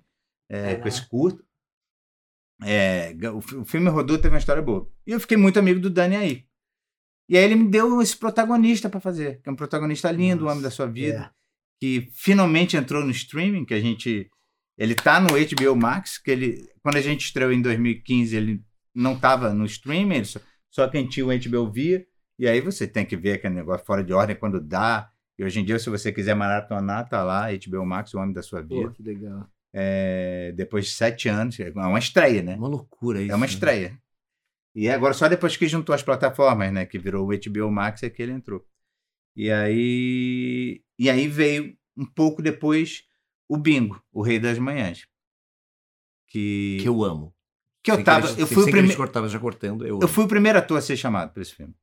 [0.49, 0.75] é, É.
[0.75, 1.43] com esse curto.
[2.61, 4.89] É, o, o filme rodou, teve uma história boa.
[5.07, 6.45] E eu fiquei muito amigo do Dani aí.
[7.29, 10.49] E aí ele me deu esse protagonista para fazer, que é um protagonista lindo, o
[10.49, 11.39] homem da sua vida É.
[11.79, 14.29] que finalmente entrou no streaming, que a gente
[14.77, 18.63] ele tá no HBO Max, que ele quando a gente estreou em 2015, ele
[18.95, 20.39] não estava no streaming, só,
[20.71, 22.05] só quem tinha o HBO via,
[22.39, 25.11] e aí você tem que ver aquele negócio fora de ordem quando dá.
[25.37, 28.41] E hoje em dia, se você quiser maratonar, tá lá, HBO Max, o homem da
[28.41, 28.91] sua Pô, vida.
[28.91, 29.47] que legal.
[29.73, 32.53] É, depois de sete anos, é uma estreia, né?
[32.53, 33.31] É uma loucura isso.
[33.31, 33.51] É uma né?
[33.51, 34.01] estreia.
[34.75, 36.85] E agora, só depois que juntou as plataformas, né?
[36.85, 38.65] Que virou o HBO Max, é que ele entrou.
[39.35, 43.03] E aí, e aí veio um pouco depois
[43.47, 45.05] o Bingo, o Rei das Manhãs.
[46.27, 47.35] Que, Que eu amo.
[47.83, 48.27] que eu Sem tava.
[48.27, 48.93] querer- Eu sem fui, o querer prime...
[48.93, 50.07] te cortar, mas já cortando, eu, eu amo.
[50.07, 51.73] fui o primeiro ator a ser chamado para esse filme.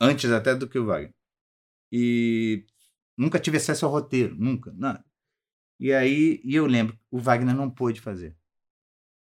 [0.00, 1.12] Antes até do que o Wagner.
[1.90, 2.64] E
[3.16, 5.04] nunca tive acesso ao roteiro, nunca, nada.
[5.78, 8.36] E aí, e eu lembro, o Wagner não pôde fazer.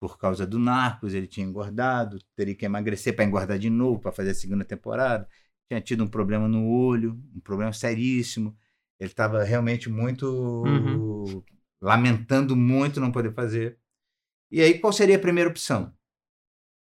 [0.01, 4.13] Por causa do Narcos, ele tinha engordado, teria que emagrecer para engordar de novo, para
[4.13, 5.29] fazer a segunda temporada.
[5.69, 8.57] Tinha tido um problema no olho, um problema seríssimo.
[9.01, 10.27] Ele estava realmente muito
[10.65, 11.43] Uhum.
[11.81, 13.79] lamentando muito não poder fazer.
[14.51, 15.93] E aí, qual seria a primeira opção?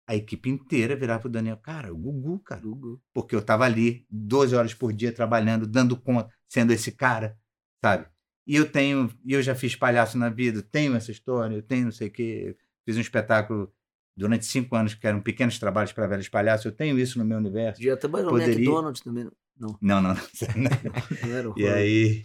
[0.07, 3.01] A equipe inteira virar pro Daniel, cara, o Gugu, cara Google.
[3.13, 7.37] porque eu estava ali 12 horas por dia trabalhando, dando conta, sendo esse cara,
[7.83, 8.07] sabe?
[8.47, 11.91] E eu tenho, eu já fiz palhaço na vida, tenho essa história, eu tenho não
[11.91, 13.73] sei o quê, fiz um espetáculo
[14.15, 17.37] durante cinco anos que eram pequenos trabalhos para velhos palhaços, eu tenho isso no meu
[17.37, 17.81] universo.
[17.81, 19.29] Já trabalhou Poderia- no McDonald's também?
[19.57, 21.51] Não, não, Não, não, não.
[21.53, 22.23] o e aí,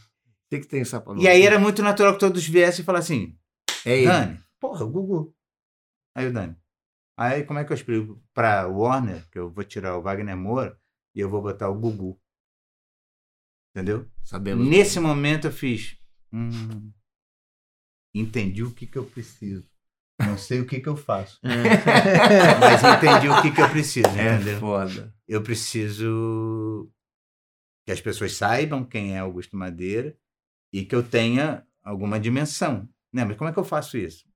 [0.49, 1.23] Tem que ter essa palavra.
[1.25, 3.39] e aí era muito natural que todos viessem e falassem
[3.79, 4.07] assim, É ele.
[4.07, 5.35] Dani, porra, o Gugu.
[6.15, 6.57] Aí o Dani.
[7.17, 10.79] Aí como é que eu explico pra Warner que eu vou tirar o Wagner Moura
[11.15, 12.21] e eu vou botar o Gugu?
[13.75, 14.07] Entendeu?
[14.25, 14.67] Sabemos.
[14.67, 15.97] Nesse momento eu fiz.
[16.33, 16.93] Hum,
[18.15, 19.69] entendi o que, que eu preciso.
[20.21, 21.41] Não sei o que, que eu faço.
[21.43, 24.61] Mas entendi o que, que eu preciso, É entendeu?
[24.61, 25.15] foda.
[25.27, 26.91] Eu preciso
[27.87, 30.17] que as pessoas saibam quem é Augusto Madeira
[30.73, 32.89] e que eu tenha alguma dimensão.
[33.13, 33.25] Né?
[33.25, 34.27] Mas como é que eu faço isso?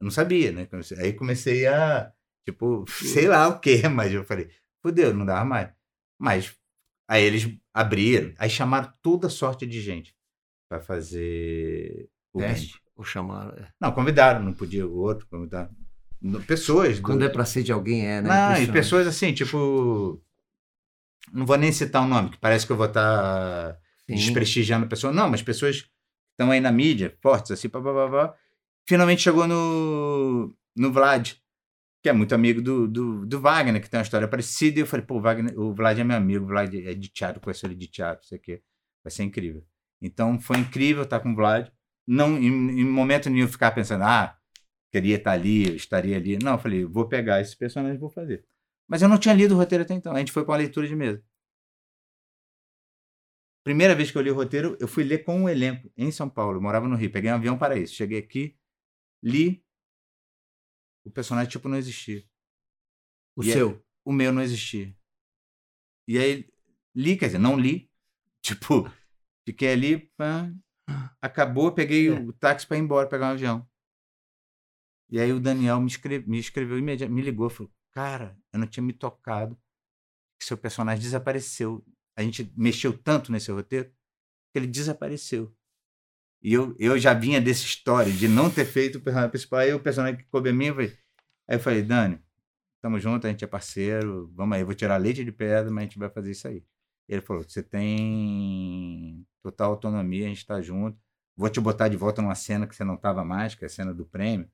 [0.00, 0.68] Eu não sabia, né?
[0.98, 2.12] Aí comecei a,
[2.46, 4.50] tipo, sei lá o quê, mas eu falei,
[4.82, 5.72] fudeu, não dava mais.
[6.20, 6.54] Mas
[7.08, 10.14] aí eles abriram, aí chamaram toda sorte de gente
[10.68, 12.80] para fazer o Teste.
[12.96, 13.50] Ou chamaram.
[13.56, 13.68] é.
[13.80, 15.70] Não, convidaram, não podia o outro, convidaram.
[16.20, 16.96] No- Pessoas.
[16.98, 18.28] do- Quando é pra ser de alguém, é, né?
[18.28, 20.20] não, e pessoas assim, tipo.
[21.32, 23.74] Não vou nem citar o nome, que parece que eu vou estar
[24.08, 24.14] Sim.
[24.14, 25.12] desprestigiando a pessoa.
[25.12, 25.88] Não, mas pessoas que
[26.32, 28.34] estão aí na mídia, fortes, assim, pá, pá, pá.
[28.88, 31.34] Finalmente chegou no, no Vlad,
[32.02, 34.78] que é muito amigo do, do, do Wagner, que tem uma história parecida.
[34.78, 37.08] E eu falei, pô, o, Wagner, o Vlad é meu amigo, o Vlad é de
[37.08, 38.62] teatro, conheço ele de teatro, isso aqui.
[39.04, 39.62] Vai ser incrível.
[40.00, 41.68] Então foi incrível estar com o Vlad.
[42.06, 42.46] Não, em,
[42.80, 44.38] em momento nenhum ficar pensando, ah,
[44.90, 46.38] queria estar ali, eu estaria ali.
[46.38, 48.44] Não, eu falei, vou pegar esse personagem e vou fazer.
[48.88, 50.14] Mas eu não tinha lido o roteiro até então.
[50.14, 51.22] A gente foi para uma leitura de mesa.
[53.62, 56.28] Primeira vez que eu li o roteiro, eu fui ler com o elenco em São
[56.30, 56.56] Paulo.
[56.56, 57.94] Eu morava no Rio, peguei um avião para isso.
[57.94, 58.56] Cheguei aqui,
[59.22, 59.62] li.
[61.04, 62.24] O personagem, tipo, não existia.
[63.36, 63.84] O E seu.
[64.04, 64.96] O meu não existia.
[66.06, 66.48] E aí,
[66.94, 67.86] li, quer dizer, não li.
[68.40, 68.90] Tipo,
[69.48, 70.52] fiquei ali, pá,
[71.22, 73.66] acabou, peguei o táxi para ir embora, pegar um avião.
[75.10, 78.66] E aí o Daniel me, escreve, me escreveu imediatamente, me ligou, falou, cara, eu não
[78.66, 79.58] tinha me tocado
[80.38, 81.82] que seu personagem desapareceu.
[82.14, 83.90] A gente mexeu tanto nesse roteiro
[84.52, 85.54] que ele desapareceu.
[86.42, 89.72] E eu, eu já vinha dessa história de não ter feito o personagem principal, aí
[89.72, 90.98] o personagem que coube a mim, eu falei,
[91.48, 92.22] aí eu falei, Dani,
[92.82, 95.82] tamo junto, a gente é parceiro, vamos aí, eu vou tirar leite de pedra, mas
[95.82, 96.62] a gente vai fazer isso aí.
[97.08, 100.98] Ele falou, você tem total autonomia, a gente tá junto,
[101.36, 103.70] vou te botar de volta numa cena que você não tava mais, que é a
[103.70, 104.48] cena do prêmio,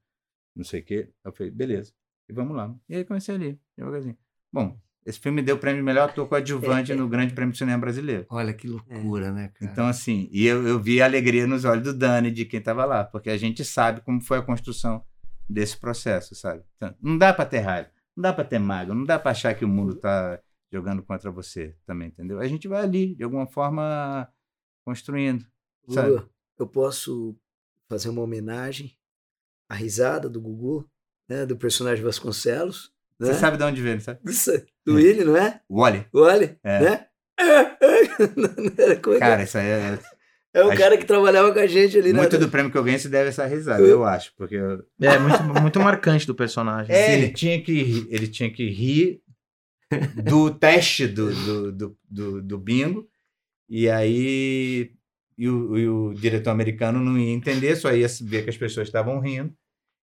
[0.54, 1.10] não sei o quê.
[1.24, 1.92] Eu falei, beleza,
[2.28, 2.72] e vamos lá.
[2.88, 4.16] E aí comecei ali, devagarzinho.
[4.52, 7.78] Bom, esse filme deu o prêmio de melhor ator coadjuvante no Grande Prêmio do Cinema
[7.78, 8.24] Brasileiro.
[8.30, 9.70] Olha que loucura, né, cara?
[9.70, 12.84] Então, assim, e eu, eu vi a alegria nos olhos do Dani, de quem estava
[12.84, 15.04] lá, porque a gente sabe como foi a construção
[15.48, 16.62] desse processo, sabe?
[16.76, 19.54] Então, não dá para ter raiva, não dá para ter mágoa, não dá para achar
[19.54, 20.40] que o mundo está
[20.74, 22.40] jogando contra você também, entendeu?
[22.40, 24.28] A gente vai ali, de alguma forma,
[24.84, 25.46] construindo.
[25.88, 26.08] Sabe?
[26.10, 27.36] Lula, eu posso
[27.88, 28.92] fazer uma homenagem
[29.68, 30.88] a risada do Gugu,
[31.28, 31.46] né?
[31.46, 32.92] Do personagem Vasconcelos.
[33.20, 33.28] Né?
[33.28, 34.18] Você sabe de onde veio, sabe?
[34.24, 34.50] Isso,
[34.84, 35.60] do Willi, não é?
[35.68, 36.06] O Wally.
[36.12, 36.80] Olha, É.
[36.80, 37.06] né?
[39.02, 39.28] Como é que é?
[39.28, 39.98] Cara, isso aí é.
[40.52, 42.20] É o acho- cara que trabalhava com a gente ali, né?
[42.20, 44.32] Muito do prêmio que eu ganhei se deve a essa risada, eu acho.
[44.36, 46.94] Porque eu- É muito, muito marcante do personagem.
[46.94, 47.12] É, Sim.
[47.12, 49.20] ele tinha que ri- ele tinha que rir
[50.24, 53.08] do teste do, do, do, do, do bingo,
[53.68, 54.92] e aí
[55.36, 58.86] e o, e o diretor americano não ia entender, só ia ver que as pessoas
[58.88, 59.52] estavam rindo,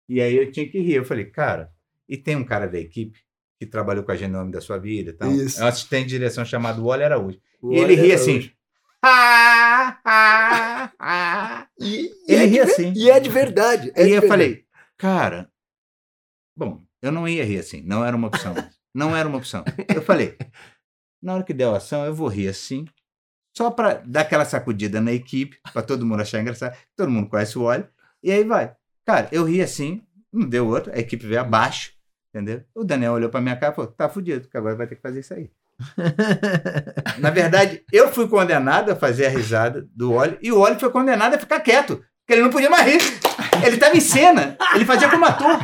[0.08, 0.94] e aí eu tinha que rir.
[0.94, 1.70] Eu falei, cara,
[2.08, 3.18] e tem um cara da equipe
[3.58, 5.60] que trabalhou com a gente no nome da sua vida, então, Isso.
[5.60, 7.38] é um assistente de direção chamado Wally Araújo.
[7.60, 8.38] O E ele ria Araújo.
[8.38, 8.50] assim.
[9.02, 12.92] "Ah, ah, ah." E, e Ele é ria assim.
[12.96, 13.92] E é de verdade.
[13.94, 14.28] é Aí de eu verdade.
[14.28, 14.64] falei,
[14.96, 15.50] cara,
[16.56, 18.54] bom, eu não ia rir assim, não era uma opção.
[18.94, 19.64] Não era uma opção.
[19.94, 20.36] Eu falei,
[21.22, 22.86] na hora que der a ação, eu vou rir assim,
[23.56, 26.76] só para dar aquela sacudida na equipe, para todo mundo achar engraçado.
[26.96, 27.88] Todo mundo conhece o óleo,
[28.22, 28.72] e aí vai.
[29.04, 31.92] Cara, eu ri assim, não deu outro, a equipe veio abaixo,
[32.32, 32.62] entendeu?
[32.74, 35.02] O Daniel olhou para minha cara e falou, tá fudido, que agora vai ter que
[35.02, 35.50] fazer isso aí.
[37.18, 40.90] Na verdade, eu fui condenado a fazer a risada do óleo, e o óleo foi
[40.90, 43.00] condenado a ficar quieto, porque ele não podia mais rir.
[43.64, 45.58] Ele estava em cena, ele fazia como ator.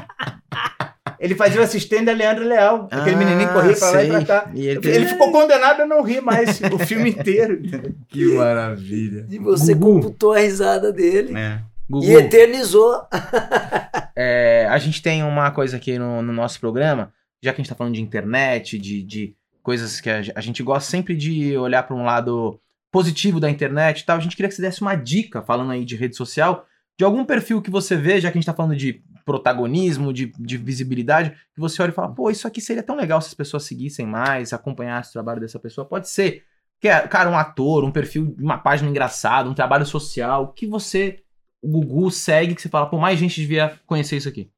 [1.18, 4.24] Ele fazia o assistente da Leandro Leal, aquele Ah, menininho corria pra lá e pra
[4.24, 4.50] cá.
[4.54, 7.60] E ele Ele, ficou condenado a não rir mais o filme inteiro.
[8.08, 9.26] Que maravilha.
[9.30, 9.94] E você Gugu.
[10.00, 11.60] computou a risada dele É.
[11.88, 13.02] Gugu, e eternizou.
[14.16, 17.12] é, a gente tem uma coisa aqui no, no nosso programa,
[17.42, 20.62] já que a gente tá falando de internet, de, de coisas que a, a gente
[20.62, 22.58] gosta sempre de olhar para um lado
[22.92, 25.84] positivo da internet e tal, a gente queria que você desse uma dica, falando aí
[25.84, 26.64] de rede social,
[26.96, 30.32] de algum perfil que você vê, já que a gente tá falando de protagonismo, de,
[30.38, 33.34] de visibilidade, que você olha e fala, pô, isso aqui seria tão legal se as
[33.34, 35.86] pessoas seguissem mais, acompanhassem o trabalho dessa pessoa.
[35.86, 36.44] Pode ser,
[36.80, 41.22] que é, cara, um ator, um perfil, uma página engraçada, um trabalho social, que você,
[41.62, 44.50] o Gugu, segue, que você fala, pô, mais gente devia conhecer isso aqui.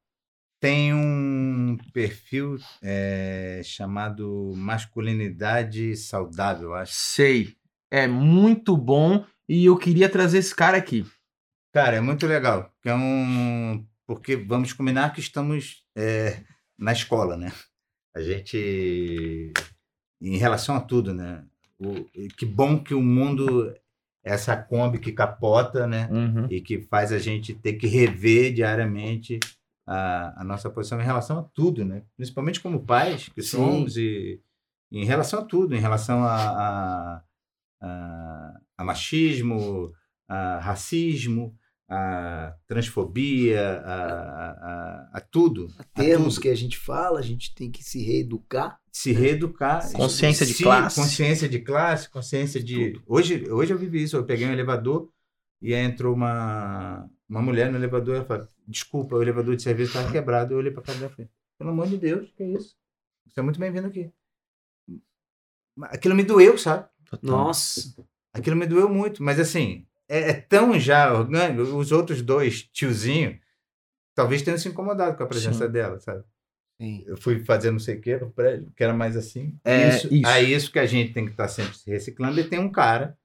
[0.58, 6.94] Tem um perfil é, chamado Masculinidade Saudável, acho.
[6.94, 7.54] Sei.
[7.90, 11.06] É muito bom e eu queria trazer esse cara aqui.
[11.72, 12.72] Cara, é muito legal.
[12.84, 13.86] É um...
[14.06, 16.42] Porque vamos combinar que estamos é,
[16.78, 17.52] na escola, né?
[18.14, 19.52] A gente,
[20.20, 21.44] em relação a tudo, né?
[21.78, 22.04] O,
[22.36, 23.68] que bom que o mundo
[24.24, 26.08] é essa Kombi que capota, né?
[26.50, 29.38] e que faz a gente ter que rever diariamente
[29.86, 32.02] a, a nossa posição em relação a tudo, né?
[32.16, 33.56] Principalmente como pais que Sim.
[33.56, 34.40] somos e,
[34.90, 37.22] e em relação a tudo, em relação a, a,
[37.82, 39.92] a- a machismo,
[40.28, 41.54] a racismo,
[41.88, 45.68] a transfobia, a, a, a- a tudo.
[45.78, 46.42] a Termos tudo.
[46.42, 48.80] que a gente fala, a gente tem que se reeducar.
[48.92, 49.92] se reeducar.
[49.92, 51.00] Consciência de se- classe.
[51.00, 53.00] Consciência de classe, consciência de.
[53.06, 54.16] Hoje, hoje eu vivi isso.
[54.16, 55.08] Eu peguei um elevador
[55.62, 59.62] e aí entrou uma, uma mulher no elevador e ela falou: Desculpa, o elevador de
[59.62, 60.54] serviço estava quebrado.
[60.54, 62.74] Eu olhei para cara dela e falei: Pelo amor de Deus, que é isso?
[63.28, 64.10] Você é muito bem-vindo aqui.
[65.82, 66.88] Aquilo me doeu, sabe?
[67.22, 67.94] Nossa.
[68.32, 69.22] Aquilo me doeu muito.
[69.22, 71.62] Mas assim, é, é tão já orgânico.
[71.62, 73.38] Os outros dois tiozinhos
[74.14, 75.72] talvez tenham se incomodado com a presença Sim.
[75.72, 76.24] dela, sabe?
[76.80, 77.04] Sim.
[77.06, 79.58] eu fui fazer não sei o que no prédio, que era mais assim.
[79.64, 80.26] É, isso, isso.
[80.26, 82.38] É isso que a gente tem que estar sempre se reciclando.
[82.38, 83.16] E tem um cara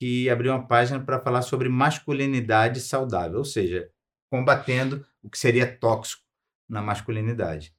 [0.00, 3.90] que abriu uma página para falar sobre masculinidade saudável, ou seja,
[4.30, 6.22] combatendo o que seria tóxico
[6.68, 7.72] na masculinidade.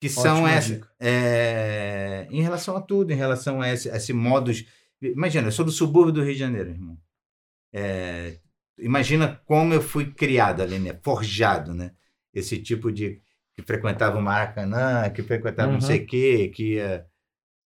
[0.00, 0.80] Que são Ótima essas.
[1.00, 4.66] é, em relação a tudo, em relação a esse, a esse modus.
[5.00, 6.98] Imagina, eu sou do subúrbio do Rio de Janeiro, irmão.
[7.74, 8.38] É,
[8.78, 10.98] imagina como eu fui criado ali, né?
[11.02, 11.90] Forjado, né?
[12.32, 13.20] Esse tipo de
[13.56, 15.74] que frequentava o Maracanã, que frequentava Uhum.
[15.74, 17.06] não sei o quê, que ia.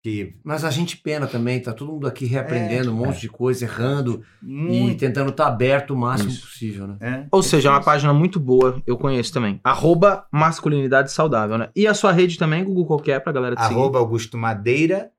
[0.02, 3.28] Que Mas a gente pena também, tá todo mundo aqui reaprendendo É, um monte de
[3.28, 4.98] coisa, errando e muito.
[5.00, 6.48] tentando estar aberto o máximo Isso.
[6.48, 6.98] possível, né?
[7.02, 9.60] é, Ou é seja, é uma página muito boa, eu conheço também.
[9.62, 11.70] Arroba masculinidade saudável, né?
[11.76, 13.74] E a sua rede também, Google qualquer, pra galera te seguir.
[13.76, 15.12] Arroba Augusto Madeira.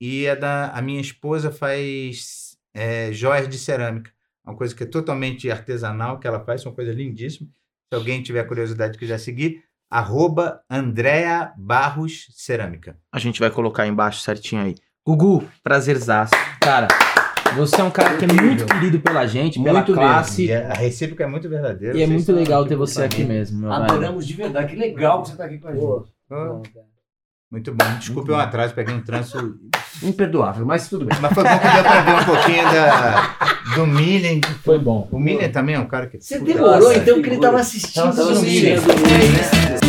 [0.00, 4.10] E a, da, a minha esposa faz é, joias de cerâmica.
[4.46, 7.48] Uma coisa que é totalmente artesanal que ela faz, uma coisa lindíssima.
[7.92, 12.96] Se alguém tiver curiosidade e quiser seguir, arroba Andrea Barros Cerâmica.
[13.12, 14.74] A gente vai colocar aí embaixo certinho aí.
[15.04, 16.32] Gugu, prazerzaço.
[16.60, 16.88] Cara,
[17.56, 20.46] você é um cara que é muito querido pela gente, pela Muito classe.
[20.46, 21.96] E a, recíproca é muito verdadeira.
[21.96, 23.82] E é muito legal ter você aqui mesmo, meu velho.
[23.82, 24.74] Adoramos de verdade.
[24.74, 25.80] Que legal que você tá aqui com a gente.
[25.80, 26.60] Pô, cara.
[27.50, 27.84] Muito bom.
[27.98, 29.56] Desculpe o atraso, peguei um trânsito.
[30.02, 31.18] Imperdoável, mas tudo bem.
[31.20, 33.36] Mas foi bom que deu pra ver um pouquinho da,
[33.74, 34.40] do Millen.
[34.62, 35.08] Foi bom.
[35.10, 36.20] O Millen também é um cara que.
[36.20, 37.48] Você demorou então que ele figura.
[37.48, 38.90] tava assistindo Tava o assistindo?
[38.90, 39.85] É isso.